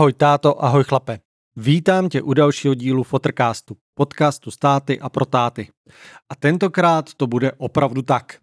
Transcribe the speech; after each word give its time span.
Ahoj 0.00 0.12
táto, 0.12 0.64
ahoj 0.64 0.84
chlape. 0.84 1.18
Vítám 1.56 2.08
tě 2.08 2.22
u 2.22 2.34
dalšího 2.34 2.74
dílu 2.74 3.02
Fotrcastu, 3.02 3.76
podcastu 3.94 4.50
státy 4.50 5.00
a 5.00 5.08
pro 5.08 5.24
táty. 5.24 5.68
A 6.30 6.34
tentokrát 6.34 7.14
to 7.14 7.26
bude 7.26 7.52
opravdu 7.52 8.02
tak. 8.02 8.38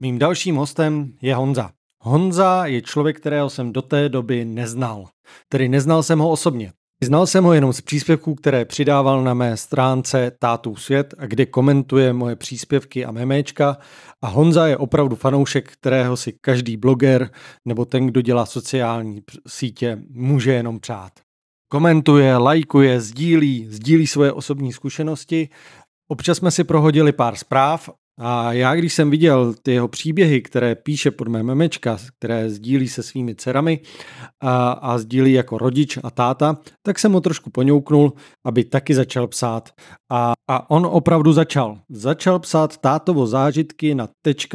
Mým 0.00 0.18
dalším 0.18 0.56
hostem 0.56 1.12
je 1.22 1.34
Honza. 1.34 1.70
Honza 2.00 2.66
je 2.66 2.82
člověk, 2.82 3.20
kterého 3.20 3.50
jsem 3.50 3.72
do 3.72 3.82
té 3.82 4.08
doby 4.08 4.44
neznal. 4.44 5.08
Tedy 5.48 5.68
neznal 5.68 6.02
jsem 6.02 6.18
ho 6.18 6.30
osobně. 6.30 6.72
Znal 7.02 7.26
jsem 7.26 7.44
ho 7.44 7.52
jenom 7.52 7.72
z 7.72 7.80
příspěvků, 7.80 8.34
které 8.34 8.64
přidával 8.64 9.24
na 9.24 9.34
mé 9.34 9.56
stránce 9.56 10.32
Tátů 10.38 10.76
svět, 10.76 11.14
kde 11.26 11.46
komentuje 11.46 12.12
moje 12.12 12.36
příspěvky 12.36 13.04
a 13.04 13.10
memečka. 13.10 13.76
A 14.22 14.26
Honza 14.26 14.66
je 14.66 14.76
opravdu 14.76 15.16
fanoušek, 15.16 15.72
kterého 15.72 16.16
si 16.16 16.32
každý 16.40 16.76
bloger 16.76 17.30
nebo 17.64 17.84
ten, 17.84 18.06
kdo 18.06 18.20
dělá 18.20 18.46
sociální 18.46 19.22
sítě, 19.48 19.98
může 20.10 20.52
jenom 20.52 20.80
přát. 20.80 21.12
Komentuje, 21.68 22.36
lajkuje, 22.36 23.00
sdílí, 23.00 23.66
sdílí 23.70 24.06
svoje 24.06 24.32
osobní 24.32 24.72
zkušenosti. 24.72 25.48
Občas 26.08 26.38
jsme 26.38 26.50
si 26.50 26.64
prohodili 26.64 27.12
pár 27.12 27.36
zpráv 27.36 27.90
a 28.24 28.52
já, 28.52 28.74
když 28.74 28.94
jsem 28.94 29.10
viděl 29.10 29.54
ty 29.62 29.72
jeho 29.72 29.88
příběhy, 29.88 30.42
které 30.42 30.74
píše 30.74 31.10
pod 31.10 31.28
mé 31.28 31.42
memečka, 31.42 31.98
které 32.18 32.50
sdílí 32.50 32.88
se 32.88 33.02
svými 33.02 33.34
dcerami 33.34 33.80
a, 34.40 34.72
a 34.72 34.98
sdílí 34.98 35.32
jako 35.32 35.58
rodič 35.58 35.98
a 36.02 36.10
táta, 36.10 36.58
tak 36.82 36.98
jsem 36.98 37.12
ho 37.12 37.20
trošku 37.20 37.50
poňouknul, 37.50 38.12
aby 38.44 38.64
taky 38.64 38.94
začal 38.94 39.26
psát. 39.26 39.70
A, 40.10 40.32
a 40.50 40.70
on 40.70 40.86
opravdu 40.86 41.32
začal. 41.32 41.78
Začal 41.90 42.38
psát 42.38 42.76
tátovo 42.76 43.26
zážitky 43.26 43.94
na 43.94 44.08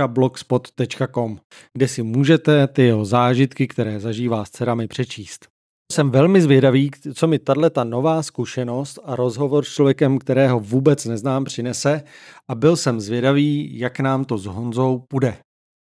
.blogspot.com, 0.07 1.39
kde 1.73 1.87
si 1.87 2.03
můžete 2.03 2.67
ty 2.67 2.83
jeho 2.83 3.05
zážitky, 3.05 3.67
které 3.67 3.99
zažívá 3.99 4.45
s 4.45 4.49
dcerami, 4.49 4.87
přečíst. 4.87 5.56
Jsem 5.91 6.11
velmi 6.11 6.41
zvědavý, 6.41 6.91
co 7.13 7.27
mi 7.27 7.39
tahle 7.39 7.69
ta 7.69 7.83
nová 7.83 8.23
zkušenost 8.23 8.99
a 9.03 9.15
rozhovor 9.15 9.65
s 9.65 9.73
člověkem, 9.73 10.19
kterého 10.19 10.59
vůbec 10.59 11.05
neznám, 11.05 11.43
přinese 11.43 12.03
a 12.49 12.55
byl 12.55 12.77
jsem 12.77 12.99
zvědavý, 12.99 13.79
jak 13.79 13.99
nám 13.99 14.25
to 14.25 14.37
s 14.37 14.45
Honzou 14.45 15.03
půjde. 15.09 15.37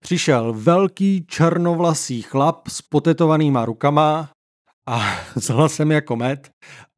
Přišel 0.04 0.54
velký 0.54 1.26
černovlasý 1.28 2.22
chlap 2.22 2.68
s 2.68 2.82
potetovanýma 2.82 3.66
rukama 3.66 4.30
a 4.88 5.00
s 5.36 5.50
hlasem 5.50 5.92
jako 5.92 6.16
med 6.16 6.50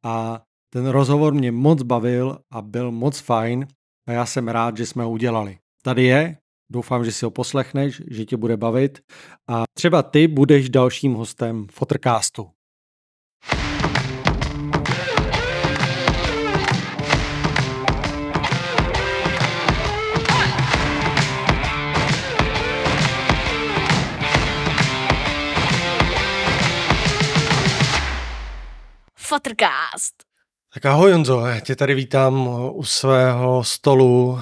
a 0.05 0.41
ten 0.73 0.87
rozhovor 0.87 1.33
mě 1.33 1.51
moc 1.51 1.81
bavil 1.81 2.39
a 2.53 2.61
byl 2.61 2.91
moc 2.91 3.19
fajn 3.19 3.67
a 4.07 4.11
já 4.11 4.25
jsem 4.25 4.47
rád, 4.47 4.77
že 4.77 4.85
jsme 4.85 5.03
ho 5.03 5.11
udělali. 5.11 5.57
Tady 5.83 6.03
je, 6.03 6.37
doufám, 6.71 7.05
že 7.05 7.11
si 7.11 7.25
ho 7.25 7.31
poslechneš, 7.31 8.01
že 8.11 8.25
tě 8.25 8.37
bude 8.37 8.57
bavit 8.57 8.99
a 9.49 9.63
třeba 9.77 10.03
ty 10.03 10.27
budeš 10.27 10.69
dalším 10.69 11.13
hostem 11.13 11.67
Fotrcastu. 11.71 12.54
Fotrcast. 29.25 30.13
Tak 30.73 30.85
ahoj 30.85 31.11
Jonzo, 31.11 31.45
já 31.45 31.59
tě 31.59 31.75
tady 31.75 31.93
vítám 31.95 32.49
u 32.73 32.83
svého 32.83 33.63
stolu 33.63 34.39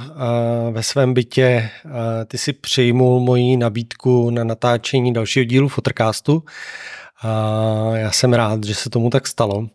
ve 0.72 0.84
svém 0.84 1.14
bytě. 1.14 1.70
Ty 2.28 2.38
si 2.38 2.53
přijmul 2.53 3.20
moji 3.20 3.58
nabídku 3.58 4.30
na 4.30 4.44
natáčení 4.44 5.14
dalšího 5.14 5.44
dílu 5.44 5.67
Fotrcastu. 5.67 6.44
A 7.22 7.92
já 7.95 8.11
jsem 8.11 8.33
rád, 8.33 8.64
že 8.64 8.75
se 8.75 8.89
tomu 8.89 9.09
tak 9.09 9.28
stalo. 9.28 9.67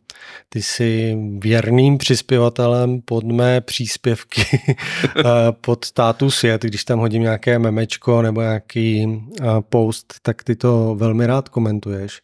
Ty 0.49 0.63
jsi 0.63 1.17
věrným 1.39 1.99
přispěvatelem 1.99 3.01
pod 3.01 3.25
mé 3.25 3.61
příspěvky 3.61 4.75
pod 5.61 5.93
tátu 5.93 6.31
svět, 6.31 6.63
když 6.63 6.85
tam 6.85 6.99
hodím 6.99 7.23
nějaké 7.23 7.59
memečko 7.59 8.23
nebo 8.23 8.41
nějaký 8.41 9.21
post, 9.61 10.15
tak 10.23 10.43
ty 10.43 10.57
to 10.57 10.95
velmi 10.99 11.27
rád 11.27 11.49
komentuješ 11.49 12.21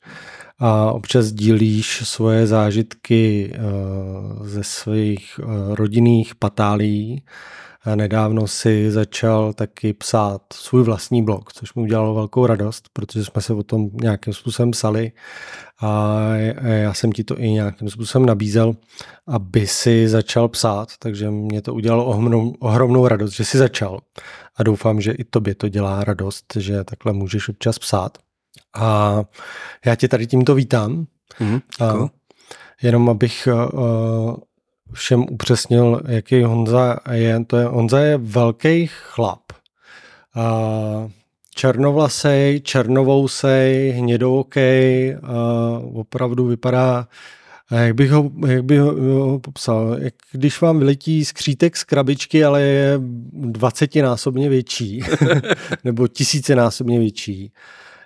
a 0.58 0.92
občas 0.92 1.32
dílíš 1.32 2.02
svoje 2.04 2.46
zážitky 2.46 3.52
eh, 3.54 3.58
ze 4.40 4.64
svých 4.64 5.40
eh, 5.42 5.44
rodinných 5.74 6.34
patálí. 6.34 7.22
Nedávno 7.94 8.46
si 8.46 8.90
začal 8.90 9.52
taky 9.52 9.92
psát 9.92 10.42
svůj 10.52 10.82
vlastní 10.82 11.24
blog, 11.24 11.52
což 11.52 11.74
mi 11.74 11.82
udělalo 11.82 12.14
velkou 12.14 12.46
radost, 12.46 12.88
protože 12.92 13.24
jsme 13.24 13.42
se 13.42 13.54
o 13.54 13.62
tom 13.62 13.90
nějakým 13.92 14.32
způsobem 14.32 14.70
psali 14.70 15.12
a 15.80 16.18
já 16.62 16.94
jsem 16.94 17.12
ti 17.12 17.24
to 17.24 17.40
i 17.40 17.50
nějakým 17.50 17.90
způsobem 17.90 18.26
nabízel, 18.26 18.76
aby 19.26 19.66
si 19.66 20.08
začal 20.08 20.48
psát, 20.48 20.88
takže 20.98 21.30
mě 21.30 21.62
to 21.62 21.74
udělalo 21.74 22.04
ohromnou, 22.04 22.54
ohromnou 22.58 23.08
radost, 23.08 23.32
že 23.32 23.44
jsi 23.44 23.58
začal 23.58 24.00
a 24.56 24.62
doufám, 24.62 25.00
že 25.00 25.12
i 25.12 25.24
tobě 25.24 25.54
to 25.54 25.68
dělá 25.68 26.04
radost, 26.04 26.44
že 26.58 26.84
takhle 26.84 27.12
můžeš 27.12 27.48
občas 27.48 27.78
psát. 27.78 28.18
A 28.74 29.20
já 29.86 29.94
tě 29.94 30.08
tady 30.08 30.26
tímto 30.26 30.54
vítám. 30.54 31.06
Mm, 31.40 31.60
a 31.80 31.94
jenom 32.82 33.10
abych 33.10 33.48
uh, 33.52 34.36
všem 34.92 35.26
upřesnil, 35.30 36.00
jaký 36.08 36.42
Honza 36.42 36.96
je. 37.12 37.44
To 37.44 37.56
je 37.56 37.64
Honza 37.64 38.00
je 38.00 38.18
velký 38.18 38.86
chlap. 38.86 39.40
Černovlasej, 41.54 42.60
černovousej, 42.60 43.90
hnědookej, 43.90 45.16
uh, 45.22 46.00
opravdu 46.00 46.46
vypadá 46.46 47.08
jak 47.70 47.94
bych 47.94 48.10
ho, 48.10 48.30
jak 48.46 48.64
bych 48.64 48.80
ho 48.80 49.38
popsal? 49.38 49.96
Jak 49.98 50.14
když 50.32 50.60
vám 50.60 50.78
vyletí 50.78 51.24
skřítek 51.24 51.76
z 51.76 51.84
krabičky, 51.84 52.44
ale 52.44 52.62
je 52.62 52.94
dvacetinásobně 53.32 54.48
větší, 54.48 55.02
nebo 55.84 56.08
tisícenásobně 56.08 56.98
větší. 56.98 57.52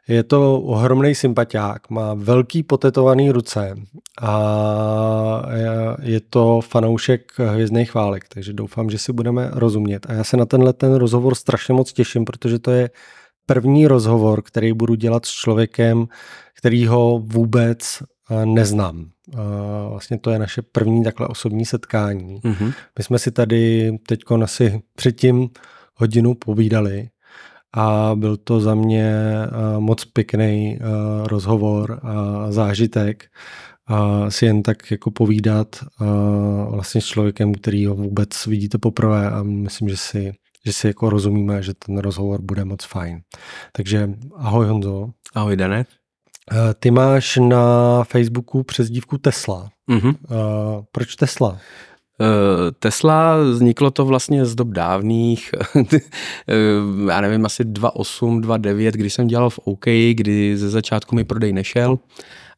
Je 0.08 0.22
to 0.22 0.60
ohromný 0.60 1.14
sympatiák, 1.14 1.90
má 1.90 2.14
velký 2.14 2.62
potetovaný 2.62 3.30
ruce 3.30 3.74
a 4.20 4.32
je 6.02 6.20
to 6.20 6.60
fanoušek 6.60 7.32
hvězdných 7.38 7.90
chválek, 7.90 8.24
takže 8.28 8.52
doufám, 8.52 8.90
že 8.90 8.98
si 8.98 9.12
budeme 9.12 9.50
rozumět. 9.52 10.06
A 10.08 10.12
já 10.12 10.24
se 10.24 10.36
na 10.36 10.46
tenhle 10.46 10.72
ten 10.72 10.94
rozhovor 10.94 11.34
strašně 11.34 11.74
moc 11.74 11.92
těším, 11.92 12.24
protože 12.24 12.58
to 12.58 12.70
je 12.70 12.90
první 13.46 13.86
rozhovor, 13.86 14.42
který 14.42 14.72
budu 14.72 14.94
dělat 14.94 15.26
s 15.26 15.30
člověkem, 15.30 16.08
který 16.58 16.86
ho 16.86 17.18
vůbec 17.24 18.02
eh, 18.30 18.46
neznám. 18.46 19.06
Vlastně 19.90 20.18
to 20.18 20.30
je 20.30 20.38
naše 20.38 20.62
první 20.62 21.04
takhle 21.04 21.28
osobní 21.28 21.64
setkání. 21.64 22.40
Mm-hmm. 22.40 22.72
My 22.98 23.04
jsme 23.04 23.18
si 23.18 23.30
tady 23.30 23.92
teď 24.06 24.20
asi 24.42 24.82
předtím 24.94 25.48
hodinu 25.94 26.34
povídali 26.34 27.08
a 27.76 28.12
byl 28.14 28.36
to 28.36 28.60
za 28.60 28.74
mě 28.74 29.12
uh, 29.46 29.80
moc 29.80 30.04
pěkný 30.04 30.78
uh, 30.80 31.26
rozhovor 31.26 32.00
a 32.02 32.46
zážitek 32.52 33.24
a 33.86 34.30
si 34.30 34.46
jen 34.46 34.62
tak 34.62 34.90
jako 34.90 35.10
povídat 35.10 35.76
uh, 36.00 36.74
vlastně 36.74 37.00
s 37.00 37.06
člověkem, 37.06 37.54
který 37.54 37.86
ho 37.86 37.94
vůbec 37.94 38.46
vidíte 38.46 38.78
poprvé 38.78 39.30
a 39.30 39.42
myslím, 39.42 39.88
že 39.88 39.96
si, 39.96 40.32
že 40.66 40.72
si 40.72 40.86
jako 40.86 41.10
rozumíme, 41.10 41.62
že 41.62 41.74
ten 41.74 41.98
rozhovor 41.98 42.42
bude 42.42 42.64
moc 42.64 42.84
fajn. 42.84 43.20
Takže 43.72 44.10
ahoj 44.36 44.66
Honzo. 44.66 45.10
Ahoj 45.34 45.56
Dane. 45.56 45.84
Ty 46.80 46.90
máš 46.90 47.36
na 47.36 48.04
Facebooku 48.04 48.62
přezdívku 48.62 49.18
Tesla. 49.18 49.70
Mm-hmm. 49.90 50.14
Uh, 50.30 50.84
proč 50.92 51.16
Tesla? 51.16 51.58
Eh, 52.20 52.72
Tesla 52.78 53.36
vzniklo 53.36 53.90
to 53.90 54.04
vlastně 54.04 54.46
z 54.46 54.54
dob 54.54 54.68
dávných, 54.68 55.50
eh, 55.92 56.04
já 57.08 57.20
nevím, 57.20 57.46
asi 57.46 57.64
2.8, 57.64 58.40
2.9, 58.40 58.90
kdy 58.90 59.10
jsem 59.10 59.26
dělal 59.26 59.50
v 59.50 59.58
OK, 59.58 59.84
kdy 60.12 60.56
ze 60.56 60.70
začátku 60.70 61.14
mi 61.14 61.24
prodej 61.24 61.52
nešel 61.52 61.98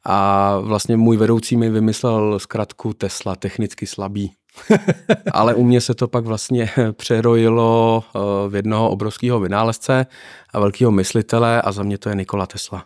a 0.04 0.58
vlastně 0.58 0.96
můj 0.96 1.16
vedoucí 1.16 1.56
mi 1.56 1.70
vymyslel 1.70 2.38
zkratku 2.38 2.92
Tesla, 2.92 3.36
technicky 3.36 3.86
slabý. 3.86 4.32
Ale 5.32 5.54
u 5.54 5.64
mě 5.64 5.80
se 5.80 5.94
to 5.94 6.08
pak 6.08 6.24
vlastně 6.24 6.70
přerojilo 6.92 8.04
eh, 8.04 8.48
v 8.48 8.54
jednoho 8.54 8.90
obrovského 8.90 9.40
vynálezce 9.40 10.06
a 10.52 10.60
velkého 10.60 10.90
myslitele 10.90 11.62
a 11.62 11.72
za 11.72 11.82
mě 11.82 11.98
to 11.98 12.08
je 12.08 12.14
Nikola 12.14 12.46
Tesla. 12.46 12.84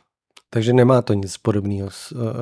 Takže 0.50 0.72
nemá 0.72 1.02
to 1.02 1.12
nic 1.12 1.38
podobného 1.38 1.88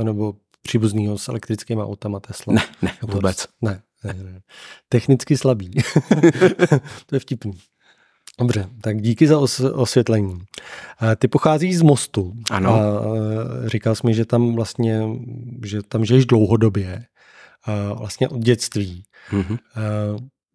nebo 0.02 0.34
příbuzného 0.62 1.18
s 1.18 1.28
elektrickými 1.28 1.82
autama 1.82 2.20
Tesla? 2.20 2.54
Ne, 2.54 2.62
ne, 2.82 2.92
vůbec. 3.02 3.46
Ne, 3.62 3.82
Technicky 4.88 5.36
slabý. 5.36 5.70
to 7.06 7.16
je 7.16 7.20
vtipný. 7.20 7.52
Dobře, 8.38 8.68
tak 8.80 9.02
díky 9.02 9.26
za 9.28 9.38
os- 9.38 9.72
osvětlení. 9.74 10.38
Ty 11.16 11.28
pocházíš 11.28 11.78
z 11.78 11.82
Mostu. 11.82 12.32
Ano. 12.50 12.74
A 12.74 13.02
říkal 13.66 13.94
jsi 13.94 14.06
mi, 14.06 14.14
že 14.14 14.24
tam 14.24 14.54
vlastně, 14.54 15.02
že 15.64 15.82
tam 15.82 16.04
žiješ 16.04 16.26
dlouhodobě, 16.26 17.04
vlastně 17.98 18.28
od 18.28 18.38
dětství. 18.40 19.04
Mm-hmm. 19.30 19.58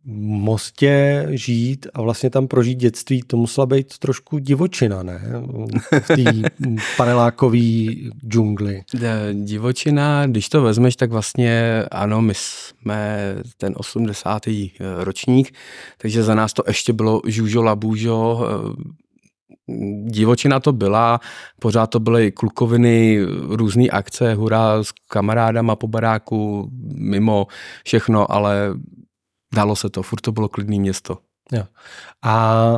Mostě 0.09 1.25
žít 1.29 1.87
a 1.93 2.01
vlastně 2.01 2.29
tam 2.29 2.47
prožít 2.47 2.77
dětství, 2.77 3.21
to 3.27 3.37
musela 3.37 3.65
být 3.65 3.97
trošku 3.97 4.39
divočina, 4.39 5.03
ne? 5.03 5.21
V 6.01 6.07
té 6.07 6.23
panelákové 6.97 7.85
džungli. 8.27 8.81
Divočina, 9.33 10.25
když 10.25 10.49
to 10.49 10.61
vezmeš, 10.61 10.95
tak 10.95 11.11
vlastně 11.11 11.83
ano, 11.91 12.21
my 12.21 12.33
jsme 12.35 13.35
ten 13.57 13.73
80. 13.77 14.43
ročník, 14.97 15.53
takže 15.97 16.23
za 16.23 16.35
nás 16.35 16.53
to 16.53 16.63
ještě 16.67 16.93
bylo 16.93 17.21
žužo 17.25 17.63
labůžo, 17.63 18.47
divočina 20.05 20.59
to 20.59 20.73
byla, 20.73 21.19
pořád 21.59 21.87
to 21.87 21.99
byly 21.99 22.31
klukoviny, 22.31 23.19
různé 23.49 23.87
akce, 23.87 24.33
hurá 24.33 24.83
s 24.83 24.91
kamarádama 25.07 25.75
po 25.75 25.87
baráku, 25.87 26.69
mimo 26.95 27.47
všechno, 27.83 28.31
ale 28.31 28.73
dalo 29.57 29.75
se 29.75 29.89
to, 29.89 30.03
furt 30.03 30.21
to 30.21 30.31
bylo 30.31 30.49
klidné 30.49 30.79
město. 30.79 31.17
Jo. 31.51 31.63
A 32.23 32.75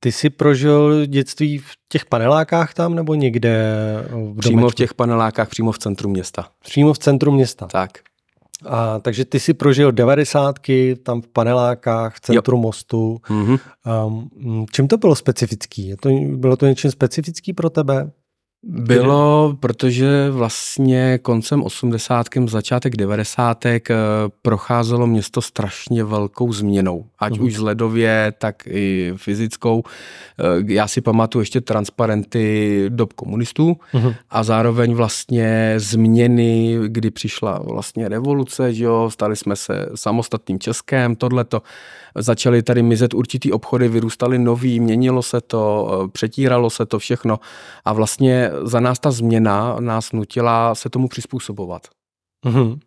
ty 0.00 0.12
jsi 0.12 0.30
prožil 0.30 1.06
dětství 1.06 1.58
v 1.58 1.70
těch 1.88 2.06
panelákách 2.06 2.74
tam 2.74 2.94
nebo 2.94 3.14
někde 3.14 3.74
v 4.10 4.38
Přímo 4.38 4.68
v 4.68 4.74
těch 4.74 4.94
panelákách, 4.94 5.48
přímo 5.48 5.72
v 5.72 5.78
centru 5.78 6.08
města. 6.08 6.48
Přímo 6.64 6.92
v 6.92 6.98
centru 6.98 7.32
města. 7.32 7.66
Tak. 7.66 7.90
A, 8.66 8.98
takže 8.98 9.24
ty 9.24 9.40
si 9.40 9.54
prožil 9.54 9.92
devadesátky 9.92 10.96
tam 11.02 11.22
v 11.22 11.28
panelákách, 11.28 12.16
v 12.16 12.20
centru 12.20 12.56
jo. 12.56 12.60
mostu. 12.60 13.20
Mm-hmm. 13.28 13.58
Um, 14.06 14.66
čím 14.72 14.88
to 14.88 14.96
bylo 14.96 15.14
specifický? 15.14 15.88
Je 15.88 15.96
to, 15.96 16.10
bylo 16.36 16.56
to 16.56 16.66
něčím 16.66 16.90
specifický 16.90 17.52
pro 17.52 17.70
tebe? 17.70 18.10
Bylo, 18.64 19.56
protože 19.60 20.30
vlastně 20.30 21.18
koncem 21.18 21.62
80. 21.62 22.26
začátek 22.46 22.96
90. 22.96 23.66
Eh, 23.66 23.80
procházelo 24.42 25.06
město 25.06 25.42
strašně 25.42 26.04
velkou 26.04 26.52
změnou. 26.52 27.06
Ať 27.18 27.32
uh-huh. 27.32 27.44
už 27.44 27.58
ledově, 27.58 28.32
tak 28.38 28.66
i 28.66 29.12
fyzickou. 29.16 29.82
Eh, 30.40 30.44
já 30.66 30.88
si 30.88 31.00
pamatuju 31.00 31.42
ještě 31.42 31.60
transparenty 31.60 32.84
dob 32.88 33.12
komunistů 33.12 33.76
uh-huh. 33.94 34.14
a 34.30 34.42
zároveň 34.42 34.94
vlastně 34.94 35.74
změny, 35.76 36.78
kdy 36.86 37.10
přišla 37.10 37.58
vlastně 37.64 38.08
revoluce, 38.08 38.74
že 38.74 38.84
jo, 38.84 39.10
stali 39.10 39.36
jsme 39.36 39.56
se 39.56 39.88
samostatným 39.94 40.58
Českém, 40.58 41.16
tohleto. 41.16 41.62
Začaly 42.16 42.62
tady 42.62 42.82
mizet 42.82 43.14
určitý 43.14 43.52
obchody, 43.52 43.88
vyrůstaly 43.88 44.38
nový, 44.38 44.80
měnilo 44.80 45.22
se 45.22 45.40
to, 45.40 45.90
eh, 46.04 46.08
přetíralo 46.08 46.70
se 46.70 46.86
to 46.86 46.98
všechno 46.98 47.40
a 47.84 47.92
vlastně 47.92 48.50
za 48.62 48.80
nás 48.80 48.98
ta 48.98 49.10
změna 49.10 49.76
nás 49.80 50.12
nutila 50.12 50.74
se 50.74 50.90
tomu 50.90 51.08
přizpůsobovat. 51.08 51.82
Uhum. 52.46 52.80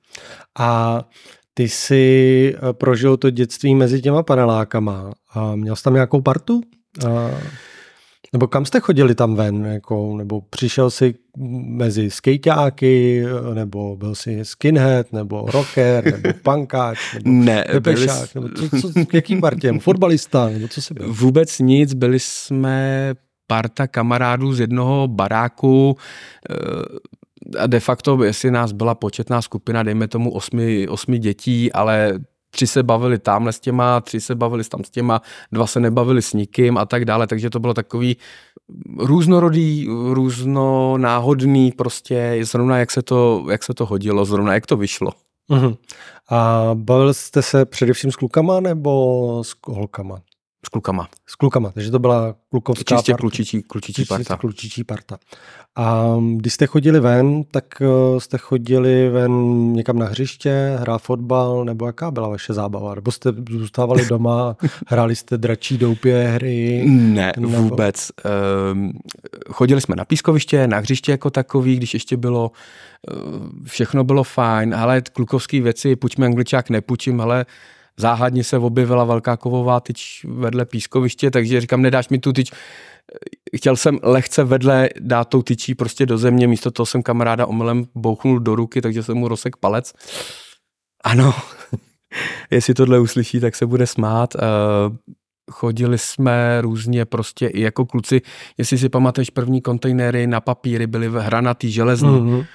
A 0.60 1.01
ty 1.54 1.69
jsi 1.69 2.56
eh, 2.57 2.74
prožil 2.74 3.18
to 3.18 3.30
dětství 3.30 3.75
mezi 3.75 4.01
těma 4.01 4.24
panelákama. 4.24 5.12
A 5.33 5.56
měl 5.56 5.75
jsi 5.75 5.83
tam 5.83 5.94
nějakou 5.94 6.22
partu? 6.22 6.62
A... 7.07 7.30
Nebo 8.36 8.48
kam 8.48 8.66
jste 8.66 8.80
chodili 8.80 9.16
tam 9.16 9.36
ven? 9.36 9.66
Jako, 9.66 10.18
nebo 10.18 10.42
přišel 10.42 10.90
jsi 10.90 11.16
mezi 11.68 12.12
skejťáky, 12.12 13.24
nebo 13.54 13.96
byl 13.96 14.16
jsi 14.16 14.40
skinhead, 14.44 15.14
nebo 15.14 15.46
rocker, 15.52 16.06
nebo 16.06 16.30
punkáč, 16.44 17.14
nebo 17.14 17.30
ne, 17.30 17.66
byli... 17.80 18.08
nebo 18.36 18.50
co, 18.50 18.94
co, 18.94 19.00
jaký 19.14 19.42
partě? 19.42 19.74
Fotbalista, 19.80 20.50
nebo 20.50 20.68
co 20.68 20.82
jsi 20.82 20.94
byl? 20.94 21.14
Vůbec 21.14 21.60
nic, 21.60 21.94
byli 21.94 22.20
jsme 22.20 23.14
parta 23.48 23.88
kamarádů 23.88 24.54
z 24.54 24.60
jednoho 24.60 25.08
baráku 25.08 25.98
eh, 26.50 27.60
a 27.60 27.68
de 27.68 27.80
facto, 27.80 28.24
jestli 28.24 28.52
nás 28.52 28.72
byla 28.72 28.96
početná 28.96 29.42
skupina, 29.42 29.84
dejme 29.84 30.08
tomu 30.08 30.34
osmi, 30.34 30.88
osmi 30.88 31.20
dětí, 31.20 31.72
ale 31.72 32.20
tři 32.56 32.68
se 32.68 32.84
bavili 32.84 33.19
tamhle 33.19 33.54
s 33.54 33.60
těma, 33.60 34.02
tři 34.02 34.22
se 34.22 34.36
bavili 34.36 34.63
tam 34.63 34.84
s 34.84 34.90
těma, 34.90 35.22
dva 35.52 35.68
se 35.68 35.80
nebavili 35.80 36.22
s 36.22 36.34
nikým 36.34 36.78
a 36.78 36.86
tak 36.86 37.06
dále, 37.06 37.28
takže 37.28 37.50
to 37.50 37.60
bylo 37.60 37.74
takový 37.74 38.18
různorodý, 38.98 39.88
různonáhodný 40.12 41.72
prostě, 41.72 42.40
zrovna 42.42 42.78
jak 42.78 42.92
se 42.92 43.02
to, 43.02 43.46
jak 43.52 43.63
se 43.63 43.74
to 43.74 43.86
hodilo, 43.86 44.25
zrovna 44.25 44.54
jak 44.54 44.66
to 44.66 44.78
vyšlo. 44.78 45.12
Uh-huh. 45.50 45.78
A 46.30 46.69
bavil 46.74 47.13
jste 47.13 47.42
se 47.42 47.66
především 47.66 48.12
s 48.12 48.16
klukama 48.16 48.60
nebo 48.60 49.44
s 49.44 49.56
holkama? 49.68 50.22
S 50.66 50.70
klukama. 50.70 51.08
S 51.28 51.36
klukama, 51.36 51.72
takže 51.72 51.92
to 51.92 52.00
byla 52.00 52.36
klukovská 52.50 52.96
Čistě 52.96 53.12
parta. 53.12 53.22
klučičí, 53.22 53.64
klučičí 53.64 53.94
Čistě 53.94 54.14
parta. 54.16 54.38
klučičí 54.38 54.84
parta. 54.84 55.18
A 55.76 56.16
když 56.36 56.54
jste 56.54 56.68
chodili 56.68 57.00
ven, 57.00 57.44
tak 57.44 57.66
eh, 57.82 58.20
jste 58.20 58.38
chodili 58.38 59.10
ven 59.10 59.74
někam 59.74 60.00
na 60.00 60.06
hřiště, 60.06 60.78
hrát 60.80 60.98
fotbal, 60.98 61.66
nebo 61.66 61.86
jaká 61.86 62.12
byla 62.12 62.30
vaše 62.30 62.54
zábava? 62.54 62.96
Nebo 62.96 63.12
jste 63.12 63.30
zůstávali 63.50 64.06
doma, 64.10 64.58
hráli 64.88 65.16
jste 65.16 65.38
dračí 65.38 65.78
doupě 65.78 66.28
hry? 66.28 66.84
Ne, 66.88 67.34
nebo... 67.38 67.58
vůbec. 67.58 68.12
Um, 68.72 68.92
chodili 69.50 69.82
jsme 69.82 69.96
na 69.96 70.06
pískoviště, 70.06 70.68
na 70.68 70.78
hřiště 70.78 71.12
jako 71.12 71.30
takový, 71.30 71.76
když 71.76 71.94
ještě 71.94 72.18
bylo, 72.18 72.52
uh, 73.14 73.40
všechno 73.64 74.04
bylo 74.04 74.24
fajn, 74.24 74.76
ale 74.76 75.02
klukovské 75.02 75.62
věci, 75.62 75.96
půjďme 75.96 76.26
angličák, 76.26 76.70
nepůjčím, 76.70 77.22
ale 77.22 77.46
záhadně 78.00 78.44
se 78.44 78.58
objevila 78.58 79.04
velká 79.04 79.38
kovová 79.38 79.80
tyč 79.80 80.26
vedle 80.30 80.66
pískoviště, 80.66 81.32
takže 81.32 81.62
říkám, 81.62 81.82
nedáš 81.82 82.10
mi 82.10 82.20
tu 82.20 82.34
tyč. 82.34 82.52
Chtěl 83.56 83.76
jsem 83.76 84.00
lehce 84.04 84.44
vedle 84.44 84.90
dát 85.00 85.26
tou 85.26 85.42
tyčí 85.42 85.76
prostě 85.76 86.06
do 86.06 86.18
země, 86.18 86.48
místo 86.48 86.72
toho 86.72 86.86
jsem 86.86 87.04
kamaráda 87.04 87.46
omylem 87.46 87.86
bouchnul 87.96 88.40
do 88.40 88.56
ruky, 88.56 88.82
takže 88.82 89.04
jsem 89.04 89.18
mu 89.18 89.28
rozsek 89.28 89.58
palec. 89.58 89.94
Ano, 91.04 91.34
jestli 92.52 92.74
tohle 92.74 93.00
uslyší, 93.00 93.40
tak 93.40 93.56
se 93.56 93.66
bude 93.66 93.88
smát. 93.88 94.34
Eh, 95.50 95.52
chodili 95.52 95.98
jsme 95.98 96.62
různě 96.62 97.06
prostě 97.06 97.48
i 97.48 97.62
jako 97.62 97.86
kluci, 97.86 98.22
jestli 98.58 98.78
si 98.78 98.90
pamatuješ 98.90 99.30
první 99.30 99.62
kontejnery 99.62 100.28
na 100.28 100.42
papíry, 100.42 100.88
byly 100.88 101.10
hranatý, 101.10 101.72
železný. 101.72 102.10
Mm-hmm. 102.10 102.46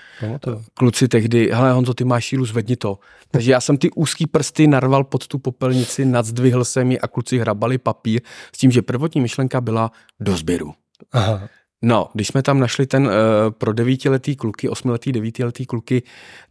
Kluci 0.74 1.08
tehdy, 1.08 1.50
hele 1.52 1.72
Honzo, 1.72 1.94
ty 1.94 2.04
máš 2.04 2.24
šílu, 2.24 2.44
zvedni 2.44 2.76
to. 2.76 2.98
Takže 3.30 3.52
já 3.52 3.60
jsem 3.60 3.78
ty 3.78 3.90
úzký 3.90 4.26
prsty 4.26 4.66
narval 4.66 5.04
pod 5.04 5.26
tu 5.26 5.38
popelnici, 5.38 6.04
nadzdvihl 6.04 6.64
jsem 6.64 6.90
ji 6.90 7.00
a 7.00 7.08
kluci 7.08 7.38
hrabali 7.38 7.78
papír 7.78 8.20
s 8.54 8.58
tím, 8.58 8.70
že 8.70 8.82
prvotní 8.82 9.20
myšlenka 9.20 9.60
byla 9.60 9.90
do 10.20 10.36
sběru. 10.36 10.74
Aha. 11.12 11.48
No, 11.82 12.08
když 12.14 12.28
jsme 12.28 12.42
tam 12.42 12.60
našli 12.60 12.86
ten 12.86 13.06
uh, 13.06 13.12
pro 13.50 13.72
devítiletý 13.72 14.36
kluky, 14.36 14.68
osmiletý, 14.68 15.12
devítiletý 15.12 15.66
kluky, 15.66 16.02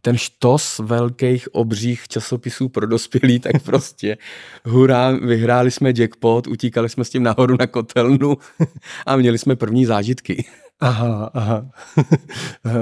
ten 0.02 0.16
štos 0.16 0.78
velkých 0.78 1.54
obřích 1.54 2.08
časopisů 2.08 2.68
pro 2.68 2.86
dospělí, 2.86 3.40
tak 3.40 3.62
prostě 3.64 4.18
hurá, 4.64 5.10
vyhráli 5.10 5.70
jsme 5.70 5.92
jackpot, 5.96 6.46
utíkali 6.46 6.88
jsme 6.88 7.04
s 7.04 7.10
tím 7.10 7.22
nahoru 7.22 7.56
na 7.60 7.66
kotelnu 7.66 8.36
a 9.06 9.16
měli 9.16 9.38
jsme 9.38 9.56
první 9.56 9.86
zážitky. 9.86 10.44
Aha, 10.80 11.30
aha. 11.34 11.70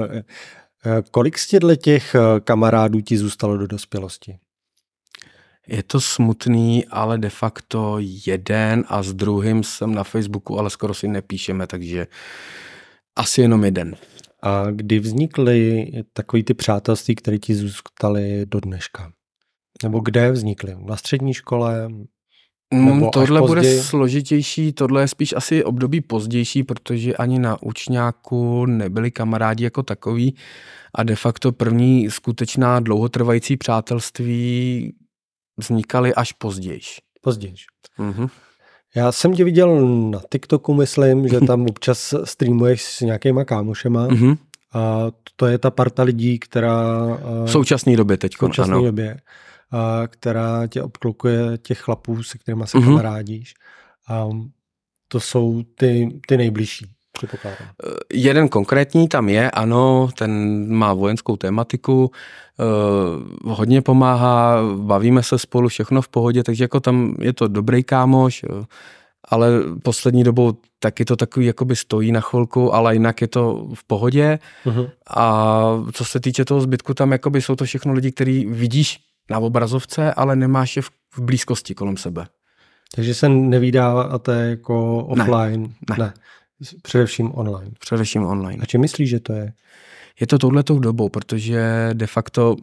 Kolik 1.11 1.37
z 1.37 1.47
těchto 1.47 1.75
těch 1.75 2.15
eh, 2.15 2.39
kamarádů 2.39 3.01
ti 3.01 3.17
zůstalo 3.17 3.57
do 3.57 3.67
dospělosti? 3.67 4.39
Je 5.69 5.83
to 5.83 6.01
smutný, 6.01 6.85
ale 6.85 7.17
de 7.17 7.29
facto 7.29 7.97
jeden 7.99 8.83
a 8.87 9.03
s 9.03 9.13
druhým 9.13 9.63
jsem 9.63 9.95
na 9.95 10.03
Facebooku, 10.03 10.59
ale 10.59 10.69
skoro 10.69 10.93
si 10.93 11.07
nepíšeme, 11.07 11.67
takže 11.67 12.07
asi 13.15 13.41
jenom 13.41 13.63
jeden. 13.63 13.95
A 14.43 14.71
kdy 14.71 14.99
vznikly 14.99 15.91
takový 16.13 16.43
ty 16.43 16.53
přátelství, 16.53 17.15
které 17.15 17.37
ti 17.37 17.55
zůstaly 17.55 18.45
do 18.45 18.59
dneška? 18.59 19.11
Nebo 19.83 19.99
kde 19.99 20.31
vznikly? 20.31 20.75
Na 20.85 20.97
střední 20.97 21.33
škole? 21.33 21.87
Mm, 22.73 22.85
Nebo 22.85 23.09
tohle 23.09 23.41
bude 23.41 23.81
složitější, 23.81 24.73
tohle 24.73 25.01
je 25.01 25.07
spíš 25.07 25.33
asi 25.33 25.63
období 25.63 26.01
pozdější, 26.01 26.63
protože 26.63 27.15
ani 27.15 27.39
na 27.39 27.63
učňáku 27.63 28.65
nebyli 28.65 29.11
kamarádi 29.11 29.63
jako 29.63 29.83
takový 29.83 30.35
a 30.95 31.03
de 31.03 31.15
facto 31.15 31.51
první 31.51 32.09
skutečná 32.09 32.79
dlouhotrvající 32.79 33.57
přátelství 33.57 34.93
vznikaly 35.59 36.13
až 36.13 36.31
později. 36.31 36.81
Později. 37.21 37.55
Mm-hmm. 37.99 38.29
Já 38.95 39.11
jsem 39.11 39.33
tě 39.33 39.43
viděl 39.43 39.85
na 40.09 40.21
TikToku, 40.31 40.73
myslím, 40.73 41.27
že 41.27 41.39
tam 41.39 41.65
občas 41.65 42.13
streamuješ 42.23 42.83
s 42.83 43.01
nějakýma 43.01 43.45
kámošema. 43.45 44.07
Mm-hmm. 44.07 44.37
A 44.73 45.07
to 45.35 45.45
je 45.45 45.57
ta 45.57 45.71
parta 45.71 46.03
lidí, 46.03 46.39
která... 46.39 47.07
V 47.45 47.51
současné 47.51 47.97
době 47.97 48.17
teď. 48.17 48.35
V 48.35 48.37
současné 48.37 48.73
ano. 48.73 48.83
době. 48.83 49.19
A 49.71 50.07
která 50.07 50.67
tě 50.67 50.83
obklukuje 50.83 51.57
těch 51.57 51.79
chlapů, 51.79 52.23
se 52.23 52.37
kterými 52.37 52.67
se 52.67 52.77
mm-hmm. 52.77 52.85
kamarádíš. 52.85 53.53
A 54.07 54.29
to 55.07 55.19
jsou 55.19 55.63
ty, 55.75 56.19
ty 56.27 56.37
nejbližší. 56.37 56.91
Předpokládám. 57.19 57.67
Eh, 57.83 57.89
jeden 58.13 58.49
konkrétní 58.49 59.07
tam 59.07 59.29
je, 59.29 59.51
ano, 59.51 60.09
ten 60.17 60.65
má 60.73 60.93
vojenskou 60.93 61.35
tématiku, 61.35 62.11
uh, 63.45 63.53
hodně 63.53 63.81
pomáhá, 63.81 64.57
bavíme 64.75 65.23
se 65.23 65.39
spolu, 65.39 65.67
všechno 65.67 66.01
v 66.01 66.07
pohodě, 66.07 66.43
takže 66.43 66.63
jako 66.63 66.79
tam 66.79 67.15
je 67.19 67.33
to 67.33 67.47
dobrý 67.47 67.83
kámoš, 67.83 68.43
uh, 68.43 68.63
ale 69.29 69.49
poslední 69.83 70.23
dobou 70.23 70.53
taky 70.79 71.05
to 71.05 71.15
takový 71.15 71.45
jakoby 71.45 71.75
stojí 71.75 72.11
na 72.11 72.21
chvilku, 72.21 72.73
ale 72.73 72.95
jinak 72.95 73.21
je 73.21 73.27
to 73.27 73.67
v 73.73 73.83
pohodě. 73.83 74.39
Uh-huh. 74.65 74.89
A 75.15 75.63
co 75.91 76.05
se 76.05 76.19
týče 76.19 76.45
toho 76.45 76.61
zbytku, 76.61 76.93
tam 76.93 77.11
jakoby 77.11 77.41
jsou 77.41 77.55
to 77.55 77.65
všechno 77.65 77.93
lidi, 77.93 78.11
který 78.11 78.45
vidíš 78.45 78.99
na 79.29 79.39
obrazovce, 79.39 80.13
ale 80.13 80.35
nemáš 80.35 80.75
je 80.75 80.81
v, 80.81 80.89
v 81.13 81.19
blízkosti 81.19 81.75
kolem 81.75 81.97
sebe. 81.97 82.27
Takže 82.95 83.13
se 83.13 83.29
nevydáváte 83.29 84.33
jako 84.33 85.05
offline? 85.05 85.73
Ne. 85.89 85.95
ne. 85.97 86.13
Především 86.81 87.31
online. 87.35 87.71
Především 87.79 88.23
online. 88.23 88.63
A 88.63 88.65
čím 88.65 88.81
myslíš, 88.81 89.09
že 89.09 89.19
to 89.19 89.33
je? 89.33 89.53
Je 90.19 90.27
to 90.27 90.37
touhletou 90.37 90.79
dobou, 90.79 91.09
protože 91.09 91.89
de 91.93 92.07
facto 92.07 92.55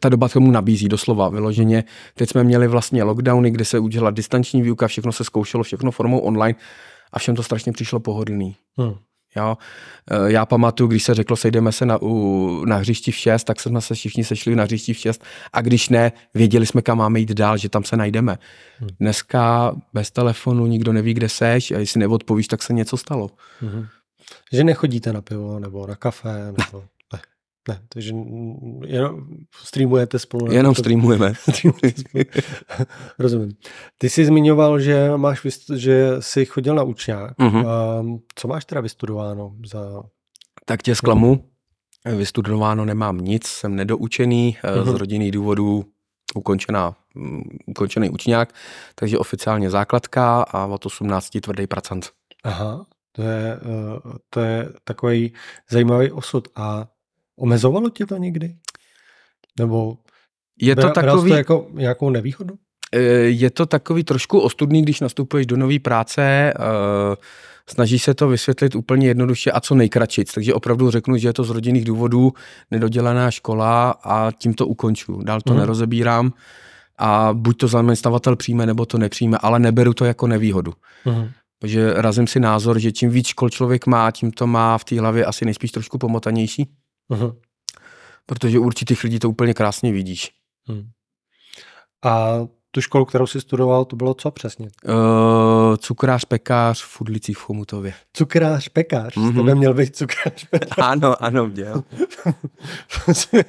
ta 0.00 0.08
doba 0.08 0.28
tomu 0.28 0.50
nabízí 0.50 0.88
doslova 0.88 1.28
vyloženě. 1.28 1.84
Teď 2.14 2.30
jsme 2.30 2.44
měli 2.44 2.68
vlastně 2.68 3.02
lockdowny, 3.02 3.50
kde 3.50 3.64
se 3.64 3.78
udělala 3.78 4.10
distanční 4.10 4.62
výuka, 4.62 4.88
všechno 4.88 5.12
se 5.12 5.24
zkoušelo, 5.24 5.64
všechno 5.64 5.90
formou 5.90 6.18
online 6.18 6.58
a 7.12 7.18
všem 7.18 7.36
to 7.36 7.42
strašně 7.42 7.72
přišlo 7.72 8.00
pohodlný. 8.00 8.56
Hmm. 8.76 8.94
Jo. 9.36 9.56
E, 10.10 10.32
Já 10.32 10.46
pamatuju, 10.46 10.88
když 10.88 11.02
se 11.02 11.14
řeklo, 11.14 11.36
sejdeme 11.36 11.72
se 11.72 11.86
na, 11.86 11.98
u, 12.02 12.64
na 12.64 12.76
hřišti 12.76 13.12
v 13.12 13.16
6, 13.16 13.44
tak 13.44 13.60
jsme 13.60 13.80
se 13.80 13.94
všichni 13.94 14.24
sešli 14.24 14.56
na 14.56 14.64
hřišti 14.64 14.94
v 14.94 14.98
6 14.98 15.24
a 15.52 15.60
když 15.60 15.88
ne, 15.88 16.12
věděli 16.34 16.66
jsme, 16.66 16.82
kam 16.82 16.98
máme 16.98 17.20
jít 17.20 17.32
dál, 17.32 17.56
že 17.56 17.68
tam 17.68 17.84
se 17.84 17.96
najdeme. 17.96 18.38
Hmm. 18.78 18.90
Dneska 19.00 19.74
bez 19.92 20.10
telefonu 20.10 20.66
nikdo 20.66 20.92
neví, 20.92 21.14
kde 21.14 21.28
seš 21.28 21.70
a 21.70 21.78
jestli 21.78 22.00
neodpovíš, 22.00 22.46
tak 22.48 22.62
se 22.62 22.72
něco 22.72 22.96
stalo. 22.96 23.30
Mhm. 23.62 23.86
Že 24.52 24.64
nechodíte 24.64 25.12
na 25.12 25.22
pivo 25.22 25.58
nebo 25.58 25.86
na 25.86 25.94
kafe? 25.94 26.52
Nebo... 26.58 26.84
Ne. 27.68 27.80
Takže 27.88 28.12
jenom 28.86 29.26
streamujete 29.64 30.18
spolu. 30.18 30.52
Jenom 30.52 30.74
to- 30.74 30.82
streamujeme. 30.82 31.32
Rozumím. 33.18 33.52
Ty 33.98 34.10
jsi 34.10 34.26
zmiňoval, 34.26 34.80
že 34.80 35.10
máš, 35.16 35.44
vyst- 35.44 35.74
že 35.74 36.16
jsi 36.20 36.44
chodil 36.44 36.74
na 36.74 36.82
učňák. 36.82 37.38
Mhm. 37.38 37.64
Um, 38.00 38.18
co 38.34 38.48
máš 38.48 38.64
teda 38.64 38.80
vystudováno 38.80 39.54
za... 39.66 40.02
Tak 40.64 40.82
tě 40.82 40.94
zklamu. 40.94 41.44
Vystudováno 42.16 42.84
nemám 42.84 43.18
nic, 43.18 43.46
jsem 43.46 43.76
nedoučený, 43.76 44.56
eh, 44.64 44.82
z 44.82 44.86
Mhm. 44.86 44.96
rodinných 44.96 45.30
důvodů 45.32 45.84
ukončená, 46.34 46.96
mm, 47.14 47.42
ukončený 47.66 48.10
učňák, 48.10 48.52
takže 48.94 49.18
oficiálně 49.18 49.70
základka 49.70 50.42
a 50.42 50.66
od 50.66 50.86
18 50.86 51.40
tvrdý 51.40 51.66
pracant. 51.66 52.10
Aha, 52.44 52.86
to 53.12 53.22
je, 53.22 53.58
uh, 54.04 54.12
to 54.30 54.40
je 54.40 54.68
takový 54.84 55.32
zajímavý 55.70 56.10
osud. 56.12 56.48
A 56.56 56.86
omezovalo 57.38 57.90
tě 57.90 58.06
to 58.06 58.16
někdy? 58.16 58.56
Nebo 59.58 59.96
Je 60.62 60.76
to 60.76 60.90
takový, 60.90 61.30
to 61.30 61.36
jako 61.36 61.66
nějakou 61.72 62.10
nevýhodu? 62.10 62.54
eh, 62.92 62.98
je 63.28 63.50
to 63.50 63.66
takový 63.66 64.04
trošku 64.04 64.40
ostudný, 64.40 64.82
když 64.82 65.00
nastupuješ 65.00 65.46
do 65.46 65.56
nové 65.56 65.78
práce, 65.78 66.22
eh, 66.22 67.16
snaží 67.70 67.98
se 67.98 68.14
to 68.14 68.28
vysvětlit 68.28 68.74
úplně 68.74 69.06
jednoduše 69.08 69.50
a 69.52 69.60
co 69.60 69.74
nejkratšic. 69.74 70.32
Takže 70.32 70.54
opravdu 70.54 70.90
řeknu, 70.90 71.16
že 71.16 71.28
je 71.28 71.32
to 71.32 71.44
z 71.44 71.50
rodinných 71.50 71.84
důvodů 71.84 72.32
nedodělaná 72.70 73.30
škola 73.30 73.90
a 73.90 74.32
tím 74.32 74.54
to 74.54 74.66
ukonču. 74.66 75.22
Dál 75.22 75.40
to 75.40 75.52
Mhm. 75.52 75.60
nerozebírám 75.60 76.32
a 76.98 77.28
buď 77.32 77.56
to 77.58 77.68
zaměstnavatel 77.68 78.36
přijme, 78.36 78.66
nebo 78.66 78.86
to 78.86 78.98
nepřijme, 78.98 79.38
ale 79.40 79.58
neberu 79.58 79.94
to 79.94 80.04
jako 80.04 80.26
nevýhodu. 80.26 80.72
Mhm. 81.04 81.28
Takže 81.60 81.92
razím 81.94 82.26
si 82.26 82.40
názor, 82.40 82.78
že 82.78 82.92
čím 82.92 83.10
víc 83.10 83.26
škol 83.26 83.50
člověk 83.50 83.86
má, 83.86 84.10
tím 84.10 84.30
to 84.30 84.46
má 84.46 84.78
v 84.78 84.84
té 84.84 85.00
hlavě 85.00 85.24
asi 85.24 85.44
nejspíš 85.44 85.70
trošku 85.72 85.98
pomotanější, 85.98 86.70
Mhm. 87.08 87.32
protože 88.26 88.58
určitých 88.58 89.04
lidí 89.04 89.18
to 89.18 89.30
úplně 89.30 89.54
krásně 89.54 89.92
vidíš. 89.92 90.30
Mhm. 90.68 90.88
A 92.04 92.38
tu 92.70 92.80
školu, 92.80 93.04
kterou 93.04 93.26
jsi 93.26 93.40
studoval, 93.40 93.84
to 93.84 93.96
bylo 93.96 94.14
co 94.14 94.30
přesně? 94.30 94.68
Uh, 94.88 95.76
cukrář, 95.76 96.24
pekář 96.24 96.82
v 96.82 96.86
Fudlicích 96.86 97.38
v 97.38 97.40
Chomutově. 97.40 97.94
Cukrář, 98.12 98.68
pekář. 98.68 99.16
Mhm. 99.16 99.28
Mm-hmm. 99.30 99.36
To 99.36 99.42
by 99.42 99.54
měl 99.54 99.74
být 99.74 99.96
cukrář, 99.96 100.44
pekář. 100.44 100.78
Ano, 100.88 101.22
ano, 101.24 101.50
děl. 101.50 101.84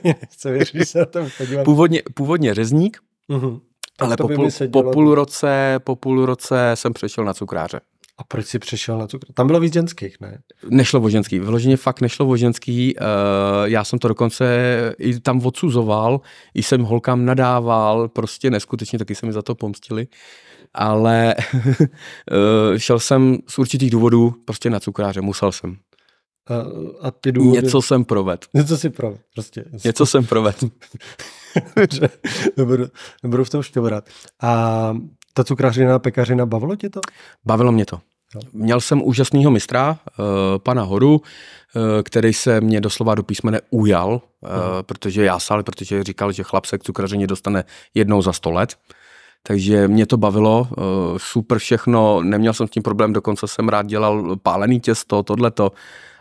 Nechce 0.03 0.51
věřit, 0.51 0.85
se 0.85 0.99
na 0.99 1.05
to 1.05 1.27
podívám. 1.37 1.65
Původně, 1.65 2.01
původně 2.13 2.53
řezník, 2.53 2.97
Mhm. 3.27 3.59
ale 3.99 4.17
to 4.17 4.27
po, 4.27 4.33
půl, 4.35 4.49
po, 4.71 4.83
půl 4.91 5.15
roce, 5.15 5.79
po 5.83 5.95
půl 5.95 6.25
roce 6.25 6.71
jsem 6.73 6.93
přešel 6.93 7.25
na 7.25 7.33
cukráře. 7.33 7.79
A 8.17 8.23
proč 8.23 8.45
jsi 8.45 8.59
přešel 8.59 8.97
na 8.97 9.07
cukr? 9.07 9.33
Tam 9.33 9.47
bylo 9.47 9.59
víc 9.59 9.73
ženských, 9.73 10.19
ne? 10.21 10.39
Nešlo 10.69 11.01
o 11.01 11.09
ženský, 11.09 11.39
vyloženě 11.39 11.77
fakt 11.77 12.01
nešlo 12.01 12.27
o 12.27 12.37
ženský. 12.37 12.95
Uh, 12.95 13.03
já 13.63 13.83
jsem 13.83 13.99
to 13.99 14.07
dokonce 14.07 14.45
i 14.97 15.19
tam 15.19 15.45
odsuzoval, 15.45 16.21
i 16.53 16.63
jsem 16.63 16.81
holkám 16.81 17.25
nadával, 17.25 18.07
prostě 18.07 18.49
neskutečně, 18.49 18.99
taky 18.99 19.15
se 19.15 19.25
mi 19.25 19.33
za 19.33 19.41
to 19.41 19.55
pomstili. 19.55 20.07
Ale 20.73 21.35
eh, 22.71 22.79
šel 22.79 22.99
jsem 22.99 23.37
z 23.47 23.59
určitých 23.59 23.91
důvodů 23.91 24.33
prostě 24.45 24.69
na 24.69 24.79
cukráře, 24.79 25.21
musel 25.21 25.51
jsem. 25.51 25.77
A, 26.47 26.53
a 27.07 27.11
ty 27.11 27.31
důvody... 27.31 27.61
Něco 27.61 27.81
jsem 27.81 28.05
proved. 28.05 28.45
Něco 28.53 28.77
si 28.77 28.89
pro, 28.89 29.15
prostě. 29.33 29.65
Něco 29.85 30.05
jsem 30.05 30.25
proved. 30.25 30.63
Dobře, 31.75 32.09
nebudu, 32.57 32.85
nebudu 33.23 33.43
v 33.43 33.49
tom 33.49 33.63
šťourat. 33.63 34.09
A 34.41 34.93
ta 35.37 35.43
cukrařina, 35.43 35.99
pekařina, 35.99 36.45
bavilo 36.45 36.75
tě 36.75 36.89
to? 36.89 36.99
Bavilo 37.45 37.71
mě 37.71 37.85
to. 37.85 37.99
Měl 38.53 38.81
jsem 38.81 39.01
úžasného 39.03 39.51
mistra, 39.51 39.97
uh, 40.19 40.25
pana 40.57 40.83
Horu, 40.83 41.13
uh, 41.15 41.21
který 42.03 42.33
se 42.33 42.61
mě 42.61 42.81
doslova 42.81 43.15
do 43.15 43.23
písmene 43.23 43.61
ujal, 43.69 44.09
uh, 44.09 44.49
Mhm. 44.49 44.57
protože 44.81 45.23
já 45.23 45.39
sál, 45.39 45.63
protože 45.63 46.03
říkal, 46.03 46.31
že 46.31 46.43
chlap 46.43 46.65
se 46.65 46.77
k 46.77 46.83
cukrařině 46.83 47.27
dostane 47.27 47.63
jednou 47.93 48.21
za 48.21 48.33
sto 48.33 48.51
let. 48.51 48.75
Takže 49.43 49.87
mě 49.87 50.05
to 50.05 50.17
bavilo, 50.17 50.67
super 51.17 51.57
všechno, 51.59 52.21
neměl 52.23 52.53
jsem 52.53 52.67
s 52.67 52.71
tím 52.71 52.83
problém, 52.83 53.13
dokonce 53.13 53.47
jsem 53.47 53.69
rád 53.69 53.85
dělal 53.85 54.35
pálený 54.35 54.79
těsto, 54.79 55.23
tohleto, 55.23 55.71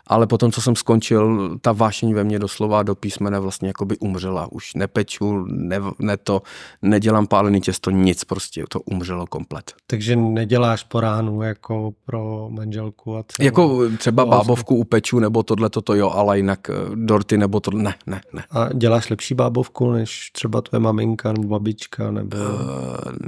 ale 0.07 0.27
potom, 0.27 0.51
co 0.51 0.61
jsem 0.61 0.75
skončil, 0.75 1.57
ta 1.61 1.71
vášeň 1.71 2.13
ve 2.13 2.23
mně 2.23 2.39
doslova 2.39 2.83
do 2.83 2.95
písmene 2.95 3.39
vlastně 3.39 3.67
jakoby 3.67 3.97
umřela. 3.97 4.47
Už 4.51 4.73
nepeču, 4.73 5.45
ne, 5.47 5.81
ne 5.99 6.17
to, 6.17 6.41
nedělám 6.81 7.27
pálený 7.27 7.61
těsto, 7.61 7.91
nic 7.91 8.23
prostě, 8.23 8.63
to 8.69 8.79
umřelo 8.79 9.25
komplet. 9.25 9.73
Takže 9.87 10.15
neděláš 10.15 10.83
po 10.83 10.99
ránu 10.99 11.41
jako 11.41 11.91
pro 12.05 12.47
manželku 12.49 13.17
a 13.17 13.23
celou... 13.27 13.45
Jako 13.45 13.89
třeba 13.97 14.25
bábovku 14.25 14.75
upeču, 14.75 15.19
nebo 15.19 15.43
tohle 15.43 15.69
toto 15.69 15.95
jo, 15.95 16.09
ale 16.09 16.37
jinak 16.37 16.69
eh, 16.69 16.73
dorty, 16.95 17.37
nebo 17.37 17.59
to 17.59 17.71
ne, 17.71 17.95
ne, 18.07 18.21
ne. 18.33 18.43
A 18.51 18.73
děláš 18.73 19.09
lepší 19.09 19.33
bábovku 19.33 19.91
než 19.91 20.29
třeba 20.31 20.61
tvoje 20.61 20.79
maminka 20.79 21.33
nebo 21.33 21.47
babička? 21.47 22.11
Nebo... 22.11 22.37
Uh, 22.37 22.43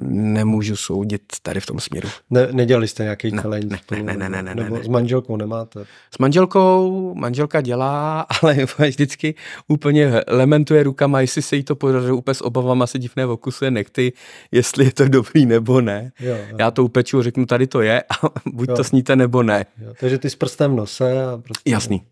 nemůžu 0.10 0.76
soudit 0.76 1.22
tady 1.42 1.60
v 1.60 1.66
tom 1.66 1.80
směru. 1.80 2.10
Ne, 2.30 2.48
nedělali 2.52 2.88
jste 2.88 3.04
nějaký 3.04 3.32
Ne, 3.32 3.42
challenge 3.42 3.68
ne, 3.92 4.04
ne, 4.04 4.18
ne, 4.18 4.30
ne, 4.30 4.44
ne, 4.44 4.56
Nebo 4.56 4.78
ne. 4.78 4.84
s 4.84 4.88
manželkou 4.88 5.38
nemáte? 5.38 5.86
S 6.16 6.18
manželkou, 6.18 6.69
manželka 7.14 7.62
dělá, 7.62 8.22
ale 8.42 8.58
vždycky 8.88 9.36
úplně 9.68 10.22
lementuje 10.28 10.84
rukama, 10.84 11.22
jestli 11.22 11.42
se 11.42 11.56
jí 11.56 11.64
to 11.64 11.76
podaří, 11.76 12.12
úplně 12.12 12.36
s 12.36 12.42
obavama 12.42 12.88
se 12.88 13.00
divné 13.00 13.26
okusuje 13.26 13.72
nechty, 13.72 14.14
jestli 14.52 14.86
je 14.86 14.92
to 14.94 15.08
dobrý 15.08 15.46
nebo 15.46 15.82
ne. 15.82 16.12
Jo, 16.20 16.36
jo, 16.36 16.58
Já 16.60 16.72
to 16.72 16.84
upeču, 16.84 17.22
řeknu, 17.22 17.46
tady 17.46 17.68
to 17.68 17.82
je 17.82 18.04
a 18.10 18.16
buď 18.46 18.70
Jo. 18.70 18.76
to 18.76 18.84
sníte 18.84 19.16
nebo 19.16 19.44
ne. 19.44 19.66
jo. 19.82 19.94
Takže 20.00 20.18
ty 20.18 20.30
s 20.30 20.36
prstem 20.36 20.72
v 20.72 20.76
nose 20.76 21.24
a 21.26 21.38
prostě, 21.38 21.72
Jasný. 21.72 22.04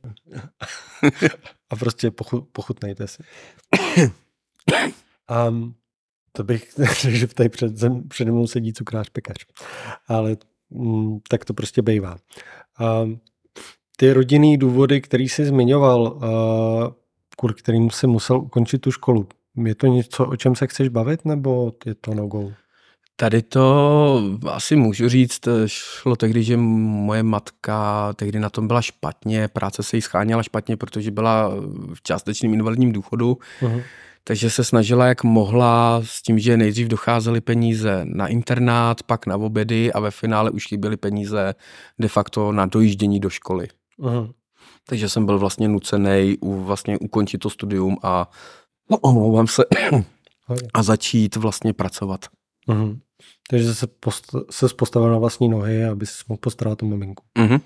a 1.69 1.75
prostě 1.75 2.11
pochu, 2.11 2.47
pochutnejte 2.51 3.07
si. 3.07 3.23
A 5.29 5.53
to 6.31 6.43
bych 6.43 6.73
řekl, 7.01 7.15
že 7.17 7.27
tady 7.27 7.49
před, 7.49 7.71
přede 8.07 8.31
mnou 8.31 8.47
sedí 8.47 8.73
cukrář 8.73 9.09
pekař. 9.09 9.37
Ale 10.07 10.37
mm, 10.69 11.19
tak 11.29 11.45
to 11.45 11.53
prostě 11.53 11.81
bývá. 11.81 12.17
A 12.79 13.05
ty 13.99 14.13
rodinný 14.13 14.57
důvody, 14.57 15.01
který 15.01 15.29
jsi 15.29 15.45
zmiňoval, 15.45 16.07
a 16.07 16.27
kvůli 17.37 17.53
kterým 17.53 17.89
jsi 17.89 18.07
musel 18.07 18.37
ukončit 18.37 18.77
tu 18.77 18.91
školu, 18.91 19.27
je 19.65 19.75
to 19.75 19.87
něco, 19.87 20.25
o 20.25 20.35
čem 20.35 20.55
se 20.55 20.67
chceš 20.67 20.89
bavit, 20.89 21.25
nebo 21.25 21.73
je 21.85 21.95
to 21.95 22.13
no 22.13 22.27
go? 22.27 22.51
Tady 23.19 23.41
to 23.41 24.21
asi 24.47 24.75
můžu 24.75 25.09
říct, 25.09 25.47
šlo 25.65 26.15
tehdy, 26.15 26.43
že 26.43 26.57
moje 26.57 27.23
matka 27.23 28.13
tehdy 28.13 28.39
na 28.39 28.49
tom 28.49 28.67
byla 28.67 28.81
špatně, 28.81 29.47
práce 29.47 29.83
se 29.83 29.97
jí 29.97 30.01
scháněla 30.01 30.43
špatně, 30.43 30.77
protože 30.77 31.11
byla 31.11 31.51
v 31.93 32.01
částečným 32.01 32.53
invalidním 32.53 32.91
důchodu, 32.91 33.37
Uh-huh. 33.61 33.83
takže 34.23 34.49
se 34.49 34.63
snažila, 34.63 35.05
jak 35.05 35.23
mohla, 35.23 36.01
s 36.03 36.21
tím, 36.21 36.39
že 36.39 36.57
nejdřív 36.57 36.87
docházely 36.87 37.41
peníze 37.41 38.01
na 38.05 38.27
internát, 38.27 39.03
pak 39.03 39.25
na 39.25 39.35
obědy 39.35 39.93
a 39.93 39.99
ve 39.99 40.11
finále 40.11 40.51
už 40.51 40.67
chyběly 40.67 40.97
peníze 40.97 41.55
de 41.99 42.07
facto 42.07 42.51
na 42.51 42.65
dojíždění 42.65 43.19
do 43.19 43.29
školy. 43.29 43.67
Uh-huh. 43.99 44.33
Takže 44.87 45.09
jsem 45.09 45.25
byl 45.25 45.39
vlastně 45.39 45.67
nucený 45.67 46.37
u, 46.41 46.63
vlastně 46.63 46.97
ukončit 46.97 47.37
to 47.37 47.49
studium 47.49 47.97
a 48.03 48.31
no, 48.91 48.97
omlouvám 48.97 49.47
se 49.47 49.63
a 50.73 50.83
začít 50.83 51.35
vlastně 51.35 51.73
pracovat. 51.73 52.25
Uh-huh. 52.69 52.99
Takže 53.49 53.75
se, 53.75 53.87
post, 53.87 54.35
se 54.49 54.67
postavil 54.67 55.11
na 55.11 55.17
vlastní 55.17 55.49
nohy, 55.49 55.85
aby 55.85 56.05
si 56.05 56.23
mohl 56.27 56.37
postarat 56.37 56.83
o 56.83 56.85
maminku. 56.85 57.23
Mhm. 57.37 57.61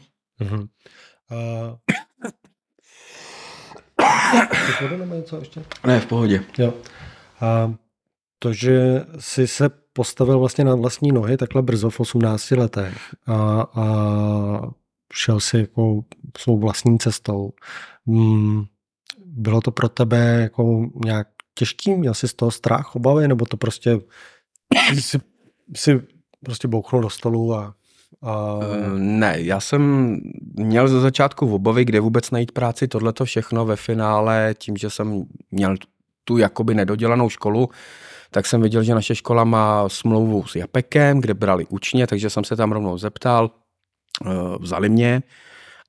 Vodu 4.82 4.98
nebo 4.98 5.16
něco 5.16 5.38
ještě? 5.38 5.64
Ne, 5.88 6.00
v 6.00 6.06
pohodě. 6.06 6.44
Jo. 6.58 6.74
A 7.42 7.74
to, 8.40 8.54
že 8.54 9.06
jsi 9.20 9.48
se 9.48 9.70
postavil 9.94 10.40
vlastně 10.40 10.64
na 10.64 10.76
vlastní 10.76 11.12
nohy 11.12 11.38
takhle 11.38 11.62
brzo 11.62 11.90
v 11.90 12.00
18 12.00 12.52
letech 12.52 13.16
a, 13.28 13.62
a 13.62 13.86
šel 15.14 15.40
si 15.40 15.58
jako 15.58 16.02
svou 16.38 16.60
vlastní 16.60 17.00
cestou, 17.00 17.54
mm, 18.06 18.66
bylo 19.26 19.62
to 19.62 19.72
pro 19.72 19.90
tebe 19.90 20.40
jako 20.42 20.90
nějak 21.06 21.28
těžký? 21.54 21.96
Měl 21.96 22.14
jsi 22.14 22.28
z 22.28 22.34
toho 22.34 22.52
strach, 22.52 22.96
obavy, 22.96 23.28
nebo 23.28 23.46
to 23.46 23.58
prostě 23.58 24.00
si, 25.00 25.20
si 25.76 26.02
prostě 26.46 26.68
bouchnul 26.68 27.02
do 27.02 27.10
stolu 27.10 27.56
a... 27.56 27.76
a... 28.22 28.54
Uh, 28.56 28.98
ne, 28.98 29.36
já 29.38 29.60
jsem 29.60 30.16
měl 30.54 30.88
ze 30.88 31.00
začátku 31.00 31.56
obavy, 31.56 31.86
kde 31.86 32.00
vůbec 32.00 32.32
najít 32.32 32.52
práci, 32.52 32.88
tohleto 32.88 33.26
všechno 33.26 33.66
ve 33.66 33.76
finále, 33.76 34.56
tím, 34.58 34.78
že 34.78 34.90
jsem 34.90 35.24
měl 35.52 35.76
tu 36.24 36.38
jakoby 36.38 36.74
nedodělanou 36.74 37.30
školu, 37.30 37.70
tak 38.32 38.46
jsem 38.46 38.62
viděl, 38.62 38.84
že 38.84 38.96
naše 38.96 39.16
škola 39.16 39.44
má 39.44 39.90
smlouvu 39.90 40.48
s 40.48 40.56
Japekem, 40.56 41.22
kde 41.22 41.34
brali 41.34 41.66
učně, 41.70 42.08
takže 42.08 42.30
jsem 42.30 42.44
se 42.44 42.56
tam 42.56 42.72
rovnou 42.72 42.98
zeptal, 42.98 43.52
vzali 44.60 44.90
mě, 44.90 45.24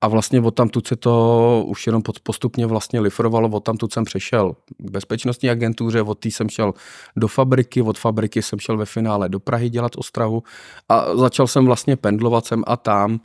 a 0.02 0.09
vlastně 0.09 0.41
od 0.41 0.50
tamtud 0.50 0.87
se 0.87 0.97
to 0.97 1.64
už 1.67 1.87
jenom 1.87 2.02
postupně 2.23 2.67
vlastně 2.67 3.00
lifrovalo, 3.00 3.49
od 3.49 3.64
tamtud 3.64 3.93
jsem 3.93 4.05
přešel 4.05 4.57
k 4.79 4.91
bezpečnostní 4.91 5.50
agentuře, 5.50 6.02
od 6.02 6.19
té 6.19 6.29
jsem 6.29 6.49
šel 6.49 6.75
do 7.17 7.29
fabriky, 7.29 7.83
od 7.83 7.99
fabriky 7.99 8.43
jsem 8.43 8.59
šel 8.59 8.76
ve 8.76 8.87
finále 8.87 9.29
do 9.29 9.41
Prahy 9.41 9.71
dělat 9.71 9.93
ostrahu 9.97 10.43
a 10.88 11.17
začal 11.17 11.47
jsem 11.47 11.67
vlastně 11.67 11.97
pendlovat 11.97 12.47
sem 12.47 12.62
a 12.67 12.76
tam. 12.76 13.21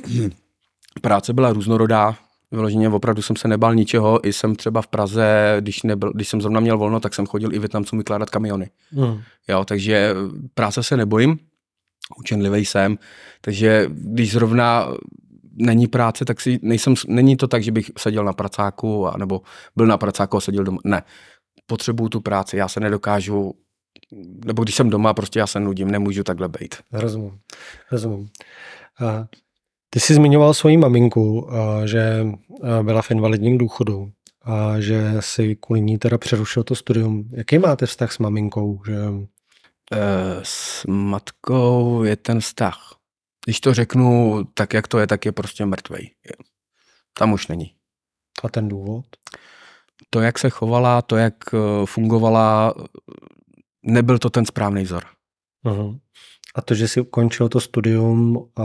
Práce 1.00 1.32
byla 1.32 1.52
různorodá, 1.52 2.16
vyloženě 2.50 2.88
opravdu 2.88 3.22
jsem 3.22 3.36
se 3.36 3.48
nebál 3.48 3.74
ničeho, 3.74 4.26
i 4.26 4.32
jsem 4.32 4.56
třeba 4.56 4.82
v 4.82 4.86
Praze, 4.86 5.56
když, 5.60 5.82
nebyl, 5.82 6.12
když 6.12 6.28
jsem 6.28 6.40
zrovna 6.40 6.60
měl 6.60 6.78
volno, 6.78 7.00
tak 7.00 7.14
jsem 7.14 7.26
chodil 7.26 7.54
i 7.54 7.58
Větnamcům 7.58 7.98
vykládat 7.98 8.30
kamiony. 8.30 8.70
Hmm. 8.92 9.20
Jo, 9.48 9.64
takže 9.64 10.14
práce 10.54 10.82
se 10.82 10.96
nebojím, 10.96 11.38
učenlivý 12.18 12.64
jsem, 12.64 12.98
takže 13.40 13.86
když 13.90 14.32
zrovna 14.32 14.88
není 15.54 15.86
práce, 15.86 16.24
tak 16.24 16.40
si 16.40 16.58
nejsem, 16.62 16.94
není 17.08 17.36
to 17.36 17.48
tak, 17.48 17.62
že 17.62 17.72
bych 17.72 17.90
seděl 17.98 18.24
na 18.24 18.32
pracáku, 18.32 19.06
a, 19.06 19.16
nebo 19.18 19.40
byl 19.76 19.86
na 19.86 19.98
pracáku 19.98 20.36
a 20.36 20.40
seděl 20.40 20.64
doma. 20.64 20.78
Ne, 20.84 21.02
potřebuju 21.66 22.08
tu 22.08 22.20
práci, 22.20 22.56
já 22.56 22.68
se 22.68 22.80
nedokážu, 22.80 23.54
nebo 24.44 24.62
když 24.62 24.74
jsem 24.74 24.90
doma, 24.90 25.14
prostě 25.14 25.38
já 25.38 25.46
se 25.46 25.60
nudím, 25.60 25.90
nemůžu 25.90 26.24
takhle 26.24 26.48
být. 26.48 26.74
Rozumím, 26.92 27.38
rozumím. 27.92 28.28
A 29.06 29.26
ty 29.90 30.00
jsi 30.00 30.14
zmiňoval 30.14 30.54
svoji 30.54 30.76
maminku, 30.76 31.48
že 31.84 32.26
byla 32.82 33.02
v 33.02 33.10
invalidním 33.10 33.58
důchodu 33.58 34.10
a 34.42 34.80
že 34.80 35.14
si 35.20 35.56
kvůli 35.56 35.80
ní 35.80 35.98
teda 35.98 36.18
přerušil 36.18 36.62
to 36.62 36.74
studium. 36.74 37.28
Jaký 37.32 37.58
máte 37.58 37.86
vztah 37.86 38.12
s 38.12 38.18
maminkou? 38.18 38.80
Že... 38.86 38.94
E, 39.92 40.40
s 40.42 40.86
matkou 40.86 42.02
je 42.02 42.16
ten 42.16 42.40
vztah 42.40 43.00
když 43.44 43.60
to 43.60 43.74
řeknu 43.74 44.40
tak, 44.54 44.74
jak 44.74 44.88
to 44.88 44.98
je, 44.98 45.06
tak 45.06 45.26
je 45.26 45.32
prostě 45.32 45.66
mrtvej. 45.66 46.10
Tam 47.18 47.32
už 47.32 47.48
není. 47.48 47.74
A 48.44 48.48
ten 48.48 48.68
důvod? 48.68 49.06
To, 50.10 50.20
jak 50.20 50.38
se 50.38 50.50
chovala, 50.50 51.02
to, 51.02 51.16
jak 51.16 51.34
eh, 51.54 51.86
fungovala, 51.86 52.74
nebyl 53.82 54.18
to 54.18 54.30
ten 54.30 54.46
správný 54.46 54.82
vzor. 54.82 55.04
Uh-huh. 55.64 56.00
A 56.54 56.62
to, 56.62 56.74
že 56.74 56.88
jsi 56.88 57.00
ukončil 57.00 57.48
to 57.48 57.60
studium 57.60 58.50
a 58.56 58.64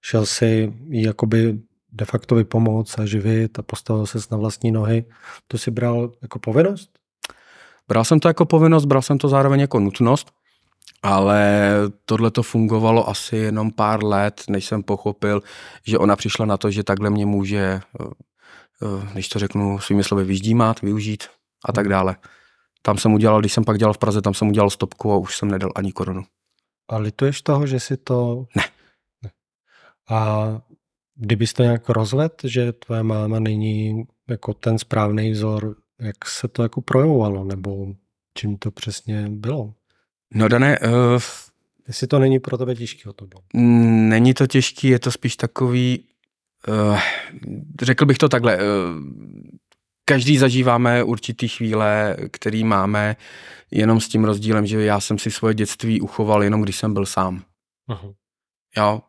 šel 0.00 0.26
si 0.26 0.72
jakoby 0.88 1.58
de 1.92 2.04
facto 2.04 2.34
vypomoc 2.34 2.98
a 2.98 3.06
živit 3.06 3.58
a 3.58 3.62
postavil 3.62 4.06
se 4.06 4.18
na 4.30 4.36
vlastní 4.36 4.70
nohy, 4.70 5.04
to 5.48 5.58
si 5.58 5.70
bral 5.70 6.12
jako 6.22 6.38
povinnost? 6.38 6.99
Bral 7.90 8.04
jsem 8.04 8.20
to 8.20 8.28
jako 8.28 8.46
povinnost, 8.46 8.84
bral 8.84 9.02
jsem 9.02 9.18
to 9.18 9.28
zároveň 9.28 9.60
jako 9.60 9.80
nutnost, 9.80 10.30
ale 11.02 11.72
tohle 12.04 12.30
to 12.30 12.42
fungovalo 12.42 13.08
asi 13.08 13.36
jenom 13.36 13.70
pár 13.70 14.04
let, 14.04 14.42
než 14.48 14.64
jsem 14.64 14.82
pochopil, 14.82 15.42
že 15.86 15.98
ona 15.98 16.16
přišla 16.16 16.46
na 16.46 16.56
to, 16.56 16.70
že 16.70 16.84
takhle 16.84 17.10
mě 17.10 17.26
může, 17.26 17.58
eh, 17.58 18.04
eh, 18.82 19.08
když 19.12 19.28
to 19.28 19.38
řeknu 19.38 19.78
svými 19.78 20.04
slovy, 20.04 20.24
vyždímat, 20.24 20.80
využít 20.80 21.24
a 21.64 21.72
tak 21.72 21.88
dále. 21.88 22.16
Tam 22.82 22.98
jsem 22.98 23.12
udělal, 23.12 23.40
když 23.40 23.52
jsem 23.52 23.64
pak 23.64 23.78
dělal 23.78 23.94
v 23.94 23.98
Praze, 23.98 24.22
tam 24.22 24.34
jsem 24.34 24.48
udělal 24.48 24.70
stopku 24.70 25.12
a 25.12 25.16
už 25.16 25.36
jsem 25.36 25.50
nedal 25.50 25.72
ani 25.74 25.92
korunu. 25.92 26.22
A 26.88 26.98
lituješ 26.98 27.42
toho, 27.42 27.66
že 27.66 27.80
si 27.80 27.96
to... 27.96 28.46
Ne. 28.56 28.62
ne. 29.22 29.30
A 30.10 30.48
kdybys 31.14 31.52
to 31.52 31.62
nějak 31.62 31.88
rozvedl, 31.88 32.34
že 32.44 32.72
tvoje 32.72 33.02
máma 33.02 33.38
není 33.38 34.04
jako 34.28 34.54
ten 34.54 34.78
správný 34.78 35.30
vzor, 35.30 35.76
jak 36.00 36.28
se 36.28 36.48
to 36.48 36.62
jako 36.62 36.80
projevovalo, 36.80 37.44
nebo 37.44 37.94
čím 38.34 38.56
to 38.56 38.70
přesně 38.70 39.28
bylo? 39.28 39.74
No 40.34 40.48
dané, 40.48 40.78
uh, 40.78 41.22
jestli 41.88 42.06
to 42.06 42.18
není 42.18 42.38
pro 42.38 42.58
tebe 42.58 42.74
těžký 42.74 43.08
o 43.08 43.12
to 43.12 43.26
bylo. 43.26 43.42
Není 44.08 44.34
to 44.34 44.46
těžký, 44.46 44.88
je 44.88 44.98
to 44.98 45.10
spíš 45.10 45.36
takový, 45.36 46.04
uh, 46.68 46.98
řekl 47.82 48.06
bych 48.06 48.18
to 48.18 48.28
takhle, 48.28 48.56
uh, 48.56 48.62
každý 50.04 50.38
zažíváme 50.38 51.04
určitý 51.04 51.48
chvíle, 51.48 52.16
který 52.30 52.64
máme, 52.64 53.16
jenom 53.70 54.00
s 54.00 54.08
tím 54.08 54.24
rozdílem, 54.24 54.66
že 54.66 54.84
já 54.84 55.00
jsem 55.00 55.18
si 55.18 55.30
svoje 55.30 55.54
dětství 55.54 56.00
uchoval 56.00 56.44
jenom 56.44 56.62
když 56.62 56.76
jsem 56.76 56.94
byl 56.94 57.06
sám. 57.06 57.42
Uh-huh. 57.88 58.14
Jo, 58.76 59.00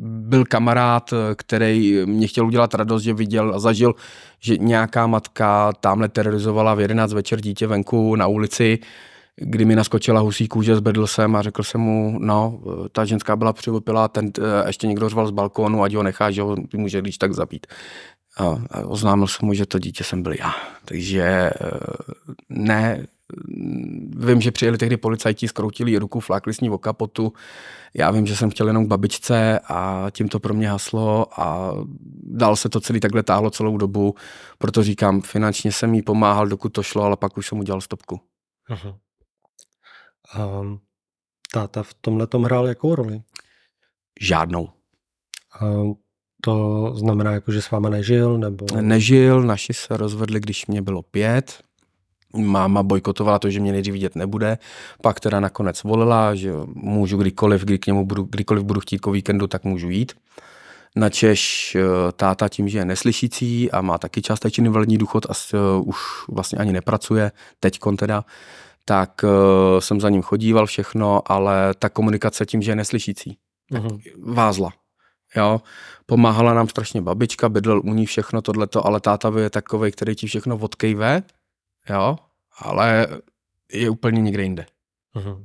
byl 0.00 0.44
kamarád, 0.44 1.14
který 1.36 2.06
mě 2.06 2.26
chtěl 2.26 2.46
udělat 2.46 2.74
radost, 2.74 3.02
že 3.02 3.14
viděl 3.14 3.54
a 3.54 3.58
zažil, 3.58 3.94
že 4.40 4.56
nějaká 4.56 5.06
matka 5.06 5.72
tamhle 5.72 6.08
terorizovala 6.08 6.74
v 6.74 6.80
11 6.80 7.12
večer 7.12 7.40
dítě 7.40 7.66
venku 7.66 8.16
na 8.16 8.26
ulici, 8.26 8.78
kdy 9.36 9.64
mi 9.64 9.76
naskočila 9.76 10.20
husí 10.20 10.48
kůže, 10.48 10.76
zbedl 10.76 11.06
jsem 11.06 11.36
a 11.36 11.42
řekl 11.42 11.62
jsem 11.62 11.80
mu, 11.80 12.18
no, 12.18 12.60
ta 12.92 13.04
ženská 13.04 13.36
byla 13.36 13.52
přivopila, 13.52 14.08
ten 14.08 14.30
eh, 14.38 14.66
ještě 14.66 14.86
někdo 14.86 15.08
řval 15.08 15.26
z 15.26 15.30
balkónu, 15.30 15.82
ať 15.82 15.94
ho 15.94 16.02
nechá, 16.02 16.30
že 16.30 16.42
ho 16.42 16.56
může 16.74 17.00
když 17.00 17.18
tak 17.18 17.34
zabít. 17.34 17.66
A 18.38 18.80
oznámil 18.84 19.26
jsem 19.26 19.46
mu, 19.46 19.54
že 19.54 19.66
to 19.66 19.78
dítě 19.78 20.04
jsem 20.04 20.22
byl 20.22 20.32
já. 20.32 20.52
Takže 20.84 21.22
eh, 21.22 21.50
ne, 22.48 23.06
vím, 24.16 24.40
že 24.40 24.52
přijeli 24.52 24.78
tehdy 24.78 24.96
policajti, 24.96 25.48
skroutili 25.48 25.98
ruku, 25.98 26.20
flákli 26.20 26.54
s 26.54 26.60
ní 26.60 26.70
o 26.70 26.78
kapotu. 26.78 27.32
Já 27.94 28.10
vím, 28.10 28.26
že 28.26 28.36
jsem 28.36 28.50
chtěl 28.50 28.66
jenom 28.66 28.84
k 28.84 28.88
babičce 28.88 29.60
a 29.68 30.06
tím 30.10 30.28
to 30.28 30.40
pro 30.40 30.54
mě 30.54 30.70
haslo 30.70 31.40
a 31.40 31.74
dál 32.22 32.56
se 32.56 32.68
to 32.68 32.80
celý 32.80 33.00
takhle 33.00 33.22
táhlo 33.22 33.50
celou 33.50 33.76
dobu. 33.76 34.14
Proto 34.58 34.82
říkám, 34.82 35.20
finančně 35.22 35.72
jsem 35.72 35.94
jí 35.94 36.02
pomáhal, 36.02 36.46
dokud 36.46 36.68
to 36.68 36.82
šlo, 36.82 37.02
ale 37.02 37.16
pak 37.16 37.36
už 37.36 37.46
jsem 37.46 37.58
udělal 37.58 37.80
stopku. 37.80 38.20
Uh-huh. 38.70 38.98
A 40.34 40.62
táta 41.52 41.82
v 41.82 41.94
tomhle 41.94 42.26
tom 42.26 42.44
hrál 42.44 42.66
jakou 42.66 42.94
roli? 42.94 43.22
Žádnou. 44.20 44.68
A 45.60 45.64
to 46.42 46.92
znamená, 46.96 47.32
jako, 47.32 47.52
že 47.52 47.62
s 47.62 47.70
váma 47.70 47.88
nežil? 47.88 48.38
Nebo... 48.38 48.66
Nežil, 48.80 49.42
naši 49.42 49.74
se 49.74 49.96
rozvedli, 49.96 50.40
když 50.40 50.66
mě 50.66 50.82
bylo 50.82 51.02
pět. 51.02 51.62
Máma 52.36 52.82
bojkotovala 52.82 53.38
to, 53.38 53.50
že 53.50 53.60
mě 53.60 53.72
nejdřív 53.72 53.92
vidět 53.92 54.16
nebude, 54.16 54.58
pak 55.02 55.20
teda 55.20 55.40
nakonec 55.40 55.82
volila, 55.82 56.34
že 56.34 56.52
můžu 56.74 57.16
kdykoliv, 57.16 57.64
kdy 57.64 57.78
k 57.78 57.86
němu 57.86 58.06
budu, 58.06 58.22
kdykoliv 58.30 58.64
budu 58.64 58.80
chtít 58.80 58.98
po 58.98 59.10
víkendu, 59.12 59.46
tak 59.46 59.64
můžu 59.64 59.90
jít. 59.90 60.12
Načež 60.96 61.74
eh, 61.76 61.82
táta 62.12 62.48
tím, 62.48 62.68
že 62.68 62.78
je 62.78 62.84
neslyšící 62.84 63.70
a 63.70 63.80
má 63.80 63.98
taky 63.98 64.22
částečný 64.22 64.64
invalidní 64.64 64.98
důchod 64.98 65.26
a 65.26 65.32
uh, 65.54 65.88
už 65.88 65.98
vlastně 66.28 66.58
ani 66.58 66.72
nepracuje, 66.72 67.32
teďkon 67.60 67.96
teda, 67.96 68.24
tak 68.84 69.24
uh, 69.24 69.80
jsem 69.80 70.00
za 70.00 70.08
ním 70.08 70.22
chodíval 70.22 70.66
všechno, 70.66 71.22
ale 71.32 71.74
ta 71.78 71.88
komunikace 71.88 72.46
tím, 72.46 72.62
že 72.62 72.70
je 72.70 72.76
neslyšící, 72.76 73.38
uh-huh. 73.72 74.00
vázla. 74.34 74.70
Jo, 75.36 75.60
pomáhala 76.06 76.54
nám 76.54 76.68
strašně 76.68 77.02
babička, 77.02 77.48
bydlel 77.48 77.80
u 77.84 77.94
ní 77.94 78.06
všechno 78.06 78.42
tohleto, 78.42 78.86
ale 78.86 79.00
táta 79.00 79.32
je 79.38 79.50
takový, 79.50 79.92
který 79.92 80.14
ti 80.14 80.26
všechno 80.26 80.56
odkejve, 80.56 81.22
jo, 81.90 82.16
ale 82.58 83.06
je 83.72 83.90
úplně 83.90 84.22
někde 84.22 84.42
jinde. 84.42 84.66
Uh-huh. 85.16 85.44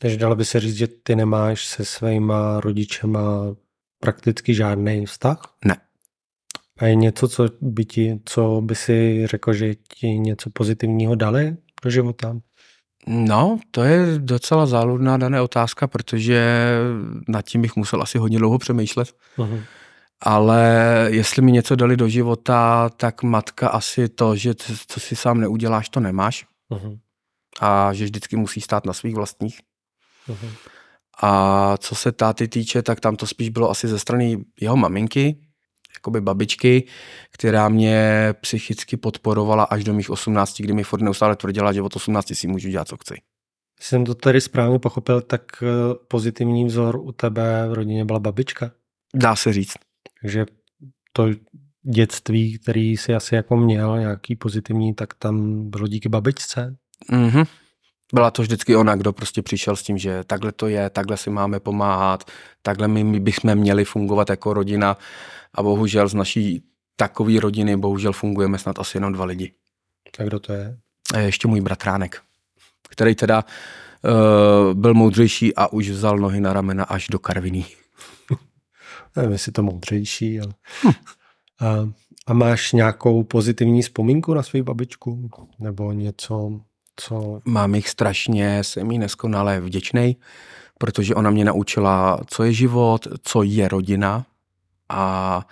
Takže 0.00 0.16
dalo 0.16 0.36
by 0.36 0.44
se 0.44 0.60
říct, 0.60 0.76
že 0.76 0.86
ty 0.86 1.16
nemáš 1.16 1.66
se 1.66 1.84
svýma 1.84 2.60
rodičema 2.60 3.54
prakticky 4.00 4.54
žádný 4.54 5.06
vztah? 5.06 5.54
Ne. 5.64 5.76
A 6.78 6.86
je 6.86 6.94
něco, 6.94 7.28
co 7.28 7.48
by 7.60 7.84
ti, 7.84 8.20
co 8.24 8.60
by 8.64 8.74
si 8.74 9.26
řekl, 9.26 9.52
že 9.52 9.74
ti 9.74 10.08
něco 10.08 10.50
pozitivního 10.50 11.14
dali 11.14 11.56
do 11.82 11.90
života? 11.90 12.36
No, 13.06 13.58
to 13.70 13.82
je 13.82 14.18
docela 14.18 14.66
záludná 14.66 15.16
dané 15.16 15.40
otázka, 15.40 15.86
protože 15.86 16.70
nad 17.28 17.42
tím 17.42 17.62
bych 17.62 17.76
musel 17.76 18.02
asi 18.02 18.18
hodně 18.18 18.38
dlouho 18.38 18.58
přemýšlet. 18.58 19.08
Uh-huh. 19.38 19.62
Ale 20.20 20.64
jestli 21.10 21.42
mi 21.42 21.52
něco 21.52 21.76
dali 21.76 21.96
do 21.96 22.08
života, 22.08 22.88
tak 22.88 23.22
matka 23.22 23.68
asi 23.68 24.08
to, 24.08 24.36
že 24.36 24.54
co 24.86 25.00
si 25.00 25.16
sám 25.16 25.40
neuděláš, 25.40 25.88
to 25.88 26.00
nemáš. 26.00 26.46
Uh-huh. 26.70 26.98
A 27.60 27.92
že 27.92 28.04
vždycky 28.04 28.36
musí 28.36 28.60
stát 28.60 28.86
na 28.86 28.92
svých 28.92 29.14
vlastních. 29.14 29.60
Uh-huh. 30.28 30.50
A 31.22 31.76
co 31.76 31.94
se 31.94 32.12
táty 32.12 32.48
týče, 32.48 32.82
tak 32.82 33.00
tam 33.00 33.16
to 33.16 33.26
spíš 33.26 33.48
bylo 33.48 33.70
asi 33.70 33.88
ze 33.88 33.98
strany 33.98 34.44
jeho 34.60 34.76
maminky, 34.76 35.36
jakoby 35.94 36.20
babičky, 36.20 36.84
která 37.30 37.68
mě 37.68 38.28
psychicky 38.40 38.96
podporovala 38.96 39.64
až 39.64 39.84
do 39.84 39.94
mých 39.94 40.10
18, 40.10 40.60
kdy 40.60 40.72
mi 40.72 40.84
furt 40.84 41.00
neustále 41.00 41.36
tvrdila, 41.36 41.72
že 41.72 41.82
od 41.82 41.96
18 41.96 42.34
si 42.34 42.46
můžu 42.46 42.68
dělat, 42.68 42.88
co 42.88 42.96
chci. 42.96 43.14
Jsem 43.80 44.04
to 44.04 44.14
tady 44.14 44.40
správně 44.40 44.78
pochopil, 44.78 45.20
tak 45.20 45.42
eh, 45.62 45.66
pozitivní 46.08 46.64
vzor 46.64 46.96
u 46.96 47.12
tebe 47.12 47.68
v 47.68 47.72
rodině 47.72 48.04
byla 48.04 48.18
babička? 48.18 48.70
Dá 49.14 49.36
se 49.36 49.52
říct. 49.52 49.85
Takže 50.20 50.46
to 51.12 51.28
dětství, 51.82 52.58
který 52.58 52.96
si 52.96 53.14
asi 53.14 53.34
jako 53.34 53.56
měl 53.56 53.98
nějaký 53.98 54.36
pozitivní, 54.36 54.94
tak 54.94 55.14
tam 55.14 55.66
bylo 55.70 55.88
díky 55.88 56.08
babičce? 56.08 56.76
Mm-hmm. 57.12 57.46
Byla 58.14 58.30
to 58.30 58.42
vždycky 58.42 58.76
ona, 58.76 58.96
kdo 58.96 59.12
prostě 59.12 59.42
přišel 59.42 59.76
s 59.76 59.82
tím, 59.82 59.98
že 59.98 60.24
takhle 60.24 60.52
to 60.52 60.66
je, 60.66 60.90
takhle 60.90 61.16
si 61.16 61.30
máme 61.30 61.60
pomáhat, 61.60 62.30
takhle 62.62 62.88
my, 62.88 63.04
my 63.04 63.20
bychom 63.20 63.54
měli 63.54 63.84
fungovat 63.84 64.30
jako 64.30 64.54
rodina 64.54 64.96
a 65.54 65.62
bohužel 65.62 66.08
z 66.08 66.14
naší 66.14 66.62
takové 66.96 67.40
rodiny 67.40 67.76
bohužel 67.76 68.12
fungujeme 68.12 68.58
snad 68.58 68.78
asi 68.78 68.96
jenom 68.96 69.12
dva 69.12 69.24
lidi. 69.24 69.52
A 70.18 70.22
kdo 70.22 70.40
to 70.40 70.52
je? 70.52 70.78
A 71.14 71.18
ještě 71.18 71.48
můj 71.48 71.60
bratránek, 71.60 72.22
který 72.88 73.14
teda 73.14 73.44
uh, 73.44 74.74
byl 74.74 74.94
moudřejší 74.94 75.54
a 75.54 75.72
už 75.72 75.90
vzal 75.90 76.18
nohy 76.18 76.40
na 76.40 76.52
ramena 76.52 76.84
až 76.84 77.08
do 77.08 77.18
Karviní. 77.18 77.66
Nevím, 79.16 79.32
jestli 79.32 79.52
to 79.52 79.62
moudřejší, 79.62 80.40
ale... 80.40 80.52
Hm. 80.84 80.92
A, 81.60 81.88
a 82.26 82.32
máš 82.32 82.72
nějakou 82.72 83.22
pozitivní 83.24 83.82
vzpomínku 83.82 84.34
na 84.34 84.42
svou 84.42 84.62
babičku? 84.62 85.30
Nebo 85.58 85.92
něco, 85.92 86.60
co... 86.96 87.40
Mám 87.44 87.74
jich 87.74 87.88
strašně, 87.88 88.64
jsem 88.64 88.90
jí 88.90 88.98
neskonale 88.98 89.60
vděčný, 89.60 90.16
protože 90.78 91.14
ona 91.14 91.30
mě 91.30 91.44
naučila, 91.44 92.20
co 92.26 92.42
je 92.44 92.52
život, 92.52 93.08
co 93.22 93.42
je 93.42 93.68
rodina 93.68 94.26
a 94.88 95.46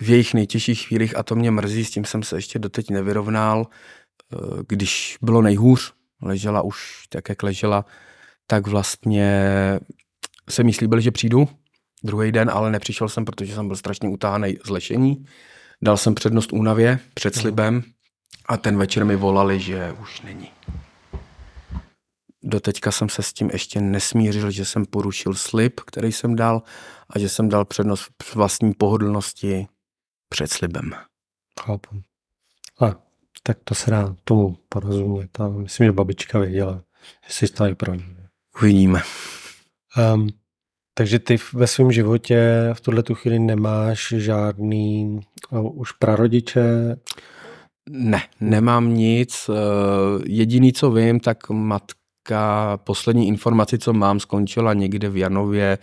v 0.00 0.08
jejich 0.10 0.34
nejtěžších 0.34 0.86
chvílích, 0.86 1.16
a 1.16 1.22
to 1.22 1.34
mě 1.34 1.50
mrzí, 1.50 1.84
s 1.84 1.90
tím 1.90 2.04
jsem 2.04 2.22
se 2.22 2.36
ještě 2.36 2.58
doteď 2.58 2.90
nevyrovnal, 2.90 3.66
když 4.68 5.18
bylo 5.22 5.42
nejhůř, 5.42 5.92
ležela 6.22 6.62
už 6.62 7.06
tak, 7.08 7.28
jak 7.28 7.42
ležela, 7.42 7.84
tak 8.46 8.66
vlastně 8.66 9.50
se 10.50 10.62
slíbil, 10.72 11.00
že 11.00 11.10
přijdu 11.10 11.48
druhý 12.04 12.32
den, 12.32 12.50
ale 12.50 12.70
nepřišel 12.70 13.08
jsem, 13.08 13.24
protože 13.24 13.54
jsem 13.54 13.66
byl 13.66 13.76
strašně 13.76 14.08
utáhaný 14.08 14.56
z 14.64 14.68
lešení. 14.68 15.26
Dal 15.82 15.96
jsem 15.96 16.14
přednost 16.14 16.52
únavě 16.52 16.98
před 17.14 17.34
mhm. 17.34 17.40
slibem 17.40 17.82
a 18.48 18.56
ten 18.56 18.78
večer 18.78 19.04
mi 19.04 19.16
volali, 19.16 19.60
že 19.60 19.92
už 20.02 20.20
není. 20.20 20.50
Doteďka 22.42 22.92
jsem 22.92 23.08
se 23.08 23.22
s 23.22 23.32
tím 23.32 23.50
ještě 23.52 23.80
nesmířil, 23.80 24.50
že 24.50 24.64
jsem 24.64 24.86
porušil 24.86 25.34
slib, 25.34 25.80
který 25.80 26.12
jsem 26.12 26.36
dal 26.36 26.62
a 27.10 27.18
že 27.18 27.28
jsem 27.28 27.48
dal 27.48 27.64
přednost 27.64 28.10
vlastní 28.34 28.74
pohodlnosti 28.74 29.66
před 30.28 30.52
slibem. 30.52 30.92
Chápu. 31.60 32.02
A 32.80 32.94
tak 33.42 33.58
to 33.64 33.74
se 33.74 33.90
dá 33.90 34.16
tomu 34.24 34.56
porozumět. 34.68 35.40
A 35.40 35.48
myslím, 35.48 35.86
že 35.86 35.92
babička 35.92 36.38
věděla, 36.38 36.82
že 37.26 37.32
jsi 37.32 37.52
tady 37.52 37.74
pro 37.74 37.94
ní. 37.94 38.16
Uvidíme. 38.62 39.02
Um, 40.14 40.28
takže 41.00 41.18
ty 41.18 41.36
ve 41.52 41.66
svém 41.66 41.92
životě 41.92 42.70
v 42.72 42.80
tuhle 42.80 43.02
tu 43.02 43.14
chvíli 43.14 43.38
nemáš 43.38 44.14
žádný 44.16 45.20
uh, 45.50 45.80
už 45.80 45.92
prarodiče? 45.92 46.96
Ne, 47.90 48.22
nemám 48.40 48.94
nic. 48.94 49.48
Uh, 49.48 49.56
jediný, 50.26 50.72
co 50.72 50.90
vím, 50.90 51.20
tak 51.20 51.50
matka, 51.50 52.76
poslední 52.84 53.28
informaci, 53.28 53.78
co 53.78 53.92
mám, 53.92 54.20
skončila 54.20 54.74
někde 54.74 55.08
v 55.08 55.16
Janově, 55.16 55.78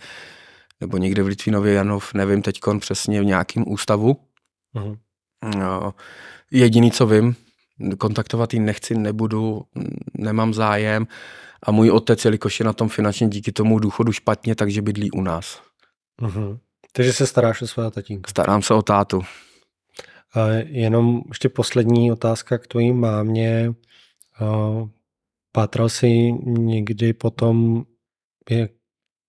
nebo 0.80 0.96
někde 0.96 1.22
v 1.22 1.26
Litvinově 1.26 1.74
Janov, 1.74 2.14
nevím 2.14 2.42
teď 2.42 2.60
přesně, 2.78 3.20
v 3.20 3.24
nějakém 3.24 3.64
ústavu. 3.66 4.16
Uh-huh. 4.76 4.98
No, 5.58 5.94
jediný, 6.50 6.90
co 6.90 7.06
vím, 7.06 7.36
kontaktovat 7.98 8.54
ji 8.54 8.60
nechci, 8.60 8.94
nebudu, 8.94 9.62
nemám 10.18 10.54
zájem 10.54 11.06
a 11.62 11.72
můj 11.72 11.90
otec, 11.90 12.24
jelikož 12.24 12.60
je 12.60 12.66
na 12.66 12.72
tom 12.72 12.88
finančně 12.88 13.28
díky 13.28 13.52
tomu 13.52 13.78
důchodu 13.78 14.12
špatně, 14.12 14.54
takže 14.54 14.82
bydlí 14.82 15.10
u 15.10 15.20
nás. 15.20 15.62
Uh-huh. 16.22 16.58
Takže 16.92 17.12
se 17.12 17.26
staráš 17.26 17.62
o 17.62 17.66
svého 17.66 17.90
tatínka. 17.90 18.30
Starám 18.30 18.62
se 18.62 18.74
o 18.74 18.82
tátu. 18.82 19.22
A 20.34 20.48
jenom 20.66 21.22
ještě 21.28 21.48
poslední 21.48 22.12
otázka 22.12 22.58
k 22.58 22.66
tvojí 22.66 22.92
mámě. 22.92 23.74
Pátral 25.52 25.88
jsi 25.88 26.32
někdy 26.46 27.12
potom, 27.12 27.84
je, 28.50 28.68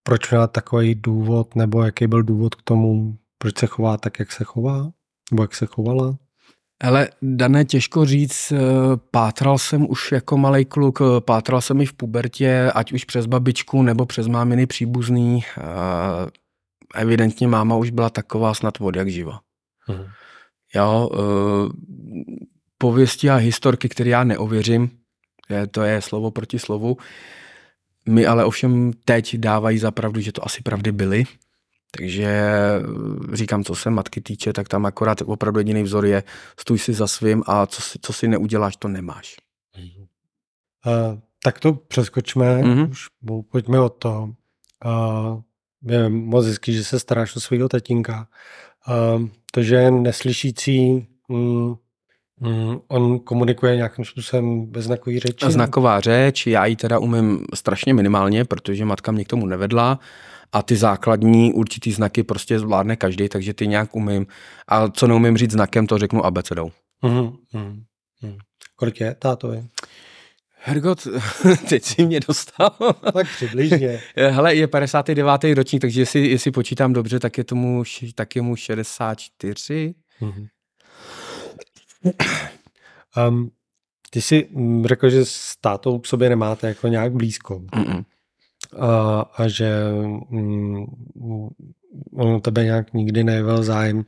proč 0.04 0.30
měla 0.30 0.48
takový 0.48 0.96
důvod, 0.96 1.56
nebo 1.56 1.84
jaký 1.84 2.08
byl 2.08 2.24
důvod 2.24 2.56
k 2.56 2.62
tomu, 2.62 3.18
proč 3.38 3.58
se 3.58 3.68
chová 3.68 3.98
tak, 3.98 4.20
jak 4.20 4.32
se 4.32 4.44
chová? 4.44 4.92
Nebo 5.32 5.44
jak 5.44 5.56
se 5.56 5.66
chovala? 5.66 6.18
Ale 6.82 7.10
dané 7.22 7.66
těžko 7.66 8.06
říct, 8.06 8.52
eh, 8.52 8.58
pátral 9.12 9.58
jsem 9.58 9.90
už 9.90 10.12
jako 10.12 10.38
malý 10.38 10.66
kluk, 10.66 11.00
eh, 11.02 11.22
pátral 11.22 11.62
jsem 11.62 11.82
i 11.82 11.86
v 11.86 11.94
pubertě, 11.94 12.72
ať 12.76 12.92
už 12.92 13.06
přes 13.06 13.26
babičku 13.26 13.82
nebo 13.82 14.06
přes 14.06 14.28
máminy 14.28 14.66
příbuzný. 14.66 15.44
Evidentně 16.96 17.48
máma 17.48 17.76
už 17.76 17.90
byla 17.90 18.10
taková 18.10 18.54
snad 18.54 18.74
od 18.82 18.96
jak 18.96 19.10
živa. 19.10 19.40
Hmm. 19.80 20.06
Jo, 20.76 21.10
eh, 21.14 21.20
pověsti 22.78 23.30
a 23.30 23.36
historky, 23.36 23.90
které 23.90 24.10
já 24.10 24.24
neověřím, 24.24 24.90
to 25.72 25.82
je 25.82 26.02
slovo 26.02 26.32
proti 26.32 26.60
slovu, 26.60 26.98
mi 28.10 28.26
ale 28.26 28.46
ovšem 28.46 28.92
teď 29.06 29.38
dávají 29.38 29.78
za 29.78 29.92
pravdu, 29.92 30.22
že 30.22 30.32
to 30.32 30.46
asi 30.46 30.62
pravdy 30.62 30.92
byly. 30.92 31.24
Takže 31.98 32.26
eh, 32.26 33.36
říkám, 33.36 33.64
co 33.64 33.76
se 33.76 33.90
matky 33.90 34.22
týče, 34.22 34.54
tak 34.54 34.68
tam 34.68 34.86
akorát 34.86 35.22
opravdu 35.26 35.60
jediný 35.60 35.84
vzor 35.84 36.06
je 36.06 36.24
stůj 36.60 36.80
si 36.80 36.94
za 36.94 37.08
svým 37.08 37.44
a 37.46 37.66
co 37.66 37.82
si, 37.82 38.00
co 38.02 38.14
si 38.14 38.28
neuděláš, 38.28 38.76
to 38.76 38.88
nemáš. 38.88 39.36
Uh, 40.86 41.20
tak 41.44 41.60
to 41.60 41.74
přeskočme, 41.74 42.62
mm-hmm. 42.62 42.90
už 42.90 43.08
pojďme 43.52 43.80
od 43.80 43.90
toho. 43.90 44.34
Uh, 44.86 45.42
je 45.92 46.10
moc 46.10 46.46
hezký, 46.46 46.74
že 46.74 46.84
se 46.84 47.00
staráš 47.00 47.36
o 47.36 47.40
svého 47.40 47.70
tatínka. 47.70 48.28
Uh, 48.88 49.28
to, 49.52 49.64
že 49.64 49.92
neslyšící, 49.92 51.08
mm, 51.28 51.76
mm, 52.40 52.80
on 52.88 53.20
komunikuje 53.20 53.76
nějakým 53.76 54.06
způsobem 54.06 54.66
bez 54.66 54.86
znakový 54.86 55.20
řeči? 55.20 55.52
Znaková 55.52 56.00
řeč, 56.00 56.48
já 56.48 56.66
ji 56.66 56.76
teda 56.76 57.00
umím 57.00 57.46
strašně 57.56 57.94
minimálně, 57.94 58.46
protože 58.46 58.86
matka 58.86 59.12
mě 59.12 59.26
k 59.26 59.28
tomu 59.28 59.46
nevedla 59.46 60.00
a 60.52 60.62
ty 60.62 60.76
základní 60.76 61.54
určitý 61.54 61.92
znaky 61.92 62.24
prostě 62.24 62.60
zvládne 62.60 62.96
každý, 62.96 63.30
takže 63.30 63.54
ty 63.54 63.68
nějak 63.68 63.96
umím. 63.96 64.28
A 64.68 64.90
co 64.90 65.08
neumím 65.08 65.38
říct 65.38 65.52
znakem, 65.52 65.88
to 65.88 65.98
řeknu 65.98 66.26
abecedou. 66.26 66.72
Mm-hmm. 67.04 67.38
Mm-hmm. 67.54 68.38
Kolik 68.76 69.00
je 69.00 69.16
tátovi? 69.20 69.66
Hergot, 70.62 71.08
teď 71.70 71.84
si 71.84 72.06
mě 72.06 72.20
dostal. 72.28 72.70
tak 73.14 73.28
přibližně. 73.28 74.02
Hele, 74.16 74.56
je 74.56 74.68
59. 74.68 75.44
ročník, 75.54 75.82
takže 75.82 76.02
jestli, 76.02 76.28
jestli 76.28 76.52
počítám 76.52 76.94
dobře, 76.94 77.20
tak 77.20 77.38
je 77.38 77.44
tomu, 77.44 77.84
tak 78.16 78.36
je 78.36 78.42
mu 78.42 78.56
64. 78.56 79.96
Mm-hmm. 80.22 80.48
Um, 83.28 83.52
ty 84.10 84.22
jsi 84.22 84.50
řekl, 84.86 85.10
že 85.10 85.26
s 85.26 85.56
tátou 85.62 86.00
k 86.00 86.08
sobě 86.08 86.30
nemáte 86.30 86.68
jako 86.68 86.88
nějak 86.88 87.14
blízko. 87.14 87.60
Mm-mm 87.60 88.06
a, 88.80 89.22
a 89.36 89.48
že 89.48 89.72
mm, 90.30 90.86
on 92.16 92.42
tebe 92.42 92.64
nějak 92.64 92.94
nikdy 92.94 93.24
nejevil 93.24 93.64
zájem, 93.64 94.06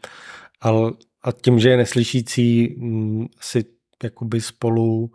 ale 0.62 0.92
a 1.24 1.32
tím, 1.32 1.60
že 1.60 1.70
je 1.70 1.78
neslyšící, 1.78 2.76
mm, 2.78 3.28
si 3.42 3.66
jakoby 4.04 4.42
spolu 4.42 5.12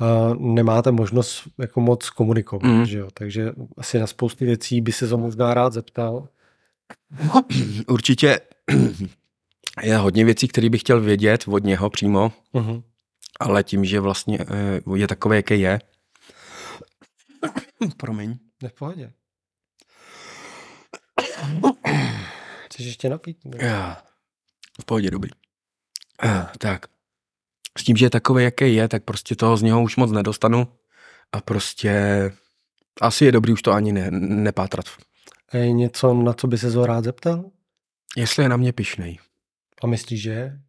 uh, 0.00 0.54
nemáte 0.54 0.92
možnost 0.92 1.42
jako 1.58 1.80
moc 1.80 2.10
komunikovat, 2.10 2.68
mm. 2.68 2.84
že 2.84 2.98
jo? 2.98 3.08
takže 3.14 3.52
asi 3.76 3.98
na 3.98 4.06
spousty 4.06 4.44
věcí 4.44 4.80
by 4.80 4.92
se 4.92 5.08
to 5.08 5.18
možná 5.18 5.54
rád 5.54 5.72
zeptal. 5.72 6.28
Určitě 7.88 8.40
je 9.82 9.96
hodně 9.96 10.24
věcí, 10.24 10.48
které 10.48 10.70
bych 10.70 10.80
chtěl 10.80 11.00
vědět 11.00 11.44
od 11.48 11.64
něho 11.64 11.90
přímo, 11.90 12.32
uh-huh. 12.54 12.82
ale 13.40 13.64
tím, 13.64 13.84
že 13.84 14.00
vlastně 14.00 14.38
eh, 14.40 14.80
je 14.96 15.08
takové, 15.08 15.36
jaké 15.36 15.56
je, 15.56 15.80
promiň, 17.96 18.38
Jde 18.62 18.68
v 18.68 18.72
pohodě. 18.72 19.12
Chceš 22.64 22.86
ještě 22.86 23.08
napít? 23.08 23.38
Já. 23.58 24.02
V 24.80 24.84
pohodě, 24.84 25.10
dobrý. 25.10 25.30
Uh, 26.24 26.46
tak. 26.58 26.86
S 27.78 27.84
tím, 27.84 27.96
že 27.96 28.06
je 28.06 28.10
takový, 28.10 28.44
jaký 28.44 28.74
je, 28.74 28.88
tak 28.88 29.04
prostě 29.04 29.36
toho 29.36 29.56
z 29.56 29.62
něho 29.62 29.82
už 29.82 29.96
moc 29.96 30.10
nedostanu 30.10 30.68
a 31.32 31.40
prostě 31.40 31.92
asi 33.00 33.24
je 33.24 33.32
dobrý 33.32 33.52
už 33.52 33.62
to 33.62 33.72
ani 33.72 33.92
ne, 33.92 34.10
nepátrat. 34.10 34.86
A 35.48 35.56
je 35.56 35.72
něco, 35.72 36.14
na 36.14 36.32
co 36.32 36.46
by 36.46 36.58
se 36.58 36.70
zo 36.70 36.86
rád 36.86 37.04
zeptal? 37.04 37.50
Jestli 38.16 38.42
je 38.42 38.48
na 38.48 38.56
mě 38.56 38.72
pišnej. 38.72 39.18
A 39.82 39.86
myslíš, 39.86 40.22
že 40.22 40.30
je? 40.30 40.60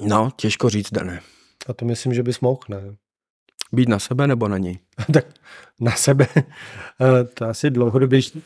no, 0.00 0.30
těžko 0.36 0.70
říct, 0.70 0.92
Dané. 0.92 1.20
A 1.68 1.72
to 1.72 1.84
myslím, 1.84 2.14
že 2.14 2.22
bys 2.22 2.40
mohl, 2.40 2.60
ne? 2.68 2.96
Být 3.72 3.88
na 3.88 3.98
sebe 3.98 4.26
nebo 4.26 4.48
na 4.48 4.58
něj? 4.58 4.78
tak 5.12 5.24
na 5.80 5.92
sebe. 5.92 6.26
Eh, 7.00 7.24
to 7.24 7.44
asi 7.44 7.70
dlouhodobější 7.70 8.42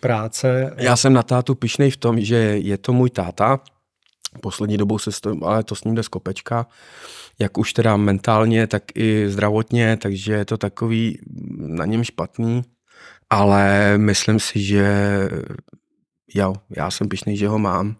práce. 0.00 0.74
Já 0.76 0.96
jsem 0.96 1.12
na 1.12 1.22
tátu 1.22 1.54
pišnej 1.54 1.90
v 1.90 1.96
tom, 1.96 2.20
že 2.20 2.36
je 2.36 2.78
to 2.78 2.92
můj 2.92 3.10
táta. 3.10 3.60
Poslední 4.42 4.76
dobou 4.76 4.98
se 4.98 5.10
ale 5.42 5.64
to 5.64 5.74
s 5.74 5.84
ním 5.84 5.94
jde 5.94 6.02
z 6.02 6.08
kopečka. 6.08 6.66
Jak 7.38 7.58
už 7.58 7.72
teda 7.72 7.96
mentálně, 7.96 8.66
tak 8.66 8.82
i 8.94 9.30
zdravotně, 9.30 9.96
takže 9.96 10.32
je 10.32 10.44
to 10.44 10.56
takový 10.56 11.18
na 11.56 11.84
něm 11.84 12.04
špatný. 12.04 12.62
Ale 13.30 13.98
myslím 13.98 14.40
si, 14.40 14.62
že 14.62 14.84
jo, 16.34 16.54
já 16.76 16.90
jsem 16.90 17.08
pišnej, 17.08 17.36
že 17.36 17.48
ho 17.48 17.58
mám. 17.58 17.96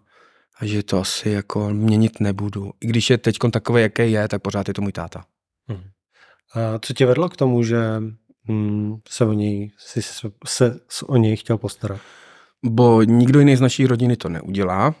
a 0.59 0.65
že 0.65 0.83
to 0.83 0.99
asi 0.99 1.29
jako 1.29 1.69
měnit 1.69 2.19
nebudu. 2.19 2.71
I 2.81 2.87
když 2.87 3.09
je 3.09 3.17
teď 3.17 3.37
takový, 3.51 3.81
jaký 3.81 4.11
je, 4.11 4.27
tak 4.27 4.41
pořád 4.41 4.67
je 4.67 4.73
to 4.73 4.81
můj 4.81 4.91
táta. 4.91 5.25
A 5.69 5.96
co 6.81 6.93
tě 6.93 7.05
vedlo 7.05 7.29
k 7.29 7.37
tomu, 7.37 7.63
že 7.63 7.77
hm, 8.49 8.99
se 9.09 9.25
o 9.25 9.33
něj, 9.33 9.71
jsi 9.77 10.01
se, 10.01 10.79
se 10.89 11.05
o 11.05 11.17
něj 11.17 11.35
chtěl 11.35 11.57
postarat? 11.57 12.01
Bo 12.65 13.03
nikdo 13.03 13.39
jiný 13.39 13.55
z 13.55 13.61
naší 13.61 13.87
rodiny 13.87 14.17
to 14.17 14.29
neudělá. 14.29 14.95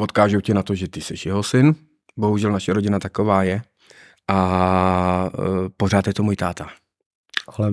Odkážou 0.00 0.40
tě 0.40 0.54
na 0.54 0.62
to, 0.62 0.74
že 0.74 0.88
ty 0.88 1.00
jsi 1.00 1.14
jeho 1.28 1.42
syn. 1.42 1.74
Bohužel 2.16 2.52
naše 2.52 2.72
rodina 2.72 2.98
taková 2.98 3.42
je. 3.42 3.62
A 4.28 5.30
e, 5.34 5.68
pořád 5.76 6.06
je 6.06 6.14
to 6.14 6.22
můj 6.22 6.36
táta. 6.36 6.68
Ale 7.56 7.72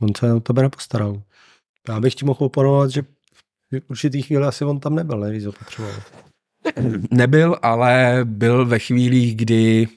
on 0.00 0.08
se 0.18 0.32
o 0.32 0.40
tebe 0.40 0.62
nepostaral. 0.62 1.22
Já 1.88 2.00
bych 2.00 2.14
ti 2.14 2.24
mohl 2.24 2.44
oponovat, 2.44 2.90
že 2.90 3.02
v 3.02 3.90
určitý 3.90 4.22
chvíli 4.22 4.46
asi 4.46 4.64
on 4.64 4.80
tam 4.80 4.94
nebyl, 4.94 5.20
ne, 5.20 5.30
když 5.30 5.44
potřeboval. 5.58 5.96
Nebyl, 7.10 7.56
ale 7.62 8.20
byl 8.24 8.66
ve 8.66 8.78
chvílích, 8.78 9.36
kdy 9.36 9.88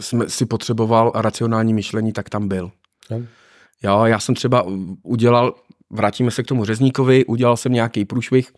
jsme 0.00 0.28
si 0.28 0.46
potřeboval 0.46 1.12
racionální 1.14 1.74
myšlení, 1.74 2.12
tak 2.12 2.28
tam 2.28 2.48
byl. 2.48 2.70
Jo? 3.10 3.22
Jo, 3.82 4.04
já 4.04 4.20
jsem 4.20 4.34
třeba 4.34 4.66
udělal, 5.02 5.54
vrátíme 5.90 6.30
se 6.30 6.42
k 6.42 6.46
tomu 6.46 6.64
řezníkovi, 6.64 7.24
udělal 7.24 7.56
jsem 7.56 7.72
nějaký 7.72 8.04
průšvih 8.04 8.52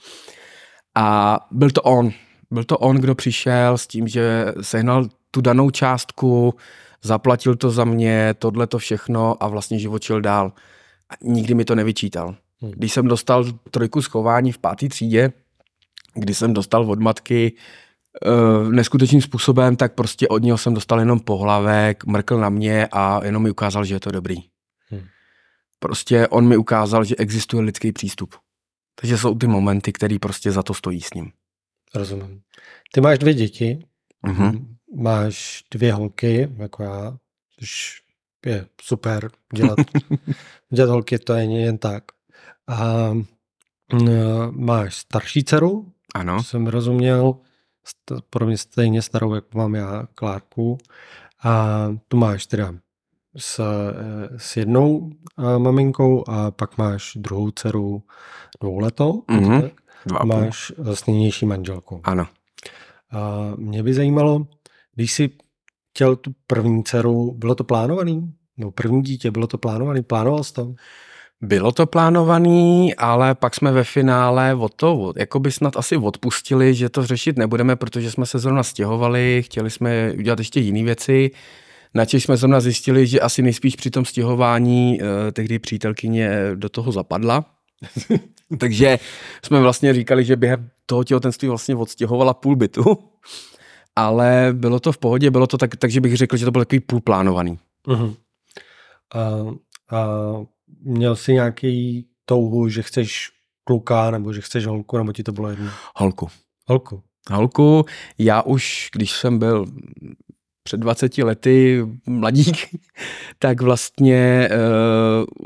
a 0.95 1.39
byl 1.51 1.71
to 1.71 1.83
on. 1.83 2.11
Byl 2.51 2.65
to 2.65 2.79
on, 2.79 2.97
kdo 2.97 3.15
přišel 3.15 3.79
s 3.79 3.87
tím, 3.87 4.09
že 4.09 4.47
sehnal 4.61 5.09
tu 5.31 5.41
danou 5.41 5.71
částku, 5.71 6.55
zaplatil 7.03 7.57
to 7.57 7.71
za 7.71 7.85
mě, 7.85 8.35
tohle 8.39 8.67
to 8.67 8.79
všechno 8.79 9.43
a 9.43 9.49
vlastně 9.49 9.79
život 9.79 10.03
šel 10.03 10.21
dál. 10.21 10.53
A 11.11 11.15
nikdy 11.23 11.55
mi 11.55 11.65
to 11.65 11.75
nevyčítal. 11.75 12.37
Hmm. 12.61 12.71
Když 12.71 12.93
jsem 12.93 13.09
dostal 13.09 13.45
trojku 13.71 14.03
schování 14.03 14.53
v 14.53 14.59
páté 14.59 14.89
třídě, 14.89 15.33
kdy 16.15 16.35
jsem 16.35 16.55
dostal 16.55 16.91
od 16.91 17.01
matky 17.01 17.53
uh, 17.53 17.84
neskutečným 18.71 19.23
způsobem, 19.23 19.77
tak 19.77 19.95
prostě 19.95 20.29
od 20.29 20.43
něho 20.43 20.59
jsem 20.59 20.75
dostal 20.75 20.99
jenom 20.99 21.21
pohlavek, 21.21 22.05
mrkl 22.07 22.39
na 22.39 22.49
mě 22.49 22.89
a 22.93 23.25
jenom 23.25 23.43
mi 23.43 23.51
ukázal, 23.51 23.85
že 23.85 23.95
je 23.95 24.01
to 24.01 24.11
dobrý. 24.11 24.37
Hmm. 24.91 25.01
Prostě 25.79 26.29
on 26.29 26.49
mi 26.49 26.57
ukázal, 26.57 27.05
že 27.05 27.17
existuje 27.17 27.63
lidský 27.63 27.93
přístup. 27.93 28.35
Takže 29.01 29.19
jsou 29.19 29.35
ty 29.35 29.47
momenty, 29.47 29.93
které 29.93 30.19
prostě 30.19 30.53
za 30.53 30.63
to 30.63 30.75
stojí 30.75 31.01
s 31.01 31.15
ním. 31.15 31.33
Rozumím. 31.95 32.41
Ty 32.93 33.01
máš 33.01 33.19
dvě 33.19 33.35
děti, 33.35 33.87
Mhm. 34.27 34.77
máš 34.97 35.65
dvě 35.71 35.93
holky, 35.93 36.49
jako 36.57 36.83
já, 36.83 37.17
což 37.61 38.01
je 38.47 38.67
super 38.83 39.31
dělat. 39.55 39.79
dělat 40.75 40.91
holky 40.91 41.19
to 41.19 41.33
je 41.35 41.45
jen 41.45 41.79
tak. 41.79 42.05
A 42.69 43.11
máš 44.51 44.95
starší 44.97 45.45
dceru, 45.45 45.93
Ano. 46.15 46.43
jsem 46.43 46.67
rozuměl, 46.67 47.35
st- 47.87 48.23
podobně 48.31 48.59
stejně 48.59 49.03
starou, 49.03 49.35
jako 49.35 49.59
mám 49.59 49.75
já, 49.75 50.07
Klárku. 50.15 50.79
A 51.45 51.89
tu 52.09 52.17
máš 52.17 52.47
teda 52.47 52.75
s, 53.37 53.59
eh, 53.59 54.39
s 54.39 54.57
jednou 54.57 55.11
eh, 55.39 55.59
maminkou 55.59 56.29
a 56.29 56.51
pak 56.51 56.79
máš 56.79 57.13
druhou 57.17 57.51
dceru 57.51 58.03
dvouletou. 58.61 59.23
Mhm. 59.31 59.63
tak? 59.63 59.73
Dva 60.07 60.25
máš 60.25 60.73
s 60.95 61.07
nynější 61.07 61.47
manželkou. 61.47 62.01
Ano. 62.05 62.27
A 63.11 63.53
mě 63.57 63.83
by 63.83 63.95
zajímalo, 63.95 64.47
když 64.95 65.13
jsi 65.13 65.31
chtěl 65.91 66.17
tu 66.17 66.35
první 66.47 66.85
dceru, 66.85 67.33
bylo 67.33 67.55
to 67.55 67.65
plánovaný? 67.65 68.35
No 68.57 68.71
první 68.71 69.03
dítě, 69.03 69.31
bylo 69.31 69.47
to 69.47 69.59
plánovaný? 69.59 70.03
Plánoval 70.03 70.45
jsi 70.45 70.53
to? 70.53 70.75
Bylo 71.45 71.73
to 71.73 71.87
plánovaný, 71.87 72.95
ale 72.95 73.35
pak 73.35 73.55
jsme 73.55 73.73
ve 73.73 73.85
finále 73.85 74.55
od 74.55 74.75
toho, 74.75 75.13
jako 75.17 75.41
by 75.41 75.53
snad 75.53 75.77
asi 75.77 75.97
odpustili, 75.97 76.75
že 76.75 76.89
to 76.89 77.07
řešit 77.07 77.39
nebudeme, 77.39 77.77
protože 77.77 78.11
jsme 78.11 78.27
se 78.27 78.39
zrovna 78.39 78.63
stěhovali, 78.63 79.43
chtěli 79.45 79.71
jsme 79.71 80.13
udělat 80.19 80.39
ještě 80.39 80.61
jiné 80.61 80.83
věci. 80.83 81.31
Načež 81.95 82.25
jsme 82.25 82.37
zrovna 82.37 82.61
zjistili, 82.61 83.07
že 83.07 83.21
asi 83.21 83.43
nejspíš 83.43 83.77
při 83.77 83.91
tom 83.91 84.05
stěhování 84.05 84.99
eh, 85.01 85.33
tehdy 85.33 85.59
přítelkyně 85.59 86.31
do 86.55 86.69
toho 86.69 86.93
zapadla. 86.93 87.45
Takže 88.59 88.99
jsme 89.45 89.61
vlastně 89.61 89.95
říkali, 89.95 90.25
že 90.25 90.37
během 90.37 90.71
toho 90.87 91.05
těhotenství 91.05 91.49
vlastně 91.49 91.77
odstěhovala 91.77 92.35
půl 92.35 92.57
bytu. 92.57 92.99
Ale 93.97 94.49
bylo 94.53 94.81
to 94.81 94.93
v 94.93 94.99
pohodě, 94.99 95.31
bylo 95.31 95.47
to 95.47 95.59
tak, 95.59 95.77
takže 95.77 96.01
bych 96.01 96.17
řekl, 96.17 96.37
že 96.37 96.45
to 96.45 96.51
bylo 96.51 96.65
takový 96.65 96.81
půl 96.81 97.01
plánovaný. 97.01 97.59
Uh-huh. 97.89 98.17
A, 99.15 99.21
a 99.97 100.07
měl 100.81 101.17
jsi 101.17 101.33
nějaký 101.33 102.07
touhu, 102.25 102.69
že 102.69 102.83
chceš 102.83 103.31
kluka, 103.65 104.11
nebo 104.11 104.33
že 104.33 104.41
chceš 104.41 104.67
holku, 104.67 104.99
nebo 104.99 105.13
ti 105.13 105.23
to 105.23 105.33
bylo 105.33 105.51
jedno? 105.51 105.71
Holku. 105.97 106.29
Holku. 106.67 107.03
Holku, 107.31 107.85
já 108.19 108.43
už, 108.43 108.89
když 108.93 109.13
jsem 109.13 109.39
byl 109.39 109.67
před 110.63 110.77
20 110.77 111.19
lety 111.19 111.87
mladík, 112.07 112.57
tak 113.39 113.61
vlastně 113.61 114.49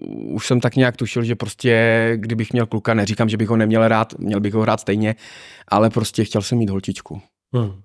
uh, 0.04 0.34
už 0.34 0.46
jsem 0.46 0.60
tak 0.60 0.76
nějak 0.76 0.96
tušil, 0.96 1.24
že 1.24 1.34
prostě, 1.34 2.12
kdybych 2.16 2.52
měl 2.52 2.66
kluka, 2.66 2.94
neříkám, 2.94 3.28
že 3.28 3.36
bych 3.36 3.48
ho 3.48 3.56
neměl 3.56 3.88
rád, 3.88 4.18
měl 4.18 4.40
bych 4.40 4.54
ho 4.54 4.64
rád 4.64 4.80
stejně, 4.80 5.16
ale 5.68 5.90
prostě 5.90 6.24
chtěl 6.24 6.42
jsem 6.42 6.58
mít 6.58 6.70
holčičku. 6.70 7.22
Hmm. 7.54 7.82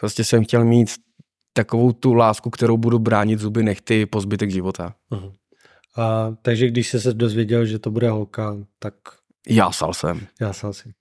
Prostě 0.00 0.24
jsem 0.24 0.44
chtěl 0.44 0.64
mít 0.64 0.90
takovou 1.52 1.92
tu 1.92 2.14
lásku, 2.14 2.50
kterou 2.50 2.76
budu 2.76 2.98
bránit 2.98 3.38
zuby 3.38 3.62
nechty 3.62 4.06
po 4.06 4.20
zbytek 4.20 4.50
života. 4.50 4.94
Uh-huh. 5.12 5.32
A, 5.96 6.34
takže 6.42 6.66
když 6.68 6.88
jsi 6.88 7.00
se 7.00 7.14
dozvěděl, 7.14 7.66
že 7.66 7.78
to 7.78 7.90
bude 7.90 8.10
holka, 8.10 8.56
tak 8.78 8.94
Jásal 9.48 9.94
jsem. 9.94 10.20
já 10.40 10.52
jsem. 10.52 10.92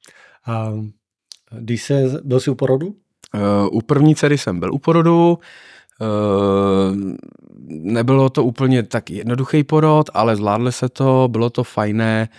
A 0.45 0.73
když 1.60 1.84
se, 1.84 2.03
byl 2.23 2.39
jsi 2.39 2.49
u 2.49 2.55
porodu? 2.55 2.88
Uh, 2.88 3.67
u 3.71 3.81
první 3.81 4.15
dcery 4.15 4.38
jsem 4.38 4.60
byl 4.60 4.73
u 4.73 4.77
porodu, 4.77 5.39
uh, 6.01 6.97
nebylo 7.67 8.29
to 8.29 8.43
úplně 8.43 8.84
tak 8.84 9.10
jednoduchý 9.10 9.63
porod, 9.63 10.10
ale 10.13 10.36
zvládli 10.36 10.71
se 10.71 10.89
to, 10.89 11.27
bylo 11.31 11.49
to 11.49 11.63
fajné 11.63 12.29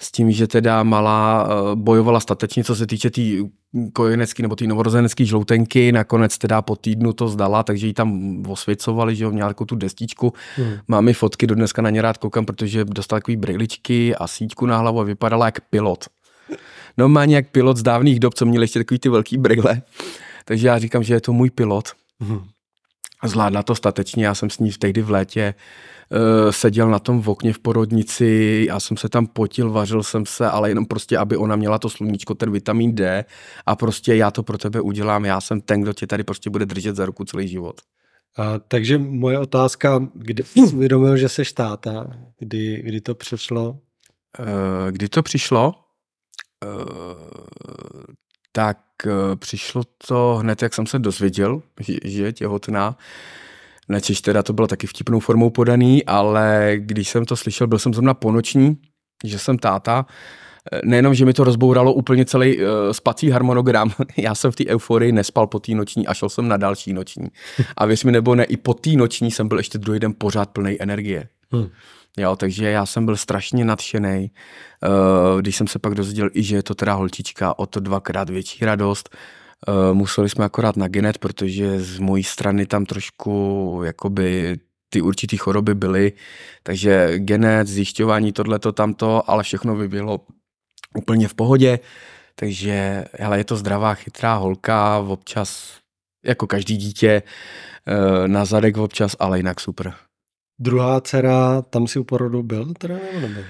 s 0.00 0.12
tím, 0.12 0.32
že 0.32 0.46
teda 0.46 0.82
malá 0.82 1.48
uh, 1.48 1.74
bojovala 1.74 2.20
statečně, 2.20 2.64
co 2.64 2.76
se 2.76 2.86
týče 2.86 3.10
té 3.10 3.14
tý 3.14 3.42
kojenecký 3.92 4.42
nebo 4.42 4.56
té 4.56 4.66
novorozenecké 4.66 5.24
žloutenky, 5.24 5.92
nakonec 5.92 6.38
teda 6.38 6.62
po 6.62 6.76
týdnu 6.76 7.12
to 7.12 7.28
zdala, 7.28 7.62
takže 7.62 7.86
ji 7.86 7.92
tam 7.92 8.42
osvěcovali, 8.48 9.16
že 9.16 9.24
jo, 9.24 9.30
měla 9.30 9.48
jako 9.48 9.64
tu 9.64 9.76
destičku, 9.76 10.32
Hmm. 10.56 10.72
mám 10.88 11.08
i 11.08 11.12
fotky, 11.12 11.46
do 11.46 11.54
dneska 11.54 11.82
na 11.82 11.90
ně 11.90 12.02
rád 12.02 12.16
koukám, 12.16 12.46
protože 12.46 12.84
dostala 12.84 13.20
takový 13.20 13.36
brýličky 13.36 14.16
a 14.16 14.26
síťku 14.26 14.66
na 14.66 14.78
hlavu 14.78 15.00
a 15.00 15.04
vypadala 15.04 15.46
jak 15.46 15.60
pilot. 15.60 16.04
No 16.98 17.08
má 17.08 17.24
nějak 17.24 17.48
pilot 17.50 17.76
z 17.76 17.82
dávných 17.82 18.20
dob, 18.20 18.34
co 18.34 18.46
měl 18.46 18.62
ještě 18.62 18.78
takový 18.78 18.98
ty 18.98 19.08
velký 19.08 19.38
brýle. 19.38 19.82
Takže 20.44 20.66
já 20.68 20.78
říkám, 20.78 21.02
že 21.02 21.14
je 21.14 21.20
to 21.20 21.32
můj 21.32 21.50
pilot. 21.50 21.88
Hmm. 22.20 22.40
Zvládla 23.24 23.62
to 23.62 23.74
statečně, 23.74 24.26
já 24.26 24.34
jsem 24.34 24.50
s 24.50 24.58
ní 24.58 24.70
tehdy 24.72 25.02
v 25.02 25.10
létě 25.10 25.54
seděl 26.50 26.90
na 26.90 26.98
tom 26.98 27.22
v 27.22 27.28
okně 27.28 27.52
v 27.52 27.58
porodnici, 27.58 28.64
já 28.68 28.80
jsem 28.80 28.96
se 28.96 29.08
tam 29.08 29.26
potil, 29.26 29.70
vařil 29.70 30.02
jsem 30.02 30.26
se, 30.26 30.50
ale 30.50 30.68
jenom 30.68 30.86
prostě, 30.86 31.18
aby 31.18 31.36
ona 31.36 31.56
měla 31.56 31.78
to 31.78 31.88
sluníčko, 31.88 32.34
ten 32.34 32.52
vitamin 32.52 32.94
D 32.94 33.24
a 33.66 33.76
prostě 33.76 34.16
já 34.16 34.30
to 34.30 34.42
pro 34.42 34.58
tebe 34.58 34.80
udělám, 34.80 35.24
já 35.24 35.40
jsem 35.40 35.60
ten, 35.60 35.80
kdo 35.80 35.92
tě 35.92 36.06
tady 36.06 36.24
prostě 36.24 36.50
bude 36.50 36.66
držet 36.66 36.96
za 36.96 37.06
ruku 37.06 37.24
celý 37.24 37.48
život. 37.48 37.80
A, 38.38 38.58
takže 38.58 38.98
moje 38.98 39.38
otázka, 39.38 40.08
kdy 40.14 40.42
jsi 40.42 40.60
uvědomil, 40.60 41.16
že 41.16 41.28
seš 41.28 41.52
táta, 41.52 42.06
kdy, 42.38 42.82
kdy 42.82 43.00
to 43.00 43.14
přišlo? 43.14 43.70
Uh, 43.70 44.90
kdy 44.90 45.08
to 45.08 45.22
přišlo? 45.22 45.74
Uh, 46.64 46.84
tak 48.52 48.78
přišlo 49.36 49.82
to 50.08 50.36
hned, 50.40 50.62
jak 50.62 50.74
jsem 50.74 50.86
se 50.86 50.98
dozvěděl, 50.98 51.62
že, 51.80 51.94
že 52.04 52.24
je 52.24 52.32
těhotná. 52.32 52.96
Načež 53.88 54.20
teda 54.20 54.42
to 54.42 54.52
bylo 54.52 54.66
taky 54.66 54.86
vtipnou 54.86 55.20
formou 55.20 55.50
podaný, 55.50 56.04
ale 56.04 56.72
když 56.76 57.08
jsem 57.08 57.24
to 57.24 57.36
slyšel, 57.36 57.66
byl 57.66 57.78
jsem 57.78 57.94
zrovna 57.94 58.14
ponoční, 58.14 58.76
že 59.24 59.38
jsem 59.38 59.58
táta. 59.58 60.06
Eh, 60.72 60.80
Nejenom, 60.84 61.14
že 61.14 61.24
mi 61.24 61.32
to 61.32 61.44
rozbouralo 61.44 61.92
úplně 61.92 62.24
celý 62.24 62.58
uh, 62.58 62.64
spací 62.92 63.30
harmonogram, 63.30 63.90
já 64.16 64.34
jsem 64.34 64.50
v 64.50 64.56
té 64.56 64.66
euforii 64.66 65.12
nespal 65.12 65.46
po 65.46 65.58
té 65.58 65.72
noční 65.72 66.06
a 66.06 66.14
šel 66.14 66.28
jsem 66.28 66.48
na 66.48 66.56
další 66.56 66.92
noční. 66.92 67.26
A 67.76 67.86
věř 67.86 68.04
mi 68.04 68.12
nebo 68.12 68.34
ne, 68.34 68.44
i 68.44 68.56
po 68.56 68.74
té 68.74 68.90
noční 68.90 69.30
jsem 69.30 69.48
byl 69.48 69.58
ještě 69.58 69.78
druhý 69.78 70.00
den 70.00 70.14
pořád 70.18 70.50
plný 70.50 70.82
energie. 70.82 71.28
Hmm. 71.52 71.68
Jo, 72.18 72.36
takže 72.36 72.70
já 72.70 72.86
jsem 72.86 73.06
byl 73.06 73.16
strašně 73.16 73.64
nadšený, 73.64 74.30
uh, 74.88 75.40
když 75.40 75.56
jsem 75.56 75.66
se 75.66 75.78
pak 75.78 75.94
dozvěděl 75.94 76.28
i, 76.32 76.42
že 76.42 76.56
je 76.56 76.62
to 76.62 76.74
teda 76.74 76.94
holčička, 76.94 77.58
o 77.58 77.66
to 77.66 77.80
dvakrát 77.80 78.30
větší 78.30 78.64
radost. 78.64 79.10
Uh, 79.12 79.20
museli 79.92 80.28
jsme 80.28 80.44
akorát 80.44 80.76
na 80.76 80.88
genet, 80.88 81.18
protože 81.18 81.80
z 81.80 81.98
mojí 81.98 82.24
strany 82.24 82.66
tam 82.66 82.84
trošku 82.84 83.80
jakoby 83.84 84.58
ty 84.90 85.00
určitý 85.00 85.36
choroby 85.36 85.74
byly, 85.74 86.12
takže 86.62 87.18
genet, 87.18 87.68
zjišťování 87.68 88.32
tohleto, 88.32 88.72
tamto, 88.72 89.30
ale 89.30 89.42
všechno 89.42 89.76
by 89.76 89.88
bylo 89.88 90.20
úplně 90.96 91.28
v 91.28 91.34
pohodě, 91.34 91.78
takže 92.34 93.04
hele, 93.12 93.38
je 93.38 93.44
to 93.44 93.56
zdravá, 93.56 93.94
chytrá 93.94 94.34
holka, 94.34 94.98
občas 94.98 95.78
jako 96.24 96.46
každý 96.46 96.76
dítě, 96.76 97.22
uh, 97.22 98.28
na 98.28 98.44
zadek 98.44 98.76
občas, 98.76 99.16
ale 99.18 99.38
jinak 99.38 99.60
super. 99.60 99.94
druhá 100.58 101.00
dcera, 101.00 101.62
tam 101.62 101.86
si 101.86 101.98
u 101.98 102.04
porodu 102.04 102.42
byl 102.42 102.74
teda 102.78 102.94
nebo 102.94 103.20
nebyl? 103.20 103.44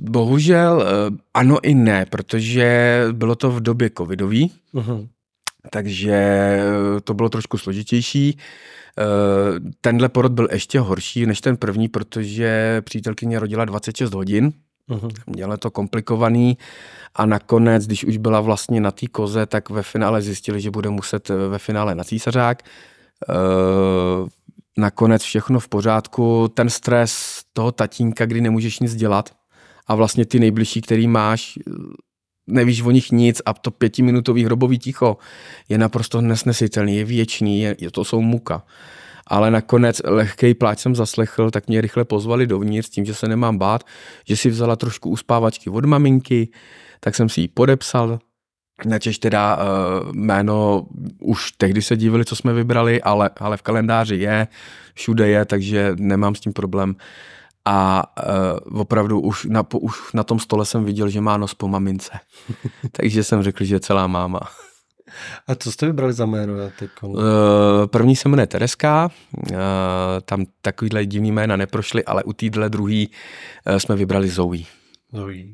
Bohužel 0.00 0.82
eh, 0.82 1.16
ano 1.34 1.58
i 1.62 1.74
ne, 1.74 2.06
protože 2.06 3.04
bylo 3.12 3.34
to 3.34 3.50
v 3.50 3.60
době 3.60 3.90
covidový, 3.98 4.52
uh-huh. 4.74 5.08
Takže 5.70 6.12
eh, 6.12 7.00
to 7.04 7.14
bylo 7.14 7.28
trošku 7.28 7.58
složitější. 7.58 8.38
Eh, 8.98 9.02
Tenhle 9.80 10.08
porod 10.08 10.32
byl 10.32 10.48
ještě 10.52 10.80
horší 10.80 11.26
než 11.26 11.40
ten 11.40 11.56
první, 11.56 11.88
protože 11.88 12.82
přítelkyně 12.84 13.38
rodila 13.38 13.64
26 13.64 14.14
hodin, 14.14 14.52
Uh-huh. 14.90 15.10
měla 15.26 15.56
to 15.56 15.70
komplikovaný 15.70 16.58
a 17.14 17.26
nakonec, 17.26 17.86
když 17.86 18.04
už 18.04 18.16
byla 18.16 18.40
vlastně 18.40 18.80
na 18.80 18.90
té 18.90 19.06
koze, 19.06 19.46
tak 19.46 19.70
ve 19.70 19.82
finále 19.82 20.22
zjistili, 20.22 20.60
že 20.60 20.70
bude 20.70 20.90
muset 20.90 21.30
eh, 21.30 21.34
ve 21.48 21.58
finále 21.58 21.94
na 21.94 22.04
císařák. 22.04 22.62
Eh, 23.28 23.34
Nakonec 24.78 25.22
všechno 25.22 25.60
v 25.60 25.68
pořádku, 25.68 26.48
ten 26.54 26.70
stres 26.70 27.40
toho 27.52 27.72
tatínka, 27.72 28.26
kdy 28.26 28.40
nemůžeš 28.40 28.78
nic 28.80 28.94
dělat 28.94 29.30
a 29.86 29.94
vlastně 29.94 30.26
ty 30.26 30.40
nejbližší, 30.40 30.80
který 30.80 31.08
máš, 31.08 31.58
nevíš 32.46 32.82
o 32.82 32.90
nich 32.90 33.12
nic 33.12 33.42
a 33.46 33.54
to 33.54 33.70
pětiminutový 33.70 34.44
hrobový 34.44 34.78
ticho 34.78 35.16
je 35.68 35.78
naprosto 35.78 36.20
nesnesitelný, 36.20 36.96
je 36.96 37.04
věčný, 37.04 37.60
je, 37.60 37.76
je 37.80 37.90
to 37.90 38.04
jsou 38.04 38.20
muka. 38.20 38.62
Ale 39.26 39.50
nakonec 39.50 40.02
lehkej 40.04 40.54
pláč 40.54 40.78
jsem 40.78 40.94
zaslechl, 40.94 41.50
tak 41.50 41.68
mě 41.68 41.80
rychle 41.80 42.04
pozvali 42.04 42.46
dovnitř 42.46 42.86
s 42.86 42.90
tím, 42.90 43.04
že 43.04 43.14
se 43.14 43.28
nemám 43.28 43.58
bát, 43.58 43.84
že 44.24 44.36
si 44.36 44.50
vzala 44.50 44.76
trošku 44.76 45.10
uspávačky 45.10 45.70
od 45.70 45.84
maminky, 45.84 46.48
tak 47.00 47.14
jsem 47.14 47.28
si 47.28 47.40
ji 47.40 47.48
podepsal, 47.48 48.18
Načež 48.84 49.18
teda 49.18 49.56
uh, 49.56 49.62
jméno, 50.12 50.86
už 51.20 51.52
tehdy 51.52 51.82
se 51.82 51.96
divili, 51.96 52.24
co 52.24 52.36
jsme 52.36 52.52
vybrali, 52.52 53.02
ale, 53.02 53.30
ale 53.36 53.56
v 53.56 53.62
kalendáři 53.62 54.16
je, 54.16 54.46
všude 54.94 55.28
je, 55.28 55.44
takže 55.44 55.92
nemám 55.98 56.34
s 56.34 56.40
tím 56.40 56.52
problém. 56.52 56.96
A 57.68 58.04
uh, 58.72 58.80
opravdu 58.80 59.20
už 59.20 59.44
na, 59.44 59.64
už 59.80 60.12
na 60.12 60.22
tom 60.22 60.38
stole 60.38 60.66
jsem 60.66 60.84
viděl, 60.84 61.08
že 61.08 61.20
má 61.20 61.36
nos 61.36 61.54
po 61.54 61.68
mamince. 61.68 62.12
takže 62.92 63.24
jsem 63.24 63.42
řekl, 63.42 63.64
že 63.64 63.74
je 63.74 63.80
celá 63.80 64.06
máma. 64.06 64.40
A 65.46 65.54
co 65.54 65.72
jste 65.72 65.86
vybrali 65.86 66.12
za 66.12 66.26
jméno? 66.26 66.54
Teď? 66.78 66.90
Uh, 67.02 67.16
první 67.86 68.16
se 68.16 68.28
jmenuje 68.28 68.46
Tereska, 68.46 69.10
uh, 69.50 69.56
tam 70.24 70.44
takovýhle 70.60 71.06
divný 71.06 71.32
jména 71.32 71.56
neprošly, 71.56 72.04
ale 72.04 72.24
u 72.24 72.32
téhle 72.32 72.68
druhý 72.68 73.10
uh, 73.70 73.76
jsme 73.76 73.96
vybrali 73.96 74.28
Zoe. 74.28 74.62
Zoe. 75.12 75.44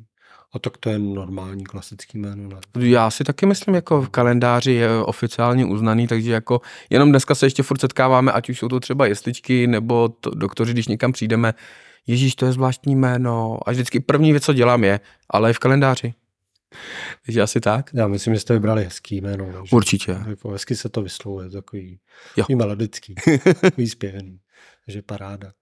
A 0.55 0.59
tak 0.59 0.77
to 0.77 0.90
je 0.90 0.98
normální 0.98 1.64
klasický 1.64 2.18
jméno, 2.18 2.48
ne? 2.48 2.88
Já 2.88 3.11
si 3.11 3.25
taky 3.25 3.46
myslím, 3.46 3.75
jako 3.75 4.03
v 4.03 4.09
kalendáři 4.09 4.72
je 4.72 5.03
oficiálně 5.03 5.66
uznaný, 5.66 6.07
takže 6.07 6.33
jako 6.33 6.61
jenom 6.90 7.11
dneska 7.11 7.35
se 7.35 7.46
ještě 7.46 7.62
furt 7.62 7.81
setkáváme, 7.81 8.33
ať 8.33 8.51
už 8.51 8.59
jsou 8.59 8.68
to 8.68 8.81
třeba 8.81 9.07
jesličky, 9.07 9.66
nebo 9.66 10.09
to, 10.09 10.31
doktoři, 10.31 10.72
když 10.72 10.88
někam 10.88 11.12
přijdeme, 11.12 11.55
Ježíš, 12.06 12.34
to 12.34 12.46
je 12.46 12.52
zvláštní 12.52 12.96
jméno. 12.96 13.58
A 13.66 13.70
vždycky 13.70 14.00
první 14.00 14.30
věc, 14.32 14.44
co 14.44 14.52
dělám, 14.52 14.84
je, 14.84 15.00
ale 15.30 15.50
je 15.50 15.54
v 15.54 15.58
kalendáři. 15.58 16.14
Takže 17.24 17.42
asi 17.42 17.60
tak. 17.60 17.90
Já 17.94 18.08
myslím, 18.08 18.34
že 18.34 18.40
jste 18.40 18.54
vybrali 18.54 18.84
hezký 18.84 19.20
jméno. 19.20 19.46
Ne? 19.46 19.58
Určitě. 19.72 20.16
Jako 20.28 20.50
hezky 20.50 20.76
se 20.76 20.88
to 20.88 21.02
vyslovuje, 21.02 21.50
takový, 21.50 21.98
takový 22.36 22.56
melodický, 22.56 23.14
takový 23.60 23.88
zpěvený. 23.88 24.38
Takže 24.86 25.02
paráda. 25.02 25.52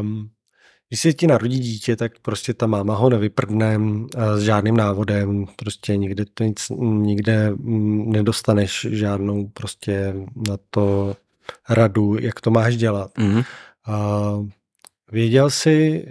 Um, 0.00 0.30
když 0.88 1.00
se 1.00 1.12
ti 1.12 1.26
narodí 1.26 1.58
dítě, 1.58 1.96
tak 1.96 2.12
prostě 2.18 2.54
ta 2.54 2.66
máma 2.66 2.94
ho 2.94 3.10
nevyprdne 3.10 3.78
s 4.36 4.42
žádným 4.42 4.76
návodem, 4.76 5.46
prostě 5.56 5.96
nikde 5.96 6.24
to 6.34 6.44
nic, 6.44 6.66
nikde 6.80 7.52
nedostaneš 8.06 8.86
žádnou 8.90 9.48
prostě 9.48 10.14
na 10.48 10.56
to 10.70 11.16
radu, 11.68 12.16
jak 12.20 12.40
to 12.40 12.50
máš 12.50 12.76
dělat. 12.76 13.10
Mm-hmm. 13.18 13.44
A 13.86 14.32
věděl 15.12 15.50
jsi 15.50 16.06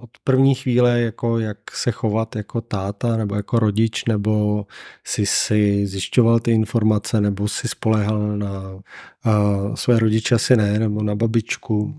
od 0.00 0.10
první 0.24 0.54
chvíle, 0.54 1.00
jako 1.00 1.38
jak 1.38 1.58
se 1.72 1.90
chovat 1.90 2.36
jako 2.36 2.60
táta 2.60 3.16
nebo 3.16 3.34
jako 3.34 3.58
rodič, 3.58 4.04
nebo 4.04 4.66
jsi 5.04 5.26
si 5.26 5.86
zjišťoval 5.86 6.40
ty 6.40 6.50
informace, 6.50 7.20
nebo 7.20 7.48
si 7.48 7.68
spolehal 7.68 8.36
na 8.36 8.80
své 9.74 9.98
rodiče, 9.98 10.34
asi 10.34 10.56
ne, 10.56 10.78
nebo 10.78 11.02
na 11.02 11.14
babičku. 11.14 11.94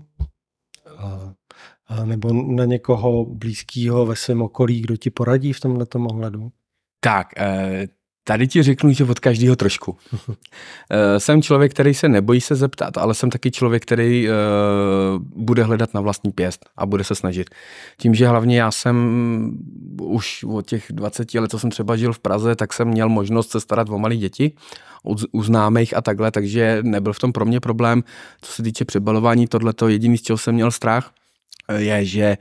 Nebo 2.04 2.32
na 2.32 2.64
někoho 2.64 3.24
blízkého 3.24 4.06
ve 4.06 4.16
svém 4.16 4.42
okolí, 4.42 4.80
kdo 4.80 4.96
ti 4.96 5.10
poradí 5.10 5.52
v 5.52 5.60
tomhle 5.60 5.86
ohledu? 5.94 6.52
Tak, 7.00 7.26
eh, 7.36 7.86
tady 8.30 8.48
ti 8.48 8.62
řeknu, 8.62 8.92
že 8.92 9.04
od 9.04 9.20
každého 9.20 9.56
trošku. 9.56 9.96
Eh, 10.92 11.20
jsem 11.20 11.42
člověk, 11.42 11.72
který 11.72 11.94
se 11.94 12.08
nebojí 12.08 12.40
se 12.40 12.54
zeptat, 12.54 12.98
ale 12.98 13.14
jsem 13.14 13.30
taky 13.30 13.50
člověk, 13.50 13.82
který 13.82 14.28
eh, 14.28 14.32
bude 15.20 15.62
hledat 15.62 15.94
na 15.94 16.00
vlastní 16.00 16.32
pěst 16.32 16.70
a 16.76 16.86
bude 16.86 17.04
se 17.04 17.14
snažit. 17.14 17.50
Tím, 17.98 18.14
že 18.14 18.26
hlavně 18.26 18.60
já 18.60 18.70
jsem 18.70 18.96
už 20.02 20.44
od 20.44 20.66
těch 20.66 20.86
20 20.90 21.34
let, 21.34 21.50
co 21.50 21.58
jsem 21.58 21.70
třeba 21.70 21.96
žil 21.96 22.12
v 22.12 22.18
Praze, 22.18 22.56
tak 22.56 22.72
jsem 22.72 22.88
měl 22.88 23.08
možnost 23.08 23.50
se 23.50 23.60
starat 23.60 23.88
o 23.90 23.98
malé 23.98 24.16
děti, 24.16 24.52
u 25.32 25.42
známých 25.42 25.96
a 25.96 26.00
takhle, 26.00 26.30
takže 26.30 26.78
nebyl 26.82 27.12
v 27.12 27.18
tom 27.18 27.32
pro 27.32 27.44
mě 27.44 27.60
problém. 27.60 28.04
Co 28.40 28.52
se 28.52 28.62
týče 28.62 28.84
přebalování, 28.84 29.46
tohle 29.46 29.72
to 29.72 29.88
jediný, 29.88 30.18
z 30.18 30.22
čeho 30.22 30.38
jsem 30.38 30.54
měl 30.54 30.70
strach, 30.70 31.12
je, 31.76 32.04
že 32.04 32.22
eh, 32.22 32.36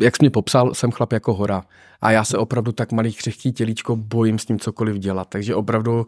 jak 0.00 0.16
jsi 0.16 0.20
mě 0.20 0.30
popsal, 0.30 0.74
jsem 0.74 0.90
chlap 0.90 1.12
jako 1.12 1.34
hora. 1.34 1.64
A 2.00 2.10
já 2.10 2.24
se 2.24 2.38
opravdu 2.38 2.72
tak 2.72 2.92
malý 2.92 3.12
křehký 3.12 3.52
tělíčko 3.52 3.96
bojím 3.96 4.38
s 4.38 4.48
ním 4.48 4.58
cokoliv 4.58 4.96
dělat. 4.96 5.28
Takže 5.28 5.54
opravdu 5.54 6.06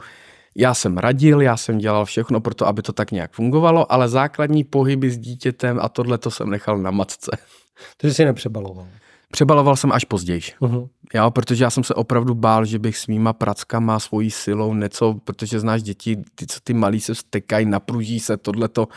já 0.57 0.75
jsem 0.75 0.99
radil, 0.99 1.40
já 1.40 1.57
jsem 1.57 1.79
dělal 1.79 2.05
všechno 2.05 2.40
pro 2.40 2.55
to, 2.55 2.66
aby 2.66 2.83
to 2.83 2.92
tak 2.92 3.11
nějak 3.11 3.33
fungovalo, 3.33 3.92
ale 3.92 4.09
základní 4.09 4.64
pohyby 4.64 5.11
s 5.11 5.18
dítětem 5.18 5.79
a 5.83 5.88
tohle 5.88 6.18
to 6.18 6.31
jsem 6.31 6.51
nechal 6.51 6.79
na 6.79 6.90
matce. 6.90 7.31
Takže 7.96 8.14
jsi 8.14 8.25
nepřebaloval. 8.25 8.87
Přebaloval 9.32 9.76
jsem 9.76 9.92
až 9.92 10.04
později. 10.04 10.40
Uh-huh. 10.60 10.88
Jo, 11.14 11.30
protože 11.30 11.64
já 11.64 11.70
jsem 11.70 11.84
se 11.84 11.94
opravdu 11.94 12.34
bál, 12.34 12.64
že 12.64 12.78
bych 12.78 12.98
svýma 12.98 13.32
prackama, 13.32 13.98
svojí 13.98 14.30
silou 14.30 14.74
něco, 14.74 15.14
protože 15.24 15.60
znáš 15.60 15.82
děti, 15.82 16.22
ty, 16.34 16.46
co 16.46 16.60
ty 16.64 16.74
malí 16.74 17.00
se 17.00 17.14
stekají, 17.14 17.66
napruží 17.66 18.20
se, 18.20 18.36
tohleto 18.36 18.88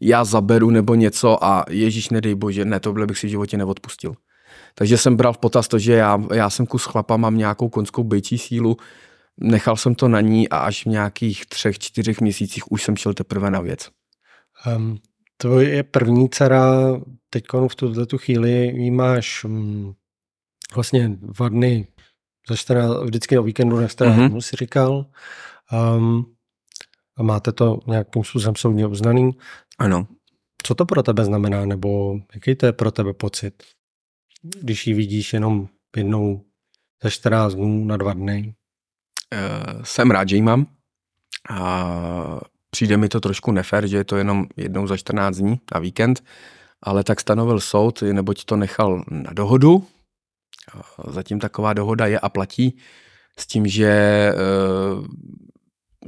já 0.00 0.24
zaberu 0.24 0.70
nebo 0.70 0.94
něco 0.94 1.44
a 1.44 1.64
Ježíš 1.70 2.10
nedej 2.10 2.34
bože, 2.34 2.64
ne, 2.64 2.80
tohle 2.80 3.06
bych 3.06 3.18
si 3.18 3.26
v 3.26 3.30
životě 3.30 3.56
neodpustil. 3.56 4.14
Takže 4.74 4.98
jsem 4.98 5.16
bral 5.16 5.32
v 5.32 5.38
potaz 5.38 5.68
to, 5.68 5.78
že 5.78 5.92
já, 5.92 6.18
já 6.34 6.50
jsem 6.50 6.66
kus 6.66 6.84
chlapa, 6.84 7.16
mám 7.16 7.36
nějakou 7.36 7.68
konskou 7.68 8.04
bejčí 8.04 8.38
sílu, 8.38 8.76
nechal 9.40 9.76
jsem 9.76 9.94
to 9.94 10.08
na 10.08 10.20
ní 10.20 10.48
a 10.48 10.58
až 10.58 10.86
v 10.86 10.88
nějakých 10.88 11.46
třech, 11.46 11.78
čtyřech 11.78 12.20
měsících 12.20 12.72
už 12.72 12.82
jsem 12.82 12.96
šel 12.96 13.14
teprve 13.14 13.50
na 13.50 13.60
věc. 13.60 13.88
Um, 14.76 14.98
to 15.40 15.60
je 15.60 15.82
první 15.82 16.28
dcera, 16.28 17.00
teď 17.30 17.44
v 17.68 17.74
tuto 17.74 18.06
tu 18.06 18.18
chvíli 18.18 18.50
jí 18.50 18.90
máš 18.90 19.44
um, 19.44 19.94
vlastně 20.74 21.08
dva 21.08 21.48
dny 21.48 21.86
za 22.48 22.56
14, 22.56 23.04
vždycky 23.04 23.38
o 23.38 23.42
víkendu 23.42 23.80
na 23.80 23.88
14 23.88 24.16
mm-hmm. 24.16 24.40
si 24.40 24.56
říkal. 24.56 25.06
Um, 25.96 26.34
a 27.16 27.22
máte 27.22 27.52
to 27.52 27.78
nějakým 27.86 28.24
způsobem 28.24 28.56
soudně 28.56 28.86
uznaný. 28.86 29.30
Ano. 29.78 30.06
Co 30.62 30.74
to 30.74 30.86
pro 30.86 31.02
tebe 31.02 31.24
znamená, 31.24 31.64
nebo 31.64 32.20
jaký 32.34 32.54
to 32.54 32.66
je 32.66 32.72
pro 32.72 32.90
tebe 32.90 33.12
pocit, 33.12 33.62
když 34.60 34.86
ji 34.86 34.94
vidíš 34.94 35.32
jenom 35.32 35.68
jednou 35.96 36.44
za 37.02 37.10
14 37.10 37.54
dnů 37.54 37.84
na 37.84 37.96
dva 37.96 38.12
dny? 38.12 38.54
Uh, 39.34 39.82
jsem 39.82 40.10
rád, 40.10 40.28
že 40.28 40.36
ji 40.36 40.42
mám. 40.42 40.66
A 41.50 42.40
přijde 42.70 42.96
mi 42.96 43.08
to 43.08 43.20
trošku 43.20 43.52
nefér, 43.52 43.86
že 43.86 43.96
je 43.96 44.04
to 44.04 44.16
jenom 44.16 44.46
jednou 44.56 44.86
za 44.86 44.96
14 44.96 45.36
dní 45.36 45.60
na 45.74 45.80
víkend, 45.80 46.24
ale 46.82 47.04
tak 47.04 47.20
stanovil 47.20 47.60
soud, 47.60 48.02
neboť 48.02 48.44
to 48.44 48.56
nechal 48.56 49.04
na 49.10 49.32
dohodu. 49.32 49.86
Zatím 51.08 51.38
taková 51.38 51.72
dohoda 51.72 52.06
je 52.06 52.18
a 52.18 52.28
platí 52.28 52.76
s 53.38 53.46
tím, 53.46 53.66
že 53.66 54.32
uh, 54.32 55.06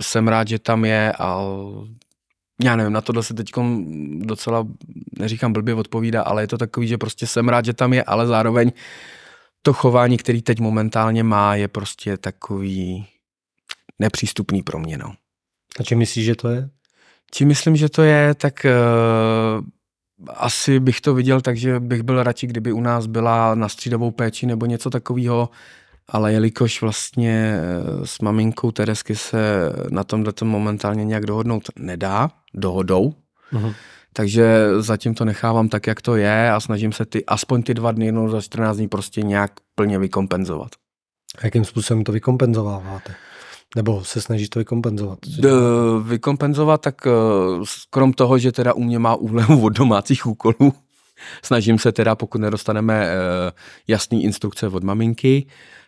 jsem 0.01 0.29
rád, 0.29 0.49
že 0.49 0.59
tam 0.59 0.85
je 0.85 1.13
a 1.19 1.41
já 2.65 2.77
nevím, 2.77 2.93
na 2.93 3.01
tohle 3.01 3.23
se 3.23 3.35
teď 3.35 3.51
docela, 4.19 4.67
neříkám 5.19 5.53
blbě 5.53 5.75
odpovídá, 5.75 6.23
ale 6.23 6.43
je 6.43 6.47
to 6.47 6.59
takový, 6.59 6.89
že 6.89 6.99
prostě 6.99 7.27
jsem 7.27 7.49
rád, 7.49 7.65
že 7.65 7.73
tam 7.73 7.93
je, 7.93 8.03
ale 8.03 8.27
zároveň 8.27 8.73
to 9.63 9.73
chování, 9.73 10.19
který 10.19 10.43
teď 10.43 10.61
momentálně 10.61 11.23
má, 11.23 11.55
je 11.55 11.69
prostě 11.69 12.17
takový 12.17 13.07
nepřístupný 13.99 14.63
pro 14.63 14.79
mě, 14.79 14.99
no. 14.99 15.15
A 15.81 15.83
čím 15.83 15.99
myslíš, 15.99 16.25
že 16.25 16.35
to 16.35 16.49
je? 16.49 16.69
Čím 17.31 17.49
myslím, 17.49 17.77
že 17.77 17.89
to 17.89 18.03
je, 18.03 18.35
tak 18.35 18.67
uh, 18.67 19.65
asi 20.29 20.81
bych 20.81 21.01
to 21.01 21.15
viděl 21.15 21.41
tak, 21.41 21.57
že 21.57 21.81
bych 21.81 22.03
byl 22.03 22.23
radši, 22.23 22.47
kdyby 22.47 22.73
u 22.73 22.81
nás 22.81 23.07
byla 23.07 23.55
na 23.55 23.69
střídavou 23.69 24.11
péči 24.11 24.47
nebo 24.47 24.67
něco 24.67 24.91
takového, 24.91 25.51
ale 26.09 26.33
jelikož 26.33 26.83
vlastně 26.83 27.59
eh, 27.59 28.07
s 28.07 28.21
maminkou 28.21 28.71
Teresky 28.71 29.17
se 29.17 29.73
na 29.91 30.05
tomhle 30.05 30.33
momentálně 30.43 31.05
nějak 31.05 31.27
dohodnout 31.27 31.63
nedá, 31.79 32.31
dohodou, 32.55 33.15
uh-huh. 33.53 33.75
takže 34.13 34.69
zatím 34.79 35.15
to 35.15 35.25
nechávám 35.25 35.69
tak, 35.69 35.87
jak 35.87 36.01
to 36.01 36.17
je 36.17 36.51
a 36.53 36.61
snažím 36.61 36.93
se 36.93 37.07
ty, 37.07 37.27
aspoň 37.27 37.63
ty 37.63 37.75
dva 37.75 37.93
dny, 37.93 38.13
no 38.13 38.29
za 38.29 38.41
14 38.41 38.77
dní 38.77 38.89
prostě 38.89 39.23
nějak 39.23 39.51
plně 39.75 39.99
vykompenzovat. 39.99 40.71
A 41.39 41.47
jakým 41.47 41.65
způsobem 41.65 42.05
to 42.05 42.13
vykompenzováváte? 42.13 43.15
Nebo 43.77 44.05
se 44.05 44.21
snažíš 44.21 44.49
to 44.49 44.59
vykompenzovat? 44.59 45.19
D- 45.39 45.49
vykompenzovat, 46.03 46.81
tak 46.81 47.07
uh, 47.07 47.65
krom 47.91 48.13
toho, 48.13 48.39
že 48.39 48.53
teda 48.53 48.73
u 48.73 48.83
mě 48.83 48.99
má 48.99 49.15
úlevu 49.15 49.65
od 49.65 49.73
domácích 49.73 50.27
úkolů, 50.27 50.73
snažím 51.43 51.79
se 51.79 51.93
teda, 51.93 52.15
pokud 52.15 52.41
nedostaneme 52.41 53.07
uh, 53.07 53.51
jasný 53.89 54.25
instrukce 54.25 54.69
od 54.69 54.85
maminky, 54.85 55.47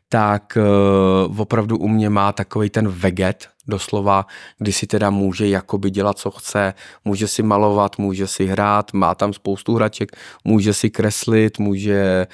tak 0.08 0.58
uh, 1.26 1.40
opravdu 1.40 1.78
u 1.78 1.88
mě 1.88 2.10
má 2.10 2.32
takový 2.32 2.70
ten 2.70 2.88
veget, 2.88 3.48
doslova, 3.66 4.26
kdy 4.58 4.72
si 4.72 4.86
teda 4.86 5.10
může 5.10 5.48
jakoby 5.48 5.90
dělat, 5.90 6.18
co 6.18 6.30
chce, 6.30 6.74
může 7.04 7.28
si 7.28 7.42
malovat, 7.42 7.98
může 7.98 8.26
si 8.26 8.46
hrát, 8.46 8.92
má 8.92 9.14
tam 9.14 9.32
spoustu 9.32 9.74
hraček, 9.74 10.16
může 10.44 10.74
si 10.74 10.90
kreslit, 10.90 11.58
může 11.58 12.26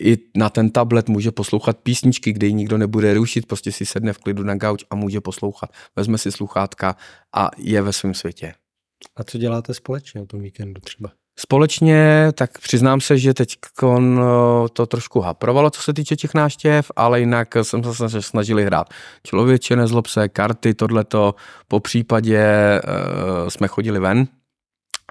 i 0.00 0.18
na 0.36 0.50
ten 0.50 0.70
tablet 0.70 1.08
může 1.08 1.30
poslouchat 1.30 1.78
písničky, 1.78 2.32
kde 2.32 2.46
ji 2.46 2.52
nikdo 2.52 2.78
nebude 2.78 3.14
rušit, 3.14 3.46
prostě 3.46 3.72
si 3.72 3.86
sedne 3.86 4.12
v 4.12 4.18
klidu 4.18 4.42
na 4.42 4.54
gauč 4.54 4.84
a 4.90 4.94
může 4.94 5.20
poslouchat. 5.20 5.70
Vezme 5.96 6.18
si 6.18 6.32
sluchátka 6.32 6.96
a 7.36 7.50
je 7.58 7.82
ve 7.82 7.92
svém 7.92 8.14
světě. 8.14 8.54
A 9.16 9.24
co 9.24 9.38
děláte 9.38 9.74
společně 9.74 10.20
o 10.20 10.26
tom 10.26 10.40
víkendu 10.40 10.80
třeba? 10.80 11.10
Společně, 11.38 12.28
tak 12.34 12.58
přiznám 12.58 13.00
se, 13.00 13.18
že 13.18 13.34
teď 13.34 13.56
to 14.72 14.86
trošku 14.86 15.20
haprovalo, 15.20 15.70
co 15.70 15.82
se 15.82 15.92
týče 15.92 16.16
těch 16.16 16.34
náštěv, 16.34 16.90
ale 16.96 17.20
jinak 17.20 17.56
jsem 17.62 17.82
se 17.94 18.22
snažili 18.22 18.64
hrát 18.64 18.86
člověče, 19.26 19.76
nezlob 19.76 20.06
se, 20.06 20.28
karty, 20.28 20.74
tohleto, 20.74 21.34
po 21.68 21.80
případě 21.80 22.44
uh, 23.42 23.48
jsme 23.48 23.68
chodili 23.68 24.00
ven, 24.00 24.28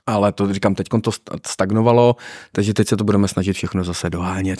ale 0.05 0.31
to 0.31 0.53
říkám, 0.53 0.75
teď 0.75 0.87
to 1.01 1.11
stagnovalo, 1.47 2.15
takže 2.51 2.73
teď 2.73 2.87
se 2.87 2.97
to 2.97 3.03
budeme 3.03 3.27
snažit 3.27 3.53
všechno 3.53 3.83
zase 3.83 4.09
dohánět. 4.09 4.59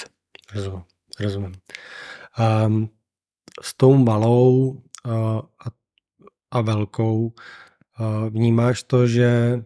Rozumím. 0.55 0.83
rozumím. 1.19 1.53
Um, 2.65 2.89
s 3.61 3.73
tou 3.73 3.97
malou 3.97 4.69
uh, 4.69 5.11
a, 5.65 5.69
a 6.51 6.61
velkou 6.61 7.25
uh, 7.25 8.29
vnímáš 8.29 8.83
to, 8.83 9.07
že 9.07 9.61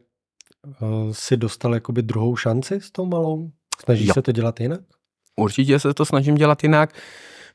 uh, 0.82 1.12
si 1.12 1.38
dostal 1.38 1.74
jakoby 1.74 2.02
druhou 2.02 2.36
šanci 2.36 2.82
s 2.82 2.92
tou 2.92 3.06
malou? 3.06 3.52
Snažíš 3.84 4.08
jo. 4.08 4.14
se 4.14 4.22
to 4.22 4.32
dělat 4.32 4.60
jinak? 4.60 4.82
Určitě 5.36 5.80
se 5.80 5.94
to 5.94 6.06
snažím 6.06 6.36
dělat 6.36 6.64
jinak. 6.64 6.94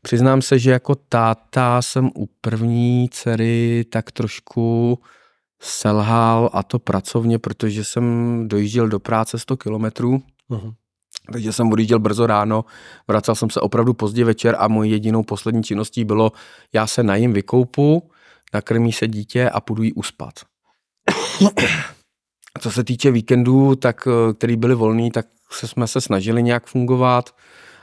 Přiznám 0.02 0.42
se, 0.42 0.58
že 0.58 0.70
jako 0.70 0.94
táta 0.94 1.82
jsem 1.82 2.10
u 2.14 2.26
první 2.40 3.08
dcery 3.08 3.84
tak 3.90 4.12
trošku 4.12 4.98
selhal 5.60 6.50
a 6.52 6.62
to 6.62 6.78
pracovně, 6.78 7.38
protože 7.38 7.84
jsem 7.84 8.44
dojížděl 8.48 8.88
do 8.88 9.00
práce 9.00 9.38
100 9.38 9.56
kilometrů. 9.56 10.22
Uh-huh. 10.50 10.74
Takže 11.32 11.52
jsem 11.52 11.72
odjížděl 11.72 11.98
brzo 11.98 12.26
ráno, 12.26 12.64
vracel 13.08 13.34
jsem 13.34 13.50
se 13.50 13.60
opravdu 13.60 13.94
pozdě 13.94 14.24
večer 14.24 14.56
a 14.58 14.68
mojí 14.68 14.90
jedinou 14.90 15.22
poslední 15.22 15.62
činností 15.62 16.04
bylo, 16.04 16.32
já 16.72 16.86
se 16.86 17.02
najím 17.02 17.32
vykoupu, 17.32 18.10
nakrmí 18.54 18.92
se 18.92 19.08
dítě 19.08 19.50
a 19.50 19.60
půjdu 19.60 19.82
jí 19.82 19.92
uspat. 19.92 20.34
Co 22.60 22.70
se 22.70 22.84
týče 22.84 23.10
víkendů, 23.10 23.74
tak, 23.74 24.08
eh, 24.08 24.34
který 24.34 24.56
byly 24.56 24.74
volný, 24.74 25.10
tak 25.10 25.26
se 25.50 25.68
jsme 25.68 25.86
se 25.86 26.00
snažili 26.00 26.42
nějak 26.42 26.66
fungovat, 26.66 27.30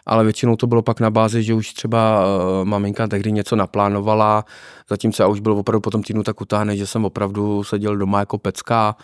ale 0.05 0.23
většinou 0.23 0.55
to 0.55 0.67
bylo 0.67 0.81
pak 0.81 0.99
na 0.99 1.09
bázi, 1.09 1.43
že 1.43 1.53
už 1.53 1.73
třeba 1.73 2.25
uh, 2.25 2.65
maminka 2.65 3.07
tehdy 3.07 3.31
něco 3.31 3.55
naplánovala, 3.55 4.45
zatímco 4.89 5.23
já 5.23 5.27
už 5.27 5.39
byl 5.39 5.51
opravdu 5.53 5.81
po 5.81 5.89
tom 5.89 6.03
týdnu 6.03 6.23
tak 6.23 6.41
utáhne, 6.41 6.77
že 6.77 6.87
jsem 6.87 7.05
opravdu 7.05 7.63
seděl 7.63 7.97
doma 7.97 8.19
jako 8.19 8.37
pecka 8.37 8.95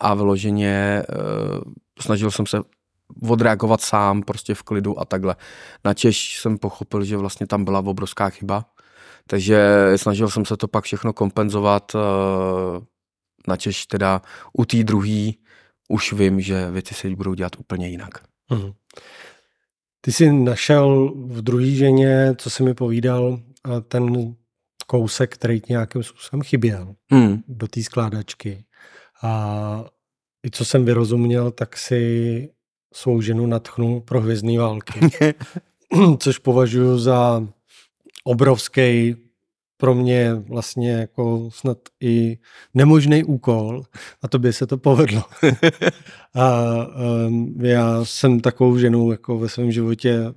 a 0.00 0.14
vyloženě 0.14 1.02
uh, 1.08 1.72
snažil 2.00 2.30
jsem 2.30 2.46
se 2.46 2.58
odreagovat 3.28 3.80
sám, 3.80 4.22
prostě 4.22 4.54
v 4.54 4.62
klidu 4.62 5.00
a 5.00 5.04
takhle. 5.04 5.36
Na 5.84 5.94
Češ 5.94 6.40
jsem 6.40 6.58
pochopil, 6.58 7.04
že 7.04 7.16
vlastně 7.16 7.46
tam 7.46 7.64
byla 7.64 7.78
obrovská 7.80 8.30
chyba, 8.30 8.64
takže 9.26 9.92
snažil 9.96 10.28
jsem 10.28 10.44
se 10.44 10.56
to 10.56 10.68
pak 10.68 10.84
všechno 10.84 11.12
kompenzovat. 11.12 11.92
Eh, 11.94 12.80
na 13.48 13.56
Češ 13.56 13.86
teda 13.86 14.22
u 14.52 14.64
té 14.64 14.84
druhý 14.84 15.38
už 15.88 16.12
vím, 16.12 16.40
že 16.40 16.70
věci 16.70 16.94
se 16.94 17.10
budou 17.10 17.34
dělat 17.34 17.52
úplně 17.58 17.88
jinak. 17.88 18.10
Mm. 18.50 18.72
Ty 20.00 20.12
jsi 20.12 20.32
našel 20.32 21.14
v 21.16 21.42
druhé 21.42 21.70
ženě, 21.70 22.34
co 22.38 22.50
jsi 22.50 22.62
mi 22.62 22.74
povídal, 22.74 23.40
ten 23.88 24.34
kousek, 24.86 25.34
který 25.34 25.60
ti 25.60 25.72
nějakým 25.72 26.02
způsobem 26.02 26.42
chyběl 26.42 26.94
mm. 27.10 27.42
do 27.48 27.68
té 27.68 27.82
skládačky. 27.82 28.64
A 29.22 29.84
i 30.46 30.50
co 30.50 30.64
jsem 30.64 30.84
vyrozuměl, 30.84 31.50
tak 31.50 31.76
si 31.76 32.50
svou 32.92 33.20
ženu 33.20 33.46
natchnul 33.46 34.00
pro 34.00 34.20
hvězdné 34.20 34.58
války. 34.58 35.00
Což 36.18 36.38
považuji 36.38 36.98
za 36.98 37.46
obrovský 38.24 39.16
pro 39.76 39.94
mě 39.94 40.34
vlastně 40.34 40.92
jako 40.92 41.48
snad 41.52 41.78
i 42.00 42.38
nemožný 42.74 43.24
úkol 43.24 43.82
a 44.22 44.28
to 44.28 44.38
by 44.38 44.52
se 44.52 44.66
to 44.66 44.78
povedlo. 44.78 45.22
a 46.34 46.62
um, 47.26 47.54
já 47.60 48.04
jsem 48.04 48.40
takovou 48.40 48.78
ženu 48.78 49.10
jako 49.10 49.38
ve 49.38 49.48
svém 49.48 49.72
životě 49.72 50.34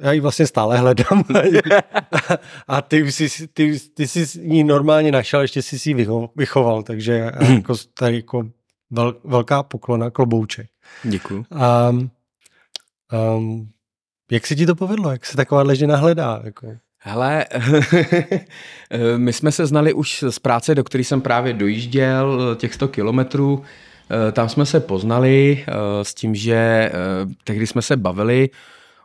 já 0.00 0.12
ji 0.12 0.20
vlastně 0.20 0.46
stále 0.46 0.78
hledám. 0.78 1.24
a 2.68 2.82
ty 2.82 3.12
jsi, 3.12 3.48
ty, 3.48 3.78
ty 3.94 4.08
jsi 4.08 4.40
ní 4.40 4.64
normálně 4.64 5.12
našel, 5.12 5.40
ještě 5.40 5.62
jsi 5.62 5.78
si 5.78 5.90
ji 5.90 6.06
vychoval, 6.36 6.82
takže 6.82 7.30
jako, 7.54 7.74
tady 7.98 8.16
jako 8.16 8.48
vel, 8.90 9.14
velká 9.24 9.62
poklona, 9.62 10.10
klobouček. 10.10 10.66
Děkuji. 11.02 11.44
Um, 11.90 12.10
um, 13.36 13.68
jak 14.30 14.46
se 14.46 14.56
ti 14.56 14.66
to 14.66 14.74
povedlo? 14.74 15.10
Jak 15.10 15.26
se 15.26 15.36
taková 15.36 15.74
žena 15.74 15.96
hledá? 15.96 16.40
Jako? 16.44 16.76
Hele, 16.98 17.44
my 19.16 19.32
jsme 19.32 19.52
se 19.52 19.66
znali 19.66 19.92
už 19.92 20.24
z 20.30 20.38
práce, 20.38 20.74
do 20.74 20.84
které 20.84 21.04
jsem 21.04 21.20
právě 21.20 21.52
dojížděl, 21.52 22.56
těch 22.56 22.74
100 22.74 22.88
kilometrů. 22.88 23.62
Tam 24.32 24.48
jsme 24.48 24.66
se 24.66 24.80
poznali 24.80 25.64
s 26.02 26.14
tím, 26.14 26.34
že 26.34 26.92
tehdy 27.44 27.66
jsme 27.66 27.82
se 27.82 27.96
bavili. 27.96 28.50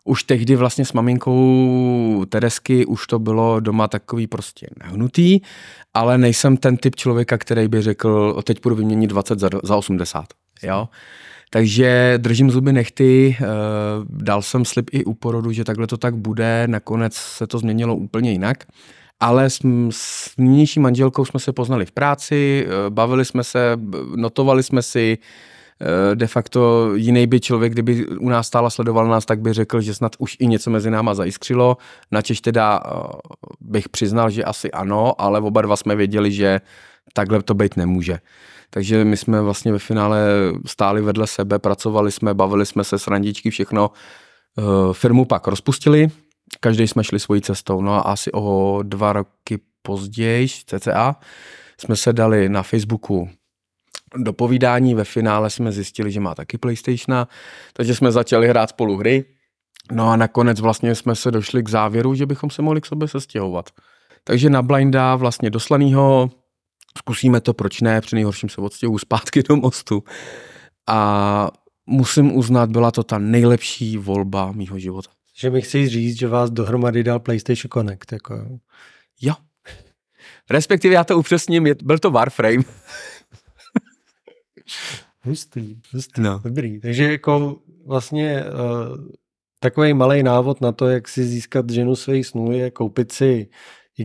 Už 0.05 0.23
tehdy 0.23 0.55
vlastně 0.55 0.86
s 0.86 0.93
maminkou 0.93 2.25
Teresky 2.29 2.86
už 2.86 3.07
to 3.07 3.19
bylo 3.19 3.59
doma 3.59 3.88
takový 3.88 4.27
prostě 4.27 4.67
nehnutý, 4.84 5.39
ale 5.93 6.17
nejsem 6.17 6.57
ten 6.57 6.77
typ 6.77 6.95
člověka, 6.95 7.38
který 7.38 7.67
by 7.67 7.81
řekl, 7.81 8.41
teď 8.43 8.63
budu 8.63 8.75
vyměnit 8.75 9.07
20 9.07 9.39
za, 9.39 9.49
za 9.63 9.75
80. 9.75 10.25
Jo? 10.63 10.89
Takže 11.53 12.13
držím 12.17 12.51
zuby 12.51 12.73
nechty, 12.73 13.37
eh, 13.41 13.45
dal 14.09 14.41
jsem 14.41 14.65
slib 14.65 14.89
i 14.91 15.05
u 15.05 15.13
porodu, 15.13 15.51
že 15.51 15.63
takhle 15.63 15.87
to 15.87 15.97
tak 15.97 16.15
bude, 16.15 16.63
nakonec 16.67 17.13
se 17.13 17.47
to 17.47 17.59
změnilo 17.59 17.95
úplně 17.95 18.31
jinak. 18.31 18.63
Ale 19.19 19.49
s, 19.49 19.59
s 19.89 20.37
nynější 20.37 20.79
manželkou 20.79 21.25
jsme 21.25 21.39
se 21.39 21.53
poznali 21.53 21.85
v 21.85 21.91
práci, 21.91 22.65
eh, 22.67 22.89
bavili 22.89 23.25
jsme 23.25 23.43
se, 23.43 23.77
notovali 24.15 24.63
jsme 24.63 24.81
si, 24.81 25.17
eh, 25.81 26.15
de 26.15 26.27
facto 26.27 26.91
jiný 26.95 27.27
by 27.27 27.39
člověk, 27.39 27.73
kdyby 27.73 28.07
u 28.07 28.29
nás 28.29 28.47
stála 28.47 28.69
sledoval 28.69 29.07
nás, 29.07 29.25
tak 29.25 29.41
by 29.41 29.53
řekl, 29.53 29.81
že 29.81 29.93
snad 29.93 30.15
už 30.19 30.37
i 30.39 30.47
něco 30.47 30.69
mezi 30.69 30.91
náma 30.91 31.13
zaiskřilo. 31.13 31.77
Načež 32.11 32.41
teda 32.41 32.81
bych 33.61 33.89
přiznal, 33.89 34.29
že 34.29 34.43
asi 34.43 34.71
ano, 34.71 35.21
ale 35.21 35.39
oba 35.39 35.61
dva 35.61 35.75
jsme 35.75 35.95
věděli, 35.95 36.31
že 36.31 36.61
takhle 37.13 37.43
to 37.43 37.53
být 37.53 37.77
nemůže. 37.77 38.19
Takže 38.74 39.05
my 39.05 39.17
jsme 39.17 39.41
vlastně 39.41 39.71
ve 39.71 39.80
finále 39.80 40.28
stáli 40.65 41.01
vedle 41.01 41.28
sebe, 41.28 41.59
pracovali 41.59 42.11
jsme, 42.11 42.34
bavili 42.34 42.65
jsme 42.65 42.84
se 42.84 42.99
s 42.99 43.07
randičky, 43.07 43.49
všechno. 43.49 43.91
Eh, 44.57 44.93
firmu 44.93 45.26
pak 45.26 45.47
rozpustili, 45.47 46.07
každý 46.59 46.88
jsme 46.88 47.03
šli 47.03 47.19
svojí 47.19 47.41
cestou. 47.41 47.82
No 47.82 47.93
a 47.93 47.99
asi 47.99 48.32
o 48.32 48.80
dva 48.84 49.13
roky 49.13 49.59
později, 49.82 50.47
cca, 50.65 51.15
jsme 51.78 51.95
se 51.95 52.13
dali 52.13 52.49
na 52.49 52.63
Facebooku 52.63 53.30
do 54.17 54.34
povídání. 54.34 54.95
Ve 54.95 55.03
finále 55.03 55.49
jsme 55.49 55.71
zjistili, 55.71 56.11
že 56.11 56.19
má 56.19 56.36
taky 56.36 56.57
PlayStation, 56.57 57.28
takže 57.74 57.95
jsme 57.95 58.11
začali 58.11 58.47
hrát 58.47 58.69
spolu 58.69 58.97
hry. 58.97 59.26
No 59.91 60.09
a 60.09 60.15
nakonec 60.15 60.59
vlastně 60.59 60.95
jsme 60.95 61.15
se 61.15 61.32
došli 61.32 61.63
k 61.63 61.69
závěru, 61.69 62.15
že 62.15 62.26
bychom 62.26 62.49
se 62.49 62.61
mohli 62.61 62.82
k 62.82 62.86
sobě 62.86 63.07
sestěhovat. 63.07 63.69
Takže 64.24 64.49
na 64.49 64.61
Blinda 64.61 65.15
vlastně 65.15 65.49
doslanýho 65.49 66.30
zkusíme 66.97 67.41
to, 67.41 67.53
proč 67.53 67.81
ne, 67.81 68.01
při 68.01 68.15
nejhorším 68.15 68.49
se 68.49 68.61
odstěhu 68.61 68.97
zpátky 68.97 69.43
do 69.43 69.55
mostu. 69.55 70.03
A 70.87 71.51
musím 71.85 72.35
uznat, 72.35 72.69
byla 72.69 72.91
to 72.91 73.03
ta 73.03 73.17
nejlepší 73.17 73.97
volba 73.97 74.51
mýho 74.51 74.79
života. 74.79 75.09
Že 75.35 75.49
mi 75.49 75.61
chci 75.61 75.89
říct, 75.89 76.19
že 76.19 76.27
vás 76.27 76.51
dohromady 76.51 77.03
dal 77.03 77.19
PlayStation 77.19 77.69
Connect. 77.73 78.11
Jako. 78.11 78.59
Jo. 79.21 79.33
Respektive 80.49 80.93
já 80.93 81.03
to 81.03 81.19
upřesním, 81.19 81.67
byl 81.83 81.99
to 81.99 82.11
Warframe. 82.11 82.63
hustý, 85.23 85.81
hustý, 85.93 86.21
no. 86.21 86.39
dobrý. 86.43 86.79
Takže 86.79 87.11
jako 87.11 87.59
vlastně 87.85 88.43
uh, 88.43 88.97
takový 89.59 89.93
malý 89.93 90.23
návod 90.23 90.61
na 90.61 90.71
to, 90.71 90.87
jak 90.87 91.07
si 91.07 91.23
získat 91.23 91.69
ženu 91.69 91.95
svých 91.95 92.27
snů, 92.27 92.51
je 92.51 92.71
koupit 92.71 93.11
si 93.11 93.49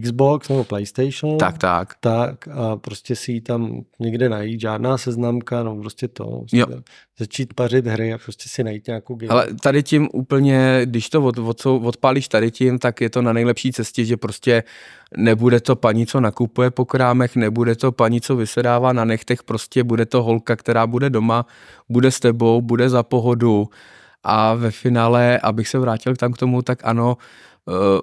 Xbox 0.02 0.48
nebo 0.48 0.64
PlayStation. 0.64 1.38
Tak, 1.38 1.58
tak. 1.58 1.94
Tak 2.00 2.48
a 2.48 2.76
prostě 2.76 3.16
si 3.16 3.32
ji 3.32 3.40
tam 3.40 3.80
někde 4.00 4.28
najít, 4.28 4.60
žádná 4.60 4.98
seznamka, 4.98 5.62
no 5.62 5.76
prostě 5.76 6.08
to. 6.08 6.38
Prostě 6.38 6.56
Jo. 6.56 6.66
Začít 7.18 7.54
pařit 7.54 7.86
hry 7.86 8.12
a 8.12 8.18
prostě 8.18 8.48
si 8.48 8.64
najít 8.64 8.86
nějakou 8.86 9.14
game. 9.14 9.28
Ale 9.28 9.46
tady 9.62 9.82
tím 9.82 10.08
úplně, 10.12 10.80
když 10.84 11.08
to 11.08 11.22
od, 11.22 11.38
od, 11.38 11.66
odpálíš 11.66 12.28
tady 12.28 12.50
tím, 12.50 12.78
tak 12.78 13.00
je 13.00 13.10
to 13.10 13.22
na 13.22 13.32
nejlepší 13.32 13.72
cestě, 13.72 14.04
že 14.04 14.16
prostě 14.16 14.62
nebude 15.16 15.60
to 15.60 15.76
paní, 15.76 16.06
co 16.06 16.20
nakupuje 16.20 16.70
po 16.70 16.84
krámech, 16.84 17.36
nebude 17.36 17.76
to 17.76 17.92
paní, 17.92 18.20
co 18.20 18.36
vysedává 18.36 18.92
na 18.92 19.04
nechtech, 19.04 19.42
prostě 19.42 19.84
bude 19.84 20.06
to 20.06 20.22
holka, 20.22 20.56
která 20.56 20.86
bude 20.86 21.10
doma, 21.10 21.46
bude 21.88 22.10
s 22.10 22.20
tebou, 22.20 22.60
bude 22.60 22.88
za 22.88 23.02
pohodu 23.02 23.68
a 24.22 24.54
ve 24.54 24.70
finále, 24.70 25.38
abych 25.38 25.68
se 25.68 25.78
vrátil 25.78 26.16
tam 26.16 26.32
k 26.32 26.38
tomu, 26.38 26.62
tak 26.62 26.78
ano, 26.84 27.16